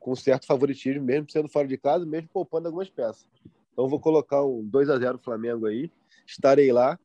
[0.00, 3.28] com certo favoritismo, mesmo sendo fora de casa, mesmo poupando algumas peças.
[3.72, 5.90] Então, vou colocar um 2 a 0 Flamengo aí,
[6.26, 6.98] estarei lá.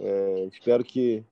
[0.00, 1.22] É, espero que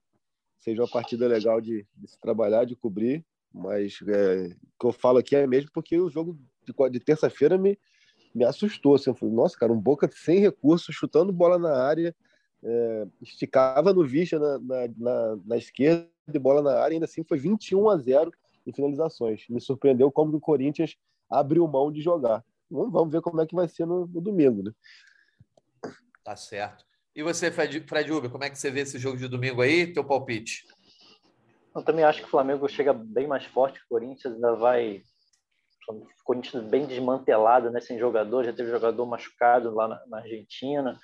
[0.59, 3.25] seja uma partida legal de, de se trabalhar, de cobrir
[3.55, 7.57] mas é, o que eu falo aqui é mesmo porque o jogo de, de terça-feira
[7.57, 7.79] me,
[8.33, 8.95] me assustou.
[8.95, 12.13] Assim, eu falei, nossa, cara, um Boca sem recurso, chutando bola na área,
[12.61, 17.23] é, esticava no Vicha na, na, na, na, esquerda de bola na área, ainda assim
[17.23, 18.31] foi 21 a 0
[18.67, 19.45] em finalizações.
[19.49, 20.97] Me surpreendeu como o Corinthians
[21.29, 22.43] abriu mão de jogar.
[22.69, 24.71] Vamos, vamos ver como é que vai ser no, no domingo, né?
[26.23, 26.83] Tá certo.
[27.15, 29.93] E você, Fred, Fred Uber, como é que você vê esse jogo de domingo aí?
[29.93, 30.65] Teu palpite?
[31.75, 35.01] Eu também acho que o Flamengo chega bem mais forte que o Corinthians, ainda vai.
[35.89, 40.97] O Corinthians bem desmantelado, né, sem jogador, já teve jogador machucado lá na, na Argentina.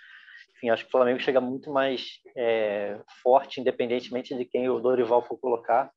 [0.55, 5.21] Enfim, acho que o Flamengo chega muito mais é, forte, independentemente de quem o Dorival
[5.23, 5.91] for colocar.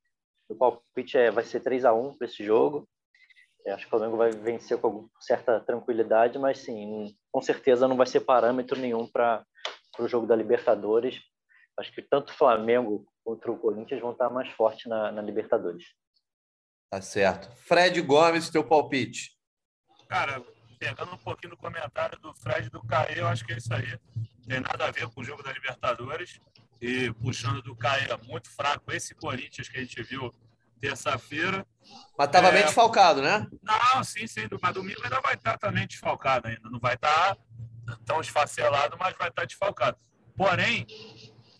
[0.49, 2.87] O palpite é, vai ser 3 a 1 para esse jogo.
[3.65, 7.95] É, acho que o Flamengo vai vencer com certa tranquilidade, mas sim, com certeza não
[7.95, 9.43] vai ser parâmetro nenhum para
[9.97, 11.19] o jogo da Libertadores.
[11.79, 15.83] Acho que tanto o Flamengo contra o Corinthians vão estar mais fortes na, na Libertadores.
[16.91, 17.51] Tá certo.
[17.57, 19.31] Fred Gomes, teu palpite.
[20.07, 20.41] Cara,
[20.79, 23.99] pegando um pouquinho do comentário do Fred do Caê, eu acho que é isso aí.
[24.47, 26.39] Tem nada a ver com o jogo da Libertadores.
[26.79, 30.31] E puxando do Caê, muito fraco esse Corinthians que a gente viu
[30.79, 31.65] terça-feira.
[32.17, 32.51] Mas estava É.
[32.51, 33.47] bem desfalcado, né?
[33.63, 34.47] Não, sim, sim.
[34.61, 36.69] Mas domingo ainda vai estar também desfalcado ainda.
[36.69, 37.35] Não vai estar
[38.05, 39.97] tão esfacelado, mas vai estar desfalcado.
[40.35, 40.85] Porém,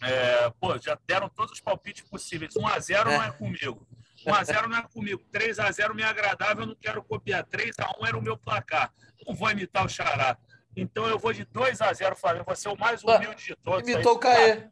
[0.06, 2.54] é, pô, já deram todos os palpites possíveis.
[2.54, 3.88] 1x0 não é comigo.
[4.26, 5.24] 1x0 não é comigo.
[5.34, 7.46] 3x0 me agradável, eu não quero copiar.
[7.46, 8.94] 3x1 era o meu placar.
[9.28, 10.38] Não vou imitar o Xará.
[10.76, 12.46] Então eu vou de 2x0 Flamengo.
[12.46, 13.88] Vou ser o mais humilde de todos.
[13.88, 14.68] Imitou o Caê.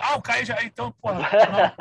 [0.00, 0.62] Ah, o Caê já.
[0.62, 1.16] Então, porra.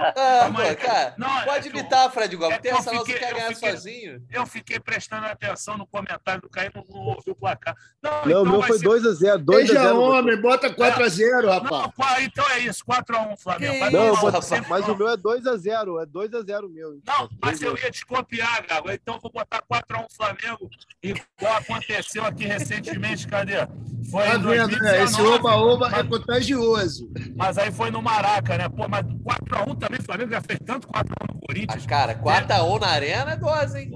[0.51, 2.55] Não, Ah, cara, Não, é pode imitar, Fred Gomes.
[2.55, 4.23] é Tem essa fiquei- quer eu ganhar fiquei- sozinho.
[4.31, 7.75] Eu fiquei prestando atenção no comentário do Caio, não, não ouvi o placar.
[8.01, 9.37] Não, Não, então o meu foi ser- 2x0.
[9.43, 11.71] 2 Seja a 0 homem, bota 4x0, rapaz.
[11.71, 13.73] Não, então é isso, 4x1 Flamengo.
[13.73, 16.01] Que Vai Não, um sempre mas o meu é 2x0.
[16.01, 16.99] É 2x0 meu.
[17.05, 18.91] Não, mas eu ia te copiar, Gago.
[18.91, 20.69] Então eu vou botar 4x1 Flamengo,
[21.01, 23.67] igual aconteceu aqui recentemente, cadê?
[24.11, 24.57] Foi Tá vendo, né?
[24.57, 27.09] 2019, Esse oba-oba é mas- contagioso.
[27.35, 28.69] Mas aí foi no Maraca, né?
[28.69, 31.85] Pô, mas 4x1 também, o Flamengo já fez tanto 4x1 no Corinthians.
[31.85, 33.91] Cara, 4x1 na arena é dose, hein?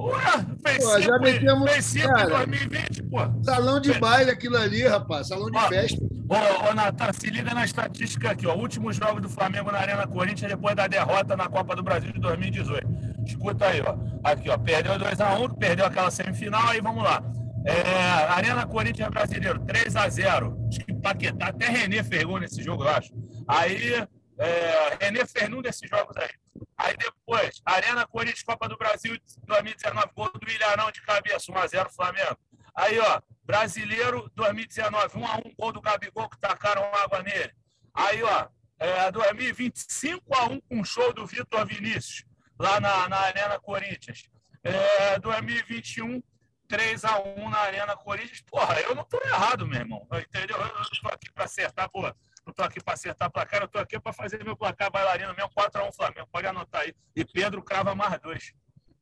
[0.66, 2.26] Fez Pô, já 5 metemos- fez em cara.
[2.30, 3.18] 2020, pô.
[3.44, 5.28] Salão de baile aquilo ali, rapaz.
[5.28, 5.98] Salão de Ó, festa.
[6.30, 8.56] Ô, ô Natan, se liga na estatística aqui, ó.
[8.56, 12.20] Últimos jogos do Flamengo na Arena Corinthians depois da derrota na Copa do Brasil de
[12.20, 12.88] 2018.
[13.26, 13.96] Escuta aí, ó.
[14.24, 14.58] Aqui, ó.
[14.58, 17.22] Perdeu 2x1, perdeu aquela semifinal, aí vamos lá.
[17.66, 20.68] É, Arena Corinthians Brasileiro, 3x0.
[20.68, 23.14] Acho que Paquetá, até René fez gol nesse jogo, eu acho.
[23.48, 23.94] Aí,
[24.38, 26.30] é, René fez num jogos aí.
[26.78, 32.38] Aí depois, Arena Corinthians Copa do Brasil 2019, gol do Ilharão de cabeça, 1x0 Flamengo.
[32.74, 37.52] Aí, ó, Brasileiro 2019, 1x1, gol do Gabigol que tacaram água nele.
[37.94, 38.48] Aí, ó,
[38.80, 42.24] é, 2020, 5x1 com show do Vitor Vinícius,
[42.58, 44.30] lá na, na Arena Corinthians.
[44.64, 46.22] É, 2021,
[46.70, 48.42] 3x1 na Arena Corinthians.
[48.42, 50.08] Porra, eu não tô errado, meu irmão.
[50.14, 50.58] Entendeu?
[50.58, 52.02] Eu não tô aqui para acertar, pô.
[52.46, 55.52] Não tô aqui para acertar placar, eu tô aqui para fazer meu placar bailarino mesmo,
[55.52, 56.28] 4x1 Flamengo.
[56.32, 56.94] Pode anotar aí.
[57.16, 58.54] E Pedro crava mais dois.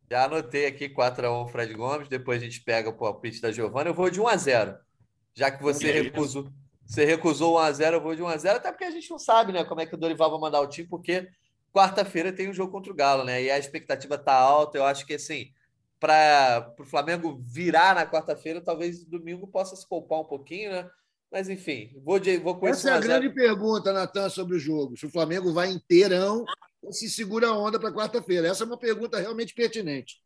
[0.10, 3.89] Já anotei aqui 4x1 Fred Gomes, depois a gente pega o palpite da Giovana.
[3.89, 4.77] Eu vou de 1x0.
[5.34, 6.52] Já que você Que recusou,
[6.85, 9.81] você recusou 1x0, eu vou de 1x0, até porque a gente não sabe, né, como
[9.81, 11.30] é que o Dorival vai mandar o time, porque
[11.72, 13.44] quarta-feira tem um jogo contra o Galo, né?
[13.44, 14.77] E a expectativa tá alta.
[14.77, 15.52] Eu acho que assim,
[15.99, 20.90] para o Flamengo virar na quarta-feira, talvez domingo possa se poupar um pouquinho, né?
[21.32, 23.14] Mas enfim, vou, de, vou com esse Essa é a 1 a 0.
[23.22, 24.95] grande pergunta, Natan, sobre o jogo.
[24.95, 26.45] Se o Flamengo vai inteirão
[26.82, 28.48] ou se segura a onda para quarta-feira.
[28.48, 30.22] Essa é uma pergunta realmente pertinente.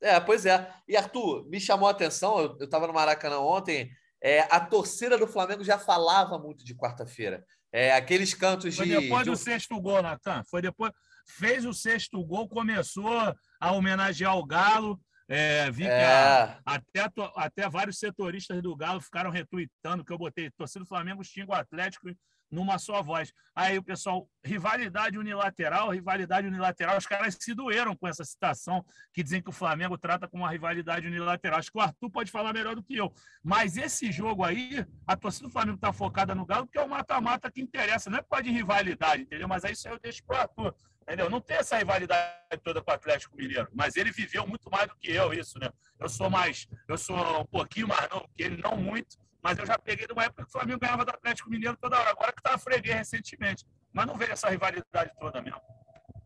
[0.00, 0.68] É, pois é.
[0.88, 3.90] E Arthur, me chamou a atenção, eu, eu tava no Maracanã ontem,
[4.20, 7.44] é, a torcida do Flamengo já falava muito de quarta-feira.
[7.70, 8.98] É, aqueles cantos Foi de.
[8.98, 10.42] depois de- do sexto gol, Natan.
[10.50, 10.92] Foi depois.
[11.26, 15.00] Fez o sexto gol, começou a homenagear o Galo.
[15.28, 16.58] É, vi que É.
[16.66, 20.50] até, até vários setoristas do Galo ficaram retuitando que eu botei.
[20.50, 22.10] Torcida do Flamengo xinga o Atlético
[22.50, 23.32] numa só voz.
[23.54, 26.98] Aí o pessoal, rivalidade unilateral, rivalidade unilateral.
[26.98, 30.50] Os caras se doeram com essa citação que dizem que o Flamengo trata como uma
[30.50, 31.58] rivalidade unilateral.
[31.58, 33.10] Acho que o Arthur pode falar melhor do que eu.
[33.42, 36.88] Mas esse jogo aí, a torcida do Flamengo está focada no Galo, porque é o
[36.90, 38.10] mata-mata que interessa.
[38.10, 39.48] Não é por causa de rivalidade, entendeu?
[39.48, 40.74] Mas aí isso aí eu deixo para o Arthur.
[41.02, 41.28] Entendeu?
[41.28, 44.96] Não tem essa rivalidade toda com o Atlético Mineiro, mas ele viveu muito mais do
[44.96, 45.68] que eu, isso, né?
[45.98, 49.66] Eu sou mais, eu sou um pouquinho mais novo que ele, não muito, mas eu
[49.66, 52.32] já peguei de uma época que o Flamengo ganhava do Atlético Mineiro toda hora, agora
[52.32, 53.64] que tá freguês recentemente.
[53.92, 55.60] Mas não veio essa rivalidade toda mesmo.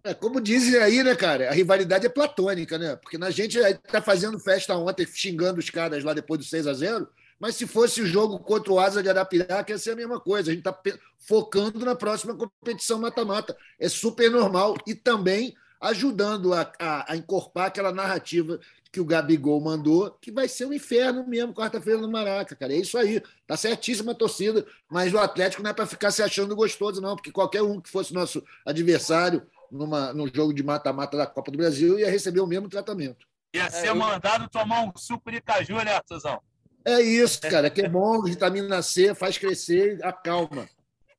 [0.04, 1.48] É, como dizem aí, né, cara?
[1.48, 2.94] A rivalidade é platônica, né?
[2.96, 6.74] Porque a gente está fazendo festa ontem, xingando os caras lá depois do 6 a
[6.74, 7.08] 0
[7.38, 10.50] mas se fosse o jogo contra o Asa de Arapiraca, ia ser a mesma coisa.
[10.50, 10.78] A gente está
[11.18, 13.56] focando na próxima competição mata-mata.
[13.78, 18.58] É super normal e também ajudando a, a, a encorpar aquela narrativa
[18.90, 22.72] que o Gabigol mandou, que vai ser um inferno mesmo quarta-feira no Maraca, cara.
[22.72, 23.22] É isso aí.
[23.46, 27.14] Tá certíssima a torcida, mas o Atlético não é para ficar se achando gostoso, não,
[27.14, 31.58] porque qualquer um que fosse nosso adversário numa, num jogo de mata-mata da Copa do
[31.58, 33.26] Brasil ia receber o mesmo tratamento.
[33.54, 36.40] Ia ser mandado tomar um suco de caju, né, Artuzão?
[36.86, 40.68] É isso, cara, que é bom, vitamina C, faz crescer, acalma.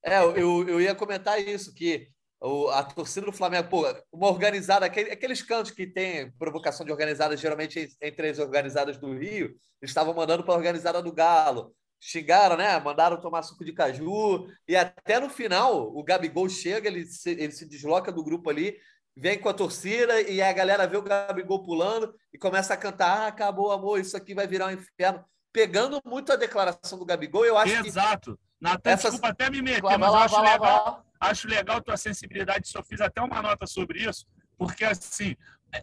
[0.02, 2.08] É, eu, eu ia comentar isso, que
[2.40, 6.92] o, a torcida do Flamengo, pô, uma organizada, aquele, aqueles cantos que tem provocação de
[6.94, 11.76] organizadas, geralmente entre as organizadas do Rio, estavam mandando para a organizada do Galo.
[12.00, 12.80] Xingaram, né?
[12.80, 14.48] Mandaram tomar suco de caju.
[14.68, 18.78] E até no final, o Gabigol chega, ele se, ele se desloca do grupo ali,
[19.16, 23.24] vem com a torcida e a galera vê o Gabigol pulando e começa a cantar:
[23.24, 25.26] ah, acabou, amor, isso aqui vai virar um inferno.
[25.52, 28.36] Pegando muito a declaração do Gabigol, eu acho Exato.
[28.36, 28.48] que.
[28.60, 31.98] Natan, Essas- desculpa até me meter, mas lá, eu acho lá, legal, acho legal tua
[31.98, 32.68] sensibilidade.
[32.68, 34.26] Só fiz até uma nota sobre isso,
[34.58, 35.36] porque assim,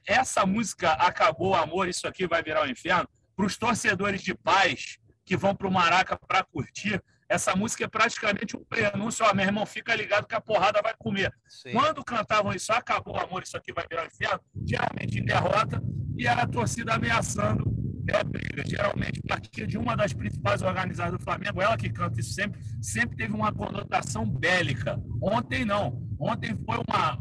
[0.06, 4.34] essa música Acabou o Amor, isso aqui vai virar o inferno, para os torcedores de
[4.34, 9.32] paz que vão para o Maraca para curtir, essa música é praticamente um prenúncio, ó,
[9.34, 11.32] meu irmão, fica ligado que a porrada vai comer.
[11.48, 11.72] Sim.
[11.72, 15.82] Quando cantavam isso, acabou o amor, isso aqui vai virar o inferno, geralmente em derrota,
[16.16, 17.64] e era a torcida ameaçando
[18.08, 18.62] é, briga.
[18.66, 23.16] Geralmente partia de uma das principais organizadas do Flamengo, ela que canta isso sempre, sempre
[23.16, 25.00] teve uma conotação bélica.
[25.22, 26.02] Ontem não.
[26.18, 27.18] Ontem foi uma.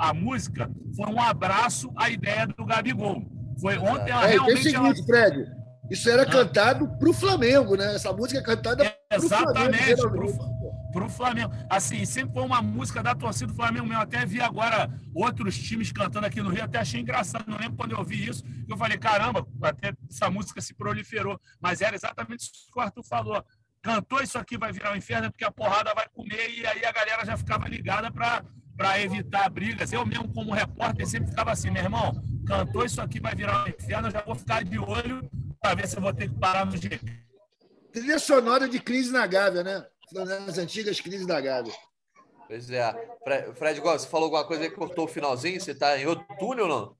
[0.00, 3.22] A música foi um abraço à ideia do Gabigol.
[3.60, 4.74] Foi ontem ela É, e tem o realmente.
[4.74, 5.46] ela- seguinte, Fred,
[5.90, 7.94] isso era cantado pro Flamengo, né?
[7.94, 10.51] Essa música é cantada pro Flamengo, Exatamente.
[10.92, 11.52] Para o Flamengo.
[11.68, 14.02] Assim, sempre foi uma música da torcida do Flamengo mesmo.
[14.02, 17.44] Até vi agora outros times cantando aqui no Rio, até achei engraçado.
[17.48, 21.40] Não lembro quando eu vi isso, eu falei, caramba, até essa música se proliferou.
[21.60, 23.44] Mas era exatamente isso que o Arthur falou.
[23.82, 26.92] Cantou isso aqui vai virar um inferno porque a porrada vai comer e aí a
[26.92, 28.44] galera já ficava ligada para
[28.76, 29.92] para evitar brigas.
[29.92, 32.12] Eu mesmo, como repórter, sempre ficava assim, meu irmão,
[32.46, 35.28] cantou isso aqui vai virar um inferno, eu já vou ficar de olho
[35.60, 37.04] para ver se eu vou ter que parar no jeito.
[37.92, 39.84] Trilha sonora de Crise na Gávea, né?
[40.14, 41.72] Nas antigas Crises da Gávea.
[42.46, 42.92] Pois é.
[43.24, 45.60] Fre- Fred Gomes, você falou alguma coisa aí que cortou o finalzinho?
[45.60, 46.96] Você tá em outro túnel ou não?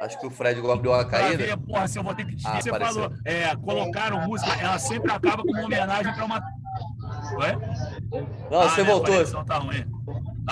[0.00, 1.44] Acho que o Fred Gomes deu uma caída.
[1.44, 3.02] ver, porra, se eu vou ter que Ah, você apareceu.
[3.02, 6.40] falou, é, colocaram música, ela sempre acaba com uma homenagem para uma.
[7.38, 7.52] Ué?
[8.50, 9.14] Não, você minha voltou.
[9.14, 9.84] conexão Tá ruim.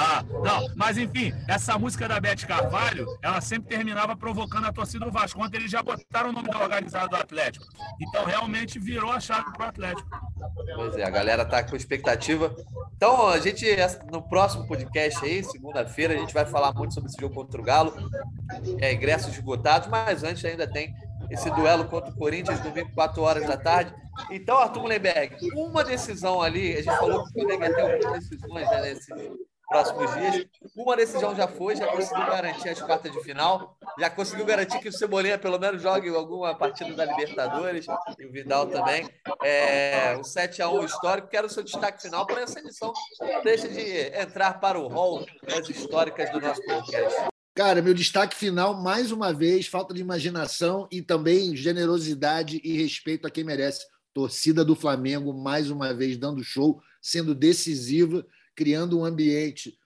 [0.01, 5.05] Ah, não, mas enfim, essa música da Beth Carvalho, ela sempre terminava provocando a torcida
[5.05, 5.43] do Vasco.
[5.43, 7.67] Ontem eles já botaram o nome da organizada do Atlético.
[8.01, 10.09] Então realmente virou a chave pro Atlético.
[10.77, 12.55] Pois é, a galera tá com expectativa.
[12.97, 13.67] Então, a gente,
[14.09, 17.65] no próximo podcast aí, segunda-feira, a gente vai falar muito sobre esse jogo contra o
[17.65, 17.93] Galo.
[18.81, 20.95] É, ingressos esgotados, mas antes ainda tem
[21.29, 23.93] esse duelo contra o Corinthians, domingo, 4 horas da tarde.
[24.31, 28.29] Então, Arthur Mullenberg, uma decisão ali, a gente falou que o Flamengo ia ter algumas
[28.29, 29.09] decisões né, nesses
[29.69, 30.47] próximos dias.
[30.77, 34.89] Uma decisão já foi, já conseguiu garantir as quartas de final, já conseguiu garantir que
[34.89, 37.87] o Cebolinha pelo menos jogue alguma partida da Libertadores,
[38.19, 39.09] e o Vidal também.
[39.43, 42.93] É, o 7x1 histórico, quero o seu destaque final para essa edição.
[43.45, 43.81] Deixa de
[44.19, 47.29] entrar para o hall das históricas do nosso podcast.
[47.55, 53.27] Cara, meu destaque final, mais uma vez, falta de imaginação e também generosidade e respeito
[53.27, 53.85] a quem merece.
[54.15, 58.25] Torcida do Flamengo, mais uma vez, dando show, sendo decisiva,
[58.59, 59.79] criando um ambiente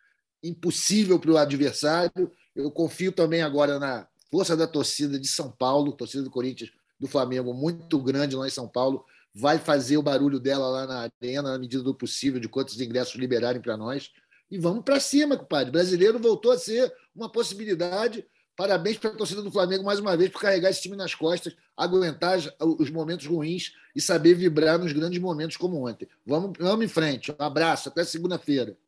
[0.43, 2.32] impossível para o adversário.
[2.57, 7.07] Eu confio também agora na força da torcida de São Paulo, torcida do Corinthians, do
[7.07, 9.05] Flamengo, muito grande lá em São Paulo.
[9.35, 13.16] Vai fazer o barulho dela lá na arena, na medida do possível, de quantos ingressos
[13.16, 14.11] liberarem para nós.
[14.51, 15.69] E vamos para cima, compadre.
[15.69, 18.24] O brasileiro voltou a ser uma possibilidade.
[18.62, 21.56] Parabéns para a torcida do Flamengo mais uma vez por carregar esse time nas costas,
[21.76, 26.09] aguentar os momentos ruins e saber vibrar nos grandes momentos como ontem.
[26.24, 27.32] Vamos, vamos em frente.
[27.32, 28.78] Um abraço, até segunda-feira.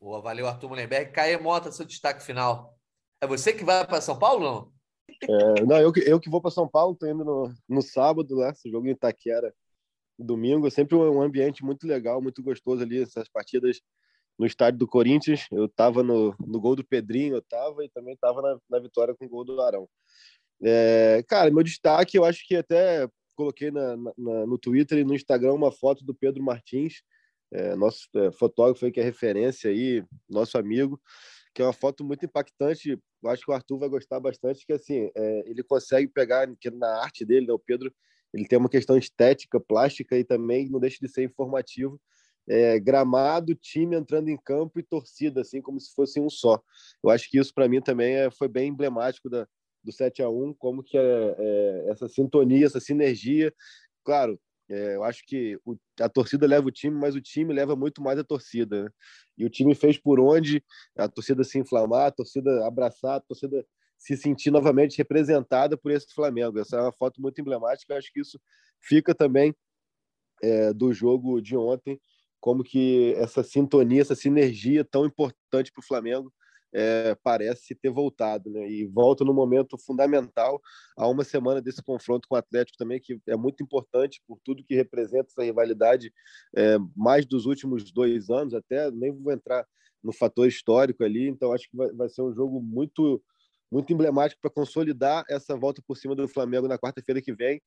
[0.00, 1.10] Boa, valeu, Arthur Mullenberg.
[1.10, 2.78] Caê Mota, seu destaque final.
[3.20, 4.72] É você que vai para São Paulo, não?
[5.28, 8.36] É, não, eu, que- eu que vou para São Paulo, tô indo no, no sábado,
[8.36, 8.50] né?
[8.50, 9.52] Esse jogo em Itaquera,
[10.16, 10.68] domingo.
[10.68, 13.80] É sempre um ambiente muito legal, muito gostoso ali, essas partidas
[14.38, 15.46] no estádio do Corinthians.
[15.50, 19.14] Eu estava no, no gol do Pedrinho, eu estava, e também estava na, na vitória
[19.14, 19.88] com o gol do Arão.
[20.62, 25.14] É, cara, meu destaque, eu acho que até coloquei na, na- no Twitter e no
[25.14, 27.02] Instagram uma foto do Pedro Martins,
[27.52, 31.00] é, nosso é, fotógrafo aí, que é referência aí, nosso amigo,
[31.54, 32.98] que é uma foto muito impactante.
[33.22, 36.70] Eu acho que o Arthur vai gostar bastante, que assim, é, ele consegue pegar que
[36.70, 37.92] na arte dele, né, o Pedro,
[38.32, 42.00] ele tem uma questão estética, plástica e também não deixa de ser informativo.
[42.48, 46.62] É, gramado, time entrando em campo e torcida, assim como se fosse um só.
[47.02, 49.48] Eu acho que isso para mim também é, foi bem emblemático da,
[49.82, 53.52] do 7 a 1 como que é, é, essa sintonia, essa sinergia.
[54.04, 57.76] Claro, é, eu acho que o, a torcida leva o time, mas o time leva
[57.76, 58.84] muito mais a torcida.
[58.84, 58.90] né?
[59.38, 60.62] E o time fez por onde
[60.96, 63.64] a torcida se inflamar, a torcida abraçar, a torcida
[63.98, 66.58] se sentir novamente representada por esse Flamengo.
[66.58, 67.92] Essa é uma foto muito emblemática.
[67.92, 68.40] Eu acho que isso
[68.80, 69.54] fica também
[70.42, 72.00] é, do jogo de ontem,
[72.46, 76.32] como que essa sintonia, essa sinergia tão importante para o Flamengo
[76.72, 78.70] é, parece ter voltado, né?
[78.70, 80.62] E volta no momento fundamental,
[80.96, 84.62] a uma semana desse confronto com o Atlético também, que é muito importante por tudo
[84.62, 86.12] que representa essa rivalidade,
[86.56, 89.66] é, mais dos últimos dois anos, até nem vou entrar
[90.00, 93.20] no fator histórico ali, então acho que vai, vai ser um jogo muito
[93.68, 97.60] muito emblemático para consolidar essa volta por cima do Flamengo na quarta-feira que vem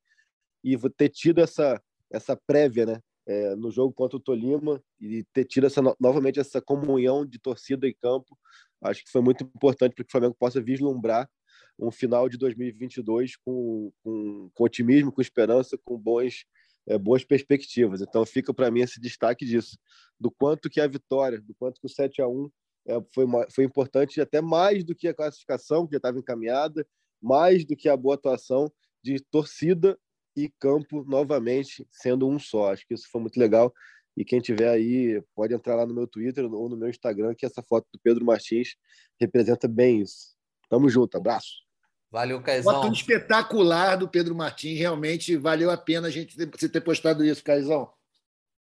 [0.63, 3.01] e ter tido essa essa prévia, né?
[3.31, 7.87] É, no jogo contra o Tolima e ter tido essa, novamente essa comunhão de torcida
[7.87, 8.35] em campo,
[8.81, 11.29] acho que foi muito importante para que o Flamengo possa vislumbrar
[11.77, 16.43] um final de 2022 com, com, com otimismo, com esperança, com bons,
[16.87, 18.01] é, boas perspectivas.
[18.01, 19.77] Então fica para mim esse destaque disso,
[20.19, 22.49] do quanto que a vitória, do quanto que o 7 a 1
[22.87, 26.83] é, foi, foi importante até mais do que a classificação, que já estava encaminhada,
[27.21, 28.71] mais do que a boa atuação
[29.03, 29.97] de torcida
[30.35, 32.71] e campo novamente sendo um só.
[32.71, 33.73] Acho que isso foi muito legal.
[34.15, 37.45] E quem tiver aí pode entrar lá no meu Twitter ou no meu Instagram, que
[37.45, 38.75] essa foto do Pedro Martins
[39.19, 40.35] representa bem isso.
[40.69, 41.63] Tamo junto, abraço.
[42.11, 42.73] Valeu, Caizão.
[42.73, 47.23] Foto espetacular do Pedro Martins, realmente valeu a pena a gente ter, você ter postado
[47.23, 47.91] isso, Caizão.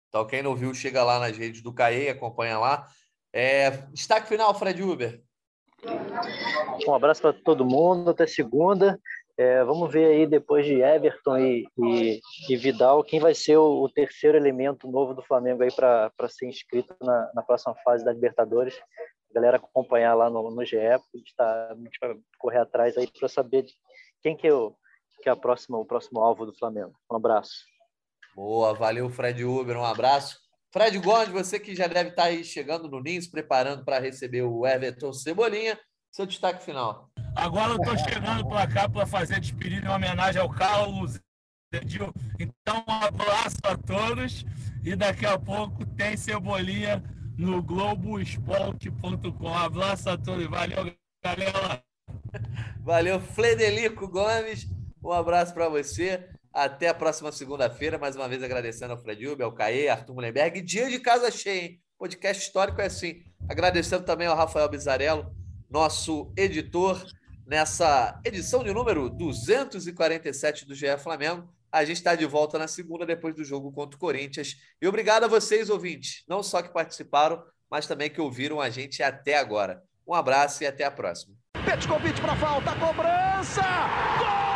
[0.09, 2.87] Então, quem não viu, chega lá nas redes do CAE, acompanha lá.
[3.31, 5.21] É, destaque final, Fred Uber.
[6.87, 8.99] Um abraço para todo mundo, até segunda.
[9.39, 13.83] É, vamos ver aí depois de Everton e, e, e Vidal quem vai ser o,
[13.83, 18.11] o, terceiro elemento novo do Flamengo aí para ser inscrito na, na, próxima fase da
[18.11, 18.75] Libertadores.
[19.31, 22.97] A galera acompanhar lá no, no GE, a gente, tá, a gente vai correr atrás
[22.97, 23.65] aí para saber
[24.21, 24.75] quem que é, o,
[25.23, 26.91] que é a próxima, o próximo alvo do Flamengo.
[27.09, 27.63] Um abraço.
[28.35, 30.37] Boa, valeu Fred Uber, um abraço.
[30.73, 33.99] Fred Gomes, você que já deve estar tá aí chegando no Ninho, se preparando para
[33.99, 35.79] receber o Everton Cebolinha,
[36.11, 37.09] seu destaque final.
[37.35, 41.19] Agora eu estou chegando para cá para fazer despedida em homenagem ao Carlos.
[42.39, 44.43] Então, um abraço a todos
[44.83, 47.03] e daqui a pouco tem Cebolinha
[47.37, 49.53] no Globoesporte.com.
[49.53, 50.47] Abraço a todos.
[50.47, 50.91] Valeu,
[51.23, 51.83] galera.
[52.81, 54.67] Valeu, Frederico Gomes.
[55.03, 56.27] Um abraço para você.
[56.51, 57.99] Até a próxima segunda-feira.
[57.99, 60.61] Mais uma vez agradecendo ao Fred Uber, ao Caê, Arthur Mullenberg.
[60.61, 61.81] Dia de casa cheia, hein?
[61.99, 63.21] Podcast histórico é assim.
[63.47, 65.31] Agradecendo também ao Rafael Bizarello,
[65.69, 67.05] nosso editor
[67.45, 71.47] nessa edição de número 247 do GE Flamengo.
[71.71, 74.55] A gente está de volta na segunda, depois do jogo contra o Corinthians.
[74.81, 79.03] E obrigado a vocês, ouvintes, não só que participaram, mas também que ouviram a gente
[79.03, 79.83] até agora.
[80.07, 81.35] Um abraço e até a próxima.
[81.87, 83.61] convite para falta, cobrança!
[84.17, 84.49] Gol!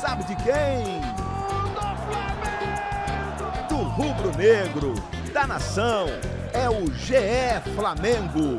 [0.00, 1.00] Sabe de quem?
[3.68, 4.94] Do Do rubro-negro,
[5.36, 6.06] da nação
[6.54, 8.56] é o GE Flamengo.